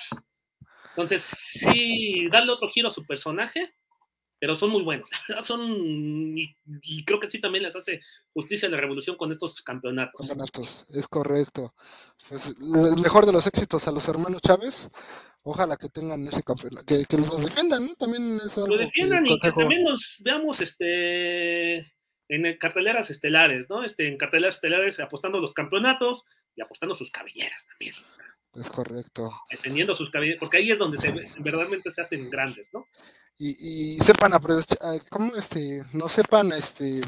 [0.97, 3.74] entonces, sí, darle otro giro a su personaje,
[4.39, 5.09] pero son muy buenos.
[5.44, 5.60] Son,
[6.36, 8.01] y, creo que sí también les hace
[8.32, 10.27] justicia a la revolución con estos campeonatos.
[10.27, 11.74] Campeonatos, es correcto.
[12.28, 14.89] Pues, el mejor de los éxitos a los hermanos Chávez.
[15.43, 17.94] Ojalá que tengan ese campeonato, que, los defiendan, ¿no?
[17.94, 21.94] También es algo Lo defiendan y que también nos veamos este
[22.28, 23.85] en carteleras estelares, ¿no?
[23.85, 26.24] Este, en carteleras estelares apostando los campeonatos
[26.56, 27.94] y apostando sus cabelleras también.
[28.59, 29.31] Es correcto.
[29.51, 32.87] Dependiendo sus cabelleras, porque ahí es donde se, verdaderamente se hacen grandes, ¿no?
[33.39, 34.78] Y, y sepan aprovechar,
[35.11, 35.83] ¿cómo este?
[35.93, 37.03] No sepan este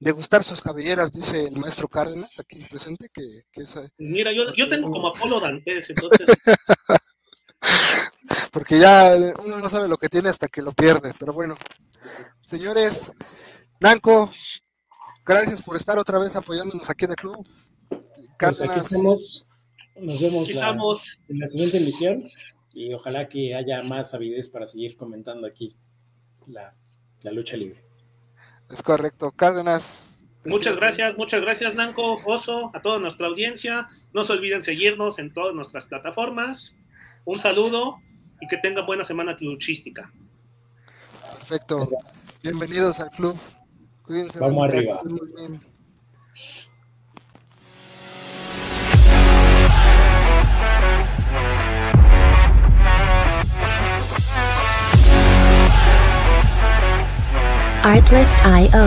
[0.00, 3.22] degustar sus cabelleras, dice el maestro Cárdenas, aquí presente, que,
[3.52, 3.92] que es...
[3.98, 6.28] Mira, yo, yo tengo como Apolo Dantes, entonces...
[8.52, 9.14] Porque ya
[9.44, 11.56] uno no sabe lo que tiene hasta que lo pierde, pero bueno.
[12.44, 13.10] Señores,
[13.80, 14.30] Nanco,
[15.24, 17.46] gracias por estar otra vez apoyándonos aquí en el club.
[18.38, 19.43] Pues aquí estamos,
[19.96, 20.50] nos vemos
[21.28, 22.22] en la siguiente emisión
[22.72, 25.74] y ojalá que haya más avidez para seguir comentando aquí
[26.46, 26.74] la,
[27.22, 27.82] la lucha libre.
[28.70, 29.30] Es correcto.
[29.30, 30.18] Cárdenas.
[30.46, 33.88] Muchas gracias, muchas gracias, Nanco, Oso, a toda nuestra audiencia.
[34.12, 36.74] No se olviden seguirnos en todas nuestras plataformas.
[37.24, 37.96] Un saludo
[38.40, 40.12] y que tengan buena semana luchística.
[41.38, 41.88] Perfecto.
[42.42, 43.36] Bienvenidos al club.
[44.02, 44.38] Cuídense.
[44.38, 45.00] Vamos arriba.
[57.84, 58.84] Artlist.io